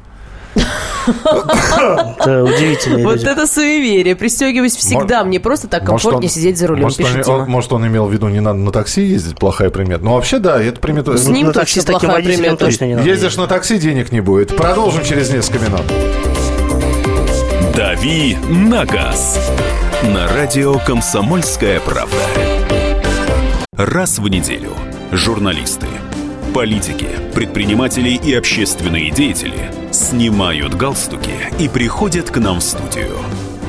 Это 0.56 2.44
удивительно. 2.44 3.10
Вот 3.10 3.24
это 3.24 3.48
суеверие. 3.48 4.16
Пристегиваюсь 4.16 4.76
всегда. 4.76 5.24
Мне 5.24 5.40
просто 5.40 5.68
так 5.68 5.86
комфортнее 5.86 6.30
сидеть 6.30 6.58
за 6.58 6.68
рулем. 6.68 6.90
Может, 7.48 7.74
он 7.74 7.88
имел 7.88 8.06
в 8.06 8.14
виду, 8.14 8.28
не 8.28 8.40
надо 8.40 8.60
на 8.60 8.72
такси 8.72 9.04
ездить, 9.04 9.38
плохая 9.38 9.70
примета. 9.70 10.04
Ну, 10.04 10.14
вообще, 10.14 10.40
да, 10.40 10.62
это 10.62 10.80
примета. 10.80 11.18
С 11.18 11.28
ним 11.28 11.52
точно 11.52 11.84
плохая 11.84 12.24
примета. 12.24 12.58
точно 12.58 12.86
не 12.86 12.96
надо. 12.96 13.08
Ездишь 13.08 13.38
на 13.38 13.48
такси, 13.48 13.78
денег 13.78 14.12
не 14.12 14.22
будет. 14.22 14.56
Продолжим 14.56 15.04
через 15.04 15.30
несколько 15.30 15.60
минут. 15.60 15.84
«Дави 17.76 18.38
на 18.50 18.86
газ» 18.86 19.38
на 20.04 20.28
радио 20.30 20.80
«Комсомольская 20.80 21.82
правда». 21.82 22.16
Раз 23.74 24.18
в 24.20 24.28
неделю 24.30 24.72
журналисты, 25.12 25.88
политики, 26.56 27.10
предприниматели 27.34 28.12
и 28.12 28.34
общественные 28.34 29.12
деятели 29.12 29.70
снимают 29.92 30.74
галстуки 30.74 31.34
и 31.60 31.68
приходят 31.68 32.32
к 32.32 32.38
нам 32.38 32.62
в 32.62 32.64
студию. 32.64 33.18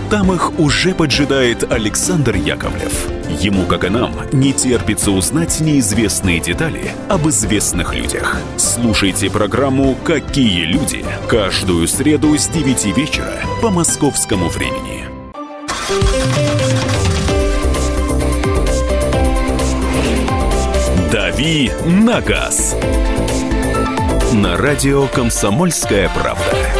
Там 0.09 0.33
их 0.33 0.61
уже 0.61 0.95
поджидает 0.95 1.69
Александр 1.73 2.37
Яковлев. 2.37 3.09
Ему, 3.41 3.67
как 3.67 3.83
и 3.83 3.89
нам, 3.89 4.13
не 4.31 4.53
терпится 4.53 5.11
узнать 5.11 5.59
неизвестные 5.59 6.39
детали 6.39 6.93
об 7.09 7.29
известных 7.29 7.93
людях. 7.93 8.37
Слушайте 8.57 9.31
программу 9.31 9.97
«Какие 10.05 10.67
люди» 10.67 11.05
каждую 11.27 11.89
среду 11.89 12.39
с 12.39 12.47
9 12.47 12.97
вечера 12.97 13.33
по 13.63 13.71
московскому 13.71 14.49
времени. 14.49 15.07
«Дави 21.37 21.71
на 21.85 22.23
газ» 22.23 22.75
на 24.33 24.57
радио 24.57 25.07
«Комсомольская 25.07 26.09
правда». 26.09 26.76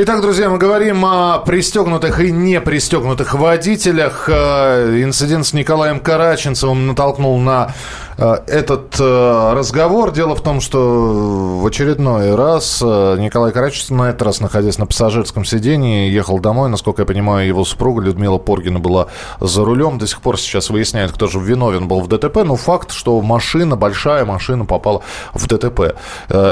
Итак, 0.00 0.20
друзья, 0.20 0.48
мы 0.48 0.58
говорим 0.58 1.04
о 1.04 1.40
пристегнутых 1.40 2.20
и 2.20 2.30
не 2.30 2.60
пристегнутых 2.60 3.34
водителях. 3.34 4.28
Э, 4.28 5.02
инцидент 5.02 5.44
с 5.44 5.52
Николаем 5.52 5.98
Караченцевым 5.98 6.86
натолкнул 6.86 7.36
на 7.40 7.74
э, 8.16 8.36
этот 8.46 8.94
э, 9.00 9.52
разговор. 9.56 10.12
Дело 10.12 10.36
в 10.36 10.40
том, 10.40 10.60
что 10.60 11.58
в 11.60 11.66
очередной 11.66 12.36
раз 12.36 12.80
Николай 12.80 13.50
Караченцев, 13.50 13.90
на 13.90 14.10
этот 14.10 14.22
раз 14.22 14.38
находясь 14.38 14.78
на 14.78 14.86
пассажирском 14.86 15.44
сидении, 15.44 16.08
ехал 16.08 16.38
домой. 16.38 16.70
Насколько 16.70 17.02
я 17.02 17.06
понимаю, 17.06 17.48
его 17.48 17.64
супруга 17.64 18.00
Людмила 18.00 18.38
Поргина 18.38 18.78
была 18.78 19.08
за 19.40 19.64
рулем. 19.64 19.98
До 19.98 20.06
сих 20.06 20.20
пор 20.20 20.38
сейчас 20.38 20.70
выясняют, 20.70 21.10
кто 21.10 21.26
же 21.26 21.40
виновен 21.40 21.88
был 21.88 22.02
в 22.02 22.06
ДТП. 22.06 22.44
Но 22.44 22.54
факт, 22.54 22.92
что 22.92 23.20
машина, 23.20 23.74
большая 23.74 24.24
машина 24.24 24.64
попала 24.64 25.02
в 25.34 25.48
ДТП. 25.48 25.96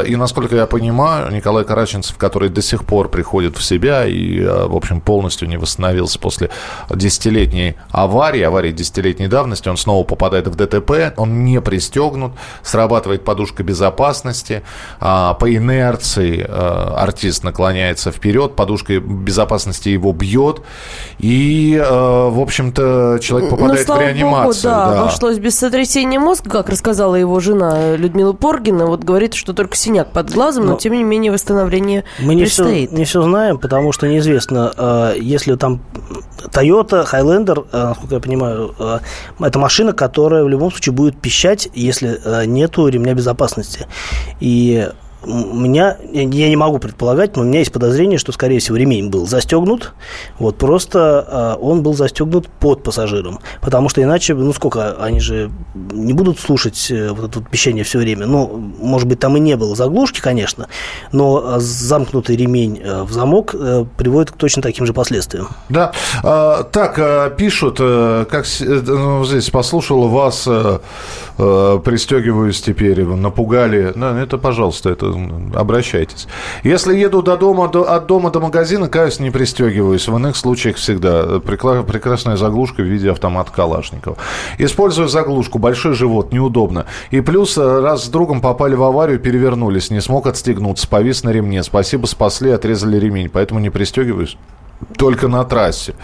И, 0.05 0.16
насколько 0.16 0.57
я 0.57 0.66
понимаю, 0.66 1.32
Николай 1.32 1.62
Караченцев, 1.62 2.16
который 2.16 2.49
до 2.49 2.61
сих 2.61 2.84
пор 2.84 3.09
приходит 3.09 3.36
приходит 3.37 3.59
в 3.59 3.62
себя 3.62 4.07
и, 4.07 4.43
а, 4.43 4.66
в 4.66 4.74
общем, 4.74 5.01
полностью 5.01 5.47
не 5.49 5.59
восстановился 5.59 6.18
после 6.18 6.49
десятилетней 6.89 7.76
аварии, 7.91 8.41
аварии 8.41 8.72
десятилетней 8.72 9.28
давности. 9.28 9.68
Он 9.68 9.76
снова 9.76 10.05
попадает 10.05 10.47
в 10.47 10.55
ДТП, 10.55 11.12
он 11.18 11.45
не 11.45 11.61
пристегнут, 11.61 12.32
срабатывает 12.62 13.24
подушка 13.24 13.62
безопасности, 13.62 14.62
а, 15.01 15.34
по 15.34 15.55
инерции 15.55 16.47
а, 16.49 16.97
артист 16.99 17.45
наклоняется 17.45 18.11
вперед, 18.11 18.57
подушка 18.57 19.01
безопасности 19.01 19.91
его 19.91 20.12
бьет, 20.12 20.62
и, 21.18 21.76
в 21.78 22.41
общем-то, 22.41 23.18
человек 23.20 23.51
ну, 23.51 23.57
попадает 23.57 23.89
ну, 23.89 23.97
в 23.97 24.01
реанимацию. 24.01 24.72
Богу, 24.72 24.84
да, 24.84 24.91
да, 24.91 25.01
обошлось 25.03 25.39
без 25.39 25.59
сотрясения 25.59 26.18
мозга, 26.18 26.51
как 26.51 26.70
рассказала 26.70 27.16
его 27.16 27.39
жена 27.41 27.97
Людмила 27.97 28.32
Поргина. 28.32 28.87
Вот 28.87 29.05
говорит, 29.05 29.34
что 29.34 29.53
только 29.53 29.76
синяк 29.76 30.12
под 30.12 30.32
глазом, 30.32 30.64
но, 30.66 30.72
но 30.72 30.78
тем 30.78 30.95
не 30.95 31.05
менее 31.05 31.32
восстановление 31.32 32.05
мы 32.18 32.34
не 32.34 32.43
предстоит. 32.45 32.91
Все, 32.91 32.99
не 32.99 33.05
все 33.05 33.25
знаем, 33.26 33.58
потому 33.58 33.92
что 33.92 34.08
неизвестно, 34.08 34.72
э, 34.76 35.14
если 35.20 35.56
там 35.56 35.80
Toyota 36.50 37.04
Highlander, 37.04 37.66
э, 37.72 37.84
насколько 37.88 38.14
я 38.14 38.20
понимаю, 38.20 38.74
э, 38.78 38.98
это 39.40 39.58
машина, 39.58 39.92
которая 39.92 40.44
в 40.44 40.48
любом 40.48 40.70
случае 40.70 40.94
будет 40.94 41.20
пищать, 41.20 41.68
если 41.74 42.20
нету 42.46 42.88
ремня 42.88 43.14
безопасности. 43.14 43.86
И 44.40 44.88
у 45.26 45.54
меня, 45.54 45.98
я 46.12 46.48
не 46.48 46.56
могу 46.56 46.78
предполагать, 46.78 47.36
но 47.36 47.42
у 47.42 47.44
меня 47.44 47.58
есть 47.58 47.72
подозрение, 47.72 48.18
что, 48.18 48.32
скорее 48.32 48.60
всего, 48.60 48.76
ремень 48.76 49.10
был 49.10 49.26
застегнут, 49.26 49.92
вот 50.38 50.56
просто 50.56 51.56
э, 51.58 51.62
он 51.62 51.82
был 51.82 51.94
застегнут 51.94 52.48
под 52.48 52.82
пассажиром, 52.82 53.40
потому 53.60 53.88
что 53.88 54.02
иначе, 54.02 54.34
ну 54.34 54.52
сколько, 54.52 54.92
они 55.02 55.20
же 55.20 55.50
не 55.74 56.12
будут 56.12 56.38
слушать 56.38 56.90
э, 56.90 57.10
вот 57.10 57.30
это 57.30 57.40
вот 57.40 57.48
пищание 57.48 57.84
все 57.84 57.98
время, 57.98 58.26
ну, 58.26 58.46
может 58.80 59.08
быть, 59.08 59.18
там 59.18 59.36
и 59.36 59.40
не 59.40 59.56
было 59.56 59.74
заглушки, 59.74 60.20
конечно, 60.20 60.68
но 61.12 61.58
замкнутый 61.58 62.36
ремень 62.36 62.80
э, 62.82 63.02
в 63.02 63.12
замок 63.12 63.54
э, 63.54 63.84
приводит 63.96 64.30
к 64.30 64.36
точно 64.36 64.62
таким 64.62 64.86
же 64.86 64.92
последствиям. 64.92 65.48
Да, 65.68 65.92
а, 66.22 66.62
так, 66.64 66.98
а, 66.98 67.30
пишут, 67.30 67.78
э, 67.80 68.26
как 68.30 68.46
э, 68.60 68.82
ну, 68.86 69.24
здесь 69.24 69.50
послушал 69.50 70.08
вас, 70.08 70.46
э, 70.46 70.78
пристегиваюсь 71.36 72.60
теперь, 72.60 73.04
напугали, 73.04 73.92
ну, 73.94 74.06
это, 74.16 74.38
пожалуйста, 74.38 74.90
это 74.90 75.15
обращайтесь. 75.54 76.26
Если 76.62 76.96
еду 76.96 77.22
до 77.22 77.36
дома, 77.36 77.68
до, 77.68 77.82
от 77.82 78.06
дома 78.06 78.30
до 78.30 78.40
магазина, 78.40 78.88
каюсь, 78.88 79.20
не 79.20 79.30
пристегиваюсь. 79.30 80.08
В 80.08 80.16
иных 80.16 80.36
случаях 80.36 80.76
всегда. 80.76 81.40
Прекла, 81.40 81.82
прекрасная 81.82 82.36
заглушка 82.36 82.82
в 82.82 82.86
виде 82.86 83.10
автомата 83.10 83.52
Калашникова. 83.52 84.16
Использую 84.58 85.08
заглушку. 85.08 85.58
Большой 85.58 85.94
живот. 85.94 86.32
Неудобно. 86.32 86.86
И 87.10 87.20
плюс 87.20 87.56
э, 87.58 87.80
раз 87.80 88.04
с 88.04 88.08
другом 88.08 88.40
попали 88.40 88.74
в 88.74 88.82
аварию, 88.82 89.18
перевернулись. 89.18 89.90
Не 89.90 90.00
смог 90.00 90.26
отстегнуться. 90.26 90.88
Повис 90.88 91.24
на 91.24 91.30
ремне. 91.30 91.62
Спасибо, 91.62 92.06
спасли, 92.06 92.50
отрезали 92.50 92.98
ремень. 92.98 93.28
Поэтому 93.28 93.60
не 93.60 93.70
пристегиваюсь 93.70 94.36
только 94.96 95.28
на 95.28 95.44
трассе. 95.44 95.94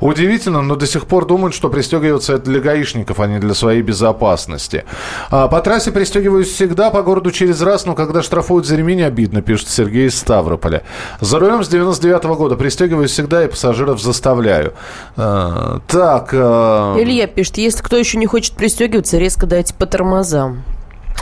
Удивительно, 0.00 0.62
но 0.62 0.76
до 0.76 0.86
сих 0.86 1.06
пор 1.06 1.26
думают, 1.26 1.54
что 1.54 1.68
пристегиваться 1.68 2.34
это 2.34 2.44
для 2.44 2.60
гаишников, 2.60 3.20
а 3.20 3.26
не 3.26 3.38
для 3.38 3.54
своей 3.54 3.82
безопасности. 3.82 4.84
А 5.30 5.48
по 5.48 5.60
трассе 5.60 5.92
пристегиваюсь 5.92 6.48
всегда, 6.48 6.90
по 6.90 7.02
городу 7.02 7.30
через 7.30 7.60
раз, 7.60 7.86
но 7.86 7.94
когда 7.94 8.22
штрафуют 8.22 8.66
за 8.66 8.76
ремень, 8.76 9.02
обидно, 9.02 9.42
пишет 9.42 9.68
Сергей 9.68 10.06
из 10.06 10.18
Ставрополя. 10.18 10.82
За 11.20 11.38
рулем 11.38 11.64
с 11.64 11.68
99 11.68 12.24
-го 12.24 12.36
года 12.36 12.56
пристегиваюсь 12.56 13.10
всегда 13.10 13.44
и 13.44 13.48
пассажиров 13.48 14.00
заставляю. 14.00 14.72
А, 15.16 15.80
так. 15.86 16.30
А... 16.32 16.96
Илья 16.98 17.26
пишет, 17.26 17.58
если 17.58 17.82
кто 17.82 17.96
еще 17.96 18.18
не 18.18 18.26
хочет 18.26 18.54
пристегиваться, 18.54 19.18
резко 19.18 19.46
дайте 19.46 19.74
по 19.74 19.86
тормозам. 19.86 20.62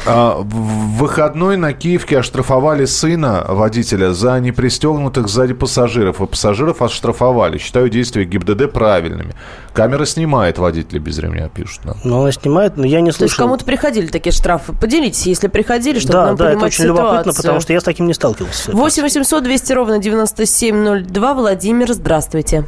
А, 0.07 0.39
в 0.41 0.99
выходной 0.99 1.57
на 1.57 1.73
Киевке 1.73 2.19
оштрафовали 2.19 2.85
сына 2.85 3.45
водителя 3.49 4.13
за 4.13 4.39
непристегнутых 4.41 5.29
сзади 5.29 5.55
пассажиров. 5.55 6.21
И 6.21 6.27
пассажиров 6.27 6.83
оштрафовали. 6.83 7.59
Считаю 7.59 7.89
действия 7.89 8.25
ГИБДД 8.25 8.73
правильными. 8.73 9.35
Камера 9.73 10.05
снимает 10.05 10.59
водителя 10.59 10.99
без 10.99 11.19
ремня, 11.19 11.49
пишут 11.49 11.85
нам. 11.85 11.97
Ну, 12.05 12.23
она 12.23 12.33
снимает, 12.33 12.77
но 12.77 12.87
я 12.87 13.01
не 13.01 13.11
слышал. 13.11 13.19
То 13.19 13.25
есть 13.25 13.37
кому-то 13.37 13.65
приходили 13.65 14.07
такие 14.07 14.33
штрафы? 14.33 14.73
Поделитесь, 14.73 15.27
если 15.27 15.49
приходили, 15.49 15.99
чтобы 15.99 16.15
да, 16.15 16.27
нам 16.27 16.37
да, 16.37 16.45
понимать 16.47 16.57
это 16.57 16.67
очень 16.67 16.85
ситуацию. 16.85 17.07
любопытно, 17.07 17.33
потому 17.35 17.61
что 17.61 17.73
я 17.73 17.81
с 17.81 17.85
таким 17.85 18.07
не 18.07 18.15
сталкивался. 18.15 18.73
8 18.73 19.03
800 19.03 19.45
200 19.45 19.73
ровно 19.73 19.99
9702. 19.99 21.35
Владимир, 21.35 21.93
здравствуйте. 21.93 22.65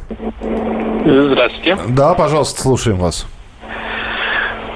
Здравствуйте. 1.03 1.77
Да, 1.89 2.13
пожалуйста, 2.13 2.61
слушаем 2.61 2.97
вас. 2.97 3.25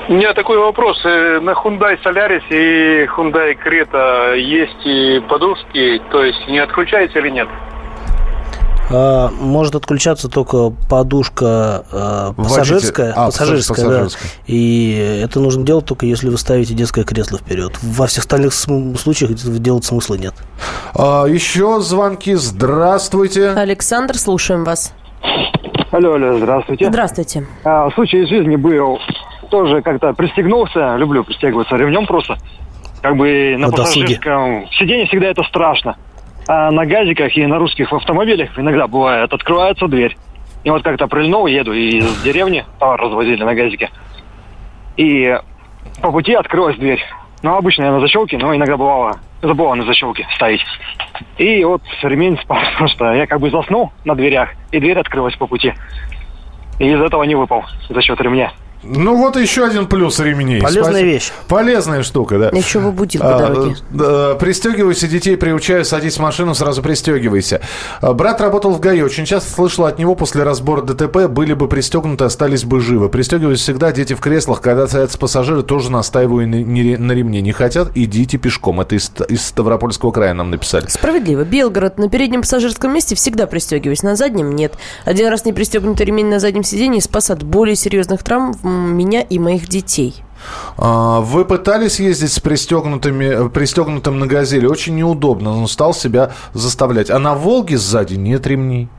У 0.07 0.13
меня 0.13 0.33
такой 0.33 0.59
вопрос. 0.59 0.97
Э, 1.03 1.39
на 1.39 1.51
Hyundai 1.51 1.97
Solaris 2.03 2.43
и 2.49 3.05
Hyundai 3.05 3.57
Creta 3.57 4.37
есть 4.37 4.85
и 4.85 5.19
подушки, 5.27 5.99
то 6.11 6.23
есть 6.23 6.47
не 6.47 6.59
отключается 6.59 7.17
или 7.19 7.29
нет? 7.29 7.47
А, 8.91 9.31
может 9.39 9.73
отключаться 9.73 10.29
только 10.29 10.71
подушка 10.87 11.85
а, 11.91 12.33
пассажирская, 12.33 13.13
а, 13.15 13.25
пассажирская, 13.25 13.75
пассажирская, 13.75 14.27
да. 14.27 14.43
И 14.45 15.21
это 15.23 15.39
нужно 15.39 15.65
делать 15.65 15.85
только 15.85 16.05
если 16.05 16.29
вы 16.29 16.37
ставите 16.37 16.75
детское 16.75 17.03
кресло 17.03 17.39
вперед. 17.39 17.73
Во 17.81 18.05
всех 18.05 18.25
остальных 18.25 18.53
случаях 18.53 19.33
делать 19.33 19.85
смысла 19.85 20.15
нет. 20.15 20.35
А, 20.93 21.25
еще 21.25 21.79
звонки. 21.81 22.35
Здравствуйте. 22.35 23.49
Александр, 23.49 24.15
слушаем 24.17 24.65
вас. 24.65 24.93
Алло, 25.89 26.13
алло, 26.13 26.37
здравствуйте. 26.37 26.85
Здравствуйте. 26.85 27.47
А, 27.63 27.89
случай 27.91 28.21
из 28.21 28.29
жизни 28.29 28.55
был 28.55 28.99
тоже 29.49 29.81
как-то 29.81 30.13
пристегнулся, 30.13 30.95
люблю 30.97 31.23
пристегиваться 31.23 31.75
ремнем 31.75 32.05
просто. 32.05 32.37
Как 33.01 33.15
бы 33.15 33.55
на, 33.57 33.67
на 33.67 33.71
пассажирском 33.71 34.67
сиденье 34.71 35.05
всегда 35.07 35.27
это 35.27 35.43
страшно. 35.43 35.95
А 36.47 36.71
на 36.71 36.85
газиках 36.85 37.35
и 37.35 37.45
на 37.45 37.57
русских 37.57 37.91
автомобилях 37.91 38.57
иногда 38.57 38.87
бывает, 38.87 39.33
открывается 39.33 39.87
дверь. 39.87 40.15
И 40.63 40.69
вот 40.69 40.83
как-то 40.83 41.07
прильнул, 41.07 41.45
еду 41.47 41.73
из 41.73 42.23
деревни, 42.23 42.65
товар 42.79 42.99
развозили 42.99 43.43
на 43.43 43.53
газике. 43.53 43.89
И 44.97 45.37
по 46.01 46.11
пути 46.11 46.33
открылась 46.33 46.77
дверь. 46.77 47.01
Ну, 47.43 47.55
обычно 47.55 47.83
я 47.83 47.91
на 47.91 47.99
защелке, 47.99 48.37
но 48.37 48.55
иногда 48.55 48.75
бывало, 48.75 49.19
забывал 49.41 49.75
на 49.75 49.83
защелке 49.83 50.27
ставить. 50.35 50.61
И 51.37 51.63
вот 51.63 51.81
ремень 52.01 52.39
спал 52.41 52.59
просто. 52.77 53.13
Я 53.13 53.27
как 53.27 53.39
бы 53.39 53.51
заснул 53.51 53.91
на 54.03 54.15
дверях, 54.15 54.49
и 54.71 54.79
дверь 54.79 54.97
открылась 54.97 55.35
по 55.35 55.45
пути. 55.45 55.73
И 56.79 56.87
из 56.87 56.99
этого 56.99 57.23
не 57.23 57.35
выпал 57.35 57.63
за 57.87 58.01
счет 58.01 58.19
ремня. 58.21 58.51
Ну, 58.84 59.17
вот 59.17 59.36
еще 59.36 59.65
один 59.65 59.88
плюс 59.88 60.19
ремней. 60.19 60.61
Полезная 60.61 60.84
Спасибо. 60.84 61.09
вещь. 61.09 61.32
Полезная 61.47 62.03
штука, 62.03 62.38
да. 62.38 62.49
Еще 62.49 62.80
бы 62.80 62.91
будет 62.91 63.21
по 63.21 63.36
а, 63.36 63.39
дороге. 63.39 63.76
А, 63.99 64.36
пристегивайся, 64.36 65.07
детей 65.07 65.38
приучаю, 65.38 65.86
садись 65.86 66.17
в 66.17 66.19
машину, 66.19 66.53
сразу 66.53 66.82
пристегивайся. 66.82 67.61
А, 68.01 68.13
брат 68.13 68.39
работал 68.41 68.71
в 68.71 68.80
ГАИ. 68.80 69.01
Очень 69.01 69.26
часто 69.26 69.51
слышал 69.51 69.86
от 69.86 69.97
него 69.97 70.15
после 70.15 70.43
разбора 70.43 70.82
ДТП, 70.82 71.28
были 71.28 71.53
бы 71.53 71.67
пристегнуты, 71.67 72.26
остались 72.26 72.63
бы 72.63 72.80
живы. 72.80 73.09
Пристегиваюсь 73.09 73.59
всегда, 73.59 73.91
дети 73.91 74.13
в 74.13 74.19
креслах. 74.19 74.61
Когда 74.61 74.88
садятся 74.88 75.17
пассажиры, 75.17 75.63
тоже 75.63 75.91
настаиваю 75.91 76.47
на, 76.47 76.57
на 76.57 77.11
ремне. 77.11 77.41
Не 77.41 77.51
хотят, 77.53 77.89
идите 77.95 78.38
пешком. 78.38 78.82
Это 78.82 78.95
из, 78.95 79.11
из 79.30 79.45
Ставропольского 79.45 80.11
края 80.11 80.34
нам 80.34 80.51
написали. 80.51 80.86
Справедливо. 80.88 81.43
Белгород. 81.43 81.97
На 81.97 82.09
переднем 82.09 82.41
пассажирском 82.41 82.93
месте 82.93 83.15
всегда 83.15 83.47
пристегиваюсь, 83.47 84.03
на 84.03 84.15
заднем 84.15 84.55
нет. 84.55 84.73
Один 85.05 85.30
раз 85.30 85.45
не 85.45 85.53
пристегнутый 85.53 86.05
ремень 86.05 86.28
на 86.28 86.39
заднем 86.39 86.63
сиденье 86.63 87.01
спас 87.01 87.30
от 87.30 87.43
более 87.43 87.76
серьезных 87.76 88.23
травм 88.23 88.53
меня 88.70 89.22
и 89.22 89.39
моих 89.39 89.68
детей. 89.68 90.16
А, 90.78 91.22
вы 91.22 91.45
пытались 91.45 91.99
ездить 91.99 92.34
с 92.34 92.39
пристегнутыми, 92.39 93.49
пристегнутым 93.49 94.20
на 94.20 94.28
«Газели»? 94.28 94.66
Очень 94.66 94.95
неудобно, 94.95 95.55
но 95.55 95.68
стал 95.68 95.93
себя 95.93 96.32
заставлять. 96.53 97.09
А 97.09 97.20
на 97.20 97.36
«Волге» 97.36 97.78
сзади 97.78 98.16
нет 98.16 98.45
ремней? 98.47 98.89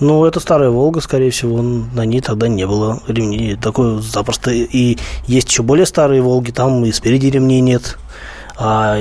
Ну, 0.00 0.24
это 0.24 0.40
старая 0.40 0.70
«Волга», 0.70 1.00
скорее 1.00 1.30
всего, 1.30 1.60
на 1.60 2.04
ней 2.04 2.20
тогда 2.20 2.48
не 2.48 2.66
было 2.66 3.02
ремней. 3.06 3.56
Такое 3.56 4.00
запросто. 4.00 4.50
И 4.50 4.98
есть 5.26 5.50
еще 5.50 5.62
более 5.62 5.86
старые 5.86 6.22
«Волги», 6.22 6.50
там 6.50 6.84
и 6.84 6.92
спереди 6.92 7.26
ремней 7.26 7.60
нет. 7.60 7.98
А, 8.60 8.96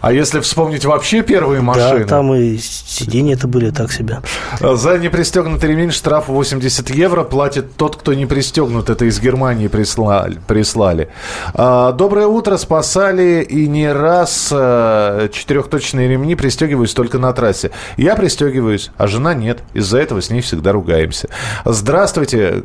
а 0.00 0.12
если 0.12 0.40
вспомнить 0.40 0.86
вообще 0.86 1.22
первые 1.22 1.60
машины? 1.60 2.00
Да, 2.00 2.06
там 2.06 2.32
и 2.32 2.56
сиденья 2.56 3.34
это 3.34 3.46
были 3.46 3.70
так 3.70 3.92
себе. 3.92 4.20
За 4.58 4.96
непристегнутый 4.96 5.68
ремень 5.68 5.90
штраф 5.90 6.28
80 6.28 6.88
евро 6.88 7.22
платит 7.22 7.76
тот, 7.76 7.96
кто 7.96 8.14
не 8.14 8.24
пристегнут. 8.24 8.88
Это 8.88 9.04
из 9.04 9.20
Германии 9.20 9.68
прислали. 9.68 10.40
прислали. 10.46 11.10
А, 11.52 11.92
доброе 11.92 12.26
утро. 12.26 12.56
Спасали 12.56 13.42
и 13.42 13.68
не 13.68 13.92
раз 13.92 14.50
а, 14.50 15.28
четырехточные 15.28 16.08
ремни 16.08 16.34
пристегиваюсь 16.34 16.94
только 16.94 17.18
на 17.18 17.34
трассе. 17.34 17.70
Я 17.98 18.16
пристегиваюсь, 18.16 18.92
а 18.96 19.06
жена 19.08 19.34
нет. 19.34 19.62
Из-за 19.74 19.98
этого 19.98 20.22
с 20.22 20.30
ней 20.30 20.40
всегда 20.40 20.72
ругаемся. 20.72 21.28
Здравствуйте. 21.66 22.62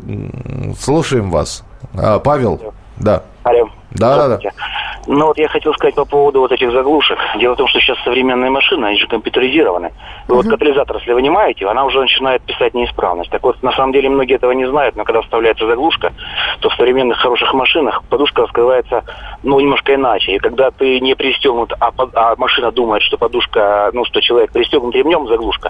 Слушаем 0.80 1.30
вас. 1.30 1.64
А, 1.94 2.20
Павел. 2.20 2.74
Да. 2.96 3.24
Алло. 3.44 3.70
Да, 3.92 4.16
да, 4.16 4.38
да. 4.38 4.50
Ну 5.08 5.28
вот 5.28 5.38
я 5.38 5.48
хотел 5.48 5.74
сказать 5.74 5.96
по 5.96 6.04
поводу 6.04 6.42
вот 6.42 6.52
этих 6.52 6.70
заглушек. 6.72 7.18
Дело 7.40 7.54
в 7.54 7.58
том, 7.58 7.68
что 7.68 7.80
сейчас 7.80 7.98
современные 8.04 8.52
машины, 8.52 8.86
они 8.88 8.98
же 8.98 9.08
компьютеризированы. 9.08 9.94
Вы 10.28 10.34
uh-huh. 10.34 10.38
вот 10.38 10.48
катализатор, 10.48 10.98
если 10.98 11.14
вынимаете, 11.14 11.66
она 11.66 11.86
уже 11.86 12.02
начинает 12.02 12.42
писать 12.42 12.74
неисправность. 12.74 13.32
Так 13.32 13.42
вот, 13.44 13.64
на 13.64 13.72
самом 13.72 13.94
деле 13.94 14.10
многие 14.10 14.36
этого 14.36 14.52
не 14.52 14.68
знают, 14.68 14.98
но 14.98 15.06
когда 15.06 15.22
вставляется 15.22 15.66
заглушка, 15.66 16.12
то 16.60 16.70
в 16.70 16.74
современных 16.74 17.18
хороших 17.20 17.54
машинах 17.54 18.04
подушка 18.10 18.42
раскрывается, 18.42 19.06
ну, 19.44 19.58
немножко 19.62 19.96
иначе. 19.96 20.36
И 20.36 20.40
когда 20.40 20.72
ты 20.72 21.00
не 21.00 21.16
пристегнут, 21.16 21.72
а, 21.80 21.92
а 22.14 22.36
машина 22.36 22.72
думает, 22.72 23.02
что 23.04 23.18
подушка, 23.18 23.90
ну, 23.94 24.04
что 24.04 24.22
человек 24.22 24.52
пристегнут 24.52 24.94
ремнем 24.94 25.26
заглушка, 25.28 25.70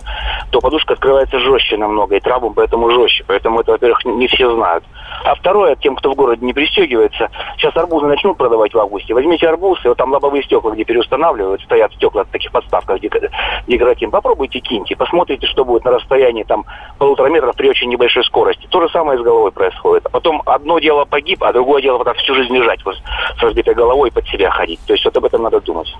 то 0.49 0.59
подушка 0.61 0.93
открывается 0.93 1.39
жестче 1.39 1.77
намного, 1.77 2.15
и 2.15 2.19
трабом 2.19 2.55
поэтому 2.55 2.89
жестче. 2.89 3.23
Поэтому 3.27 3.59
это, 3.59 3.73
во-первых, 3.73 4.03
не 4.03 4.27
все 4.27 4.51
знают. 4.55 4.83
А 5.23 5.35
второе, 5.35 5.75
тем, 5.75 5.95
кто 5.95 6.11
в 6.11 6.15
городе 6.15 6.43
не 6.43 6.53
пристегивается, 6.53 7.29
сейчас 7.57 7.75
арбузы 7.77 8.07
начнут 8.07 8.37
продавать 8.37 8.73
в 8.73 8.79
августе. 8.79 9.13
Возьмите 9.27 9.49
арбуз, 9.49 9.77
и 9.83 9.89
вот 9.89 9.97
там 9.97 10.13
лобовые 10.13 10.41
стекла, 10.43 10.71
где 10.71 10.85
переустанавливают, 10.85 11.61
стоят 11.63 11.91
стекла 11.95 12.23
в 12.23 12.29
таких 12.29 12.49
подставках 12.49 13.01
декоративных. 13.01 14.11
Попробуйте, 14.13 14.61
киньте, 14.61 14.95
посмотрите, 14.95 15.45
что 15.47 15.65
будет 15.65 15.83
на 15.83 15.91
расстоянии 15.91 16.43
там 16.43 16.63
полутора 16.97 17.27
метров 17.27 17.53
при 17.57 17.67
очень 17.67 17.89
небольшой 17.89 18.23
скорости. 18.23 18.67
То 18.69 18.79
же 18.79 18.87
самое 18.93 19.19
с 19.19 19.21
головой 19.21 19.51
происходит. 19.51 20.05
А 20.05 20.09
потом 20.09 20.41
одно 20.45 20.79
дело 20.79 21.03
погиб, 21.03 21.43
а 21.43 21.51
другое 21.51 21.81
дело 21.81 21.97
вот 21.97 22.05
так 22.05 22.15
всю 22.15 22.35
жизнь 22.35 22.55
лежать 22.55 22.85
вот, 22.85 22.95
с 23.37 23.43
разбитой 23.43 23.73
головой 23.73 24.11
под 24.11 24.25
себя 24.27 24.49
ходить. 24.49 24.79
То 24.87 24.93
есть 24.93 25.03
вот 25.03 25.17
об 25.17 25.25
этом 25.25 25.43
надо 25.43 25.59
думать. 25.59 25.93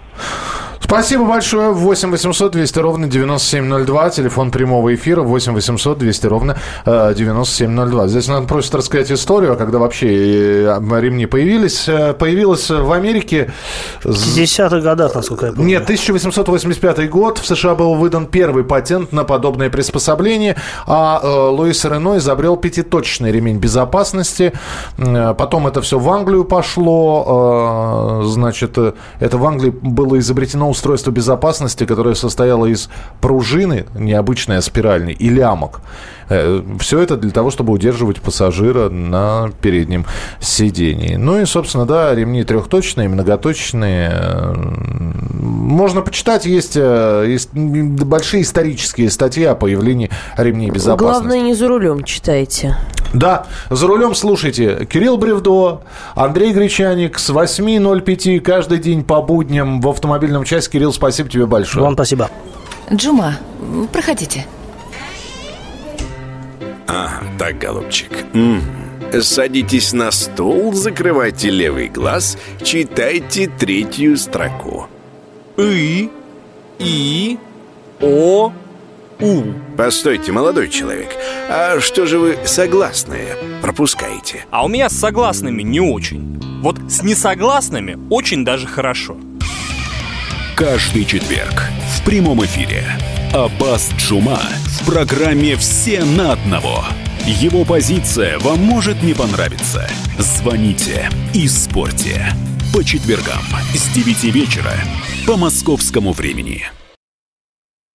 Спасибо 0.88 1.26
большое. 1.26 1.74
8 1.74 2.12
800 2.12 2.52
200 2.54 2.80
ровно 2.80 3.08
9702. 3.08 4.10
Телефон 4.12 4.52
прямого 4.52 4.96
эфира 4.96 5.22
8 5.22 5.54
800 5.54 5.98
200 5.98 6.28
ровно 6.28 6.58
9702. 6.86 8.08
Здесь 8.08 8.30
надо 8.30 8.48
просит 8.48 8.74
рассказать 8.74 9.12
историю, 9.12 9.52
а 9.52 9.56
когда 9.58 9.80
вообще 9.80 10.08
э, 10.08 11.00
ремни 11.02 11.26
появились. 11.26 11.90
Э, 11.90 12.14
появилась 12.14 12.70
в 12.70 12.90
Америке... 12.94 13.17
В 14.04 14.10
50-х 14.10 14.80
годах, 14.80 15.16
насколько 15.16 15.48
я 15.48 15.52
помню. 15.52 15.68
Нет, 15.68 15.84
1885 15.84 17.10
год. 17.10 17.38
В 17.38 17.46
США 17.46 17.76
был 17.76 17.96
выдан 17.96 18.26
первый 18.26 18.64
патент 18.64 19.12
на 19.12 19.24
подобное 19.24 19.70
приспособление, 19.70 20.56
а 20.86 21.20
э, 21.22 21.28
Луис 21.28 21.84
Рено 21.86 22.18
изобрел 22.18 22.58
пятиточный 22.58 23.32
ремень 23.32 23.58
безопасности. 23.58 24.54
Потом 24.98 25.68
это 25.68 25.82
все 25.82 26.00
в 26.00 26.10
Англию 26.10 26.44
пошло. 26.46 28.22
Значит, 28.26 28.78
это 29.20 29.38
в 29.38 29.46
Англии 29.46 29.70
было 29.70 30.20
изобретено 30.20 30.70
устройство 30.70 31.12
безопасности, 31.12 31.86
которое 31.86 32.16
состояло 32.16 32.66
из 32.66 32.90
пружины, 33.22 33.86
необычной, 33.96 34.58
а 34.58 34.62
спиральной, 34.62 35.14
и 35.14 35.30
лямок. 35.30 35.82
Э, 36.30 36.62
Все 36.80 37.00
это 37.00 37.18
для 37.18 37.32
того, 37.32 37.52
чтобы 37.52 37.74
удерживать 37.74 38.22
пассажира 38.22 38.90
на 38.90 39.50
переднем 39.62 40.06
сидении. 40.40 41.16
Ну 41.16 41.40
и, 41.42 41.46
собственно, 41.46 41.86
да, 41.86 42.14
ремни 42.14 42.44
трехточные, 42.44 43.07
многоточные. 43.10 44.12
Можно 45.34 46.02
почитать, 46.02 46.46
есть 46.46 46.74
э, 46.76 47.38
большие 47.54 48.44
исторические 48.44 49.10
статьи 49.10 49.44
о 49.44 49.56
появлении 49.56 50.10
ремней 50.38 50.70
безопасности. 50.70 51.24
Главное, 51.24 51.42
не 51.42 51.54
за 51.54 51.68
рулем 51.68 52.04
читайте. 52.04 52.78
Да, 53.14 53.48
за 53.70 53.88
рулем 53.88 54.16
слушайте. 54.16 54.86
Кирилл 54.86 55.18
Бревдо, 55.18 55.82
Андрей 56.16 56.54
Гречаник 56.54 57.20
с 57.20 57.30
8.05 57.30 58.40
каждый 58.40 58.80
день 58.80 59.04
по 59.04 59.22
будням 59.22 59.82
в 59.82 59.88
автомобильном 59.90 60.44
часе. 60.44 60.70
Кирилл, 60.70 60.94
спасибо 60.94 61.30
тебе 61.30 61.46
большое. 61.46 61.84
Вам 61.84 61.94
спасибо. 61.94 62.30
Джума, 62.94 63.36
проходите. 63.92 64.46
А, 66.88 67.22
так, 67.38 67.58
голубчик. 67.60 68.12
М 68.34 68.60
-м. 68.60 68.87
Садитесь 69.22 69.94
на 69.94 70.12
стул, 70.12 70.74
закрывайте 70.74 71.50
левый 71.50 71.88
глаз, 71.88 72.38
читайте 72.62 73.48
третью 73.48 74.18
строку. 74.18 74.88
И, 75.58 76.10
И, 76.80 77.38
О, 78.02 78.52
У. 79.20 79.44
Постойте, 79.76 80.32
молодой 80.32 80.70
человек, 80.70 81.10
а 81.50 81.80
что 81.80 82.06
же 82.06 82.20
вы 82.20 82.38
согласные 82.46 83.36
пропускаете? 83.62 84.46
А 84.52 84.64
у 84.64 84.68
меня 84.68 84.90
с 84.90 84.94
согласными 84.94 85.64
не 85.64 85.80
очень. 85.80 86.40
Вот 86.62 86.78
с 86.90 87.02
несогласными 87.02 87.98
очень 88.10 88.46
даже 88.46 88.68
хорошо. 88.68 89.18
Каждый 90.56 91.06
четверг 91.06 91.64
в 91.96 92.04
прямом 92.06 92.44
эфире 92.46 92.84
Аббас 93.34 93.92
Джума 93.98 94.40
в 94.66 94.86
программе 94.86 95.56
«Все 95.56 96.04
на 96.04 96.34
одного». 96.34 96.84
Его 97.28 97.66
позиция 97.66 98.40
вам 98.40 98.60
может 98.60 99.04
не 99.04 99.14
понравиться. 99.14 99.86
Звоните 100.18 101.10
и 101.34 101.46
спорьте. 101.50 102.26
По 102.74 102.86
четвергам 102.86 103.42
с 103.74 103.90
9 103.94 104.24
вечера 104.34 104.72
по 105.26 105.36
московскому 105.36 106.14
времени. 106.14 106.64